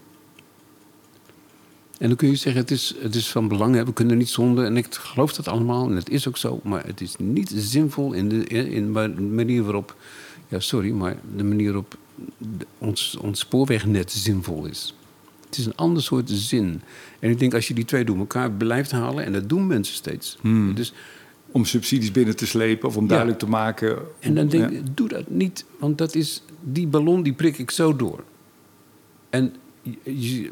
En 1.98 2.08
dan 2.08 2.16
kun 2.16 2.28
je 2.28 2.36
zeggen, 2.36 2.60
het 2.60 2.70
is, 2.70 2.94
het 2.98 3.14
is 3.14 3.30
van 3.30 3.48
belang, 3.48 3.74
hè, 3.74 3.84
we 3.84 3.92
kunnen 3.92 4.18
niet 4.18 4.28
zonder. 4.28 4.64
En 4.64 4.76
ik 4.76 4.94
geloof 4.94 5.32
dat 5.32 5.48
allemaal, 5.48 5.88
en 5.88 5.96
het 5.96 6.08
is 6.10 6.28
ook 6.28 6.36
zo. 6.36 6.60
Maar 6.62 6.86
het 6.86 7.00
is 7.00 7.14
niet 7.18 7.52
zinvol 7.56 8.12
in 8.12 8.28
de, 8.28 8.44
in 8.46 8.92
de 8.92 9.08
manier 9.20 9.62
waarop... 9.62 9.96
Ja, 10.48 10.60
sorry, 10.60 10.90
maar 10.90 11.16
de 11.36 11.44
manier 11.44 11.66
waarop 11.66 11.96
ons, 12.78 13.16
ons 13.20 13.38
spoorwegnet 13.38 14.12
zinvol 14.12 14.64
is. 14.64 14.94
Het 15.46 15.58
is 15.58 15.66
een 15.66 15.76
ander 15.76 16.02
soort 16.02 16.30
zin. 16.30 16.80
En 17.18 17.30
ik 17.30 17.38
denk, 17.38 17.54
als 17.54 17.68
je 17.68 17.74
die 17.74 17.84
twee 17.84 18.04
door 18.04 18.18
elkaar 18.18 18.50
blijft 18.50 18.90
halen... 18.90 19.24
en 19.24 19.32
dat 19.32 19.48
doen 19.48 19.66
mensen 19.66 19.94
steeds. 19.94 20.38
Hmm. 20.40 20.74
Dus 20.74 20.92
Om 21.50 21.64
subsidies 21.64 22.12
binnen 22.12 22.36
te 22.36 22.46
slepen 22.46 22.88
of 22.88 22.96
om 22.96 23.06
duidelijk 23.06 23.38
te 23.38 23.48
maken. 23.48 23.98
En 24.20 24.34
dan 24.34 24.48
denk 24.48 24.70
Ja. 24.70 24.76
ik, 24.78 24.96
doe 24.96 25.08
dat 25.08 25.30
niet, 25.30 25.64
want 25.78 25.98
dat 25.98 26.14
is, 26.14 26.42
die 26.62 26.86
ballon 26.86 27.22
die 27.22 27.32
prik 27.32 27.58
ik 27.58 27.70
zo 27.70 27.96
door. 27.96 28.24
En 29.30 29.54
je, 30.02 30.50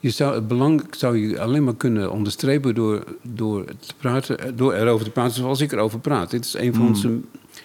je, 0.00 0.10
zou 0.10 0.34
het 0.34 0.48
belang 0.48 0.84
zou 0.90 1.18
je 1.18 1.40
alleen 1.40 1.64
maar 1.64 1.76
kunnen 1.76 2.12
onderstrepen 2.12 2.74
door, 2.74 3.04
door, 3.22 3.64
te 3.64 3.94
praten, 3.96 4.56
door 4.56 4.72
erover 4.72 5.04
te 5.04 5.10
praten 5.10 5.34
zoals 5.34 5.60
ik 5.60 5.72
erover 5.72 5.98
praat. 5.98 6.30
Dit 6.30 6.44
is 6.44 6.54
een 6.54 6.74
van 6.74 6.86
onze. 6.86 7.20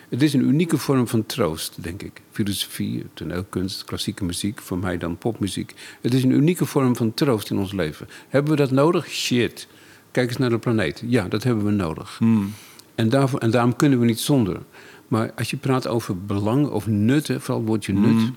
Het 0.10 0.22
is 0.22 0.34
een 0.34 0.48
unieke 0.48 0.78
vorm 0.78 1.08
van 1.08 1.26
troost, 1.26 1.84
denk 1.84 2.02
ik. 2.02 2.22
Filosofie, 2.32 3.06
toneelkunst, 3.14 3.84
klassieke 3.84 4.24
muziek, 4.24 4.62
voor 4.62 4.78
mij 4.78 4.98
dan 4.98 5.18
popmuziek. 5.18 5.74
Het 6.02 6.14
is 6.14 6.24
een 6.24 6.32
unieke 6.32 6.66
vorm 6.66 6.96
van 6.96 7.14
troost 7.14 7.50
in 7.50 7.58
ons 7.58 7.72
leven. 7.72 8.08
Hebben 8.30 8.52
we 8.52 8.58
dat 8.58 8.72
nodig? 8.72 9.10
Shit. 9.10 9.68
Kijk 10.12 10.30
eens 10.30 10.38
naar 10.38 10.50
de 10.50 10.58
planeet. 10.58 11.04
Ja, 11.06 11.28
dat 11.28 11.44
hebben 11.44 11.66
we 11.66 11.72
nodig. 11.72 12.20
En, 12.96 13.10
daarvoor, 13.10 13.40
en 13.40 13.52
daarom 13.52 13.76
kunnen 13.76 14.00
we 14.00 14.06
niet 14.06 14.20
zonder. 14.20 14.60
Maar 15.12 15.32
als 15.36 15.50
je 15.50 15.58
praat 15.58 15.88
over 15.88 16.26
belang 16.26 16.68
of 16.68 16.88
nutten, 16.88 17.42
vooral 17.42 17.58
het 17.58 17.68
woordje 17.68 17.94
nut... 17.94 18.32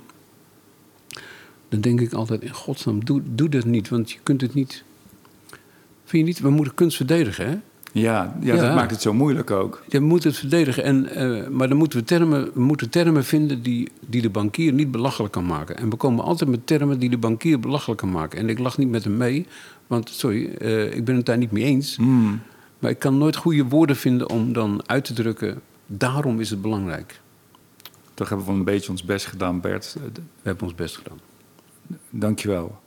dan 1.69 1.81
denk 1.81 2.01
ik 2.01 2.13
altijd, 2.13 2.43
in 2.43 2.53
godsnaam, 2.55 3.05
doe, 3.05 3.23
doe 3.25 3.49
dat 3.49 3.65
niet. 3.65 3.89
Want 3.89 4.11
je 4.11 4.19
kunt 4.23 4.41
het 4.41 4.55
niet... 4.55 4.85
Vind 6.05 6.23
je 6.23 6.33
niet? 6.33 6.41
We 6.41 6.51
moeten 6.51 6.75
kunst 6.75 6.97
verdedigen, 6.97 7.47
hè? 7.47 7.57
Ja, 7.93 8.37
ja, 8.41 8.55
Ja. 8.55 8.61
dat 8.63 8.75
maakt 8.75 8.91
het 8.91 9.03
zo 9.03 9.13
moeilijk 9.13 9.51
ook. 9.51 9.85
Je 9.89 10.01
moet 10.01 10.25
het 10.25 10.37
verdedigen. 10.37 10.85
En, 10.85 11.09
eh, 11.09 11.49
maar 11.49 11.69
dan 11.69 11.77
moeten 11.77 11.99
we, 11.99 12.05
termen, 12.05 12.51
we 12.55 12.61
moeten 12.61 12.91
termen 12.91 13.25
vinden 13.25 13.63
die, 13.63 13.89
die 14.09 14.23
de 14.23 14.31
bankier 14.31 14.73
niet 14.73 14.91
belachelijk 14.91 15.33
kan 15.33 15.47
maken. 15.47 15.77
En 15.77 15.91
we 15.91 15.97
komen 15.97 16.25
altijd 16.25 16.51
met 16.51 16.67
termen 16.67 16.99
die 16.99 17.11
de 17.11 17.19
bankier 17.19 17.61
belachelijk 17.61 18.01
kan 18.01 18.11
maken. 18.11 18.39
En 18.39 18.49
ik 18.49 18.59
lach 18.59 18.79
niet 18.79 18.89
met 18.91 19.05
hem 19.05 19.17
mee, 19.17 19.47
want 19.87 20.09
sorry, 20.11 20.55
eh, 20.55 20.95
ik 20.97 21.05
ben 21.05 21.17
het 21.17 21.27
daar 21.27 21.39
niet 21.39 21.53
mee 21.53 21.65
eens. 21.65 21.99
Maar 22.79 22.91
ik 22.91 22.99
kan 22.99 23.19
nooit 23.19 23.37
goede 23.37 23.65
woorden 23.65 23.97
vinden 23.97 24.31
om 24.31 24.53
dan 24.53 24.83
uit 24.87 25.05
te 25.05 25.13
drukken. 25.13 25.61
Daarom 25.87 26.41
is 26.41 26.51
het 26.51 26.63
belangrijk. 26.63 27.21
Toch 28.15 28.29
hebben 28.29 28.47
we 28.47 28.53
een 28.53 28.65
beetje 28.65 28.91
ons 28.91 29.05
best 29.05 29.27
gedaan, 29.27 29.61
Bert. 29.61 29.97
We 30.15 30.23
hebben 30.43 30.65
ons 30.65 30.75
best 30.75 30.97
gedaan. 30.97 31.21
Dank 32.11 32.39
je 32.39 32.49
wel. 32.49 32.83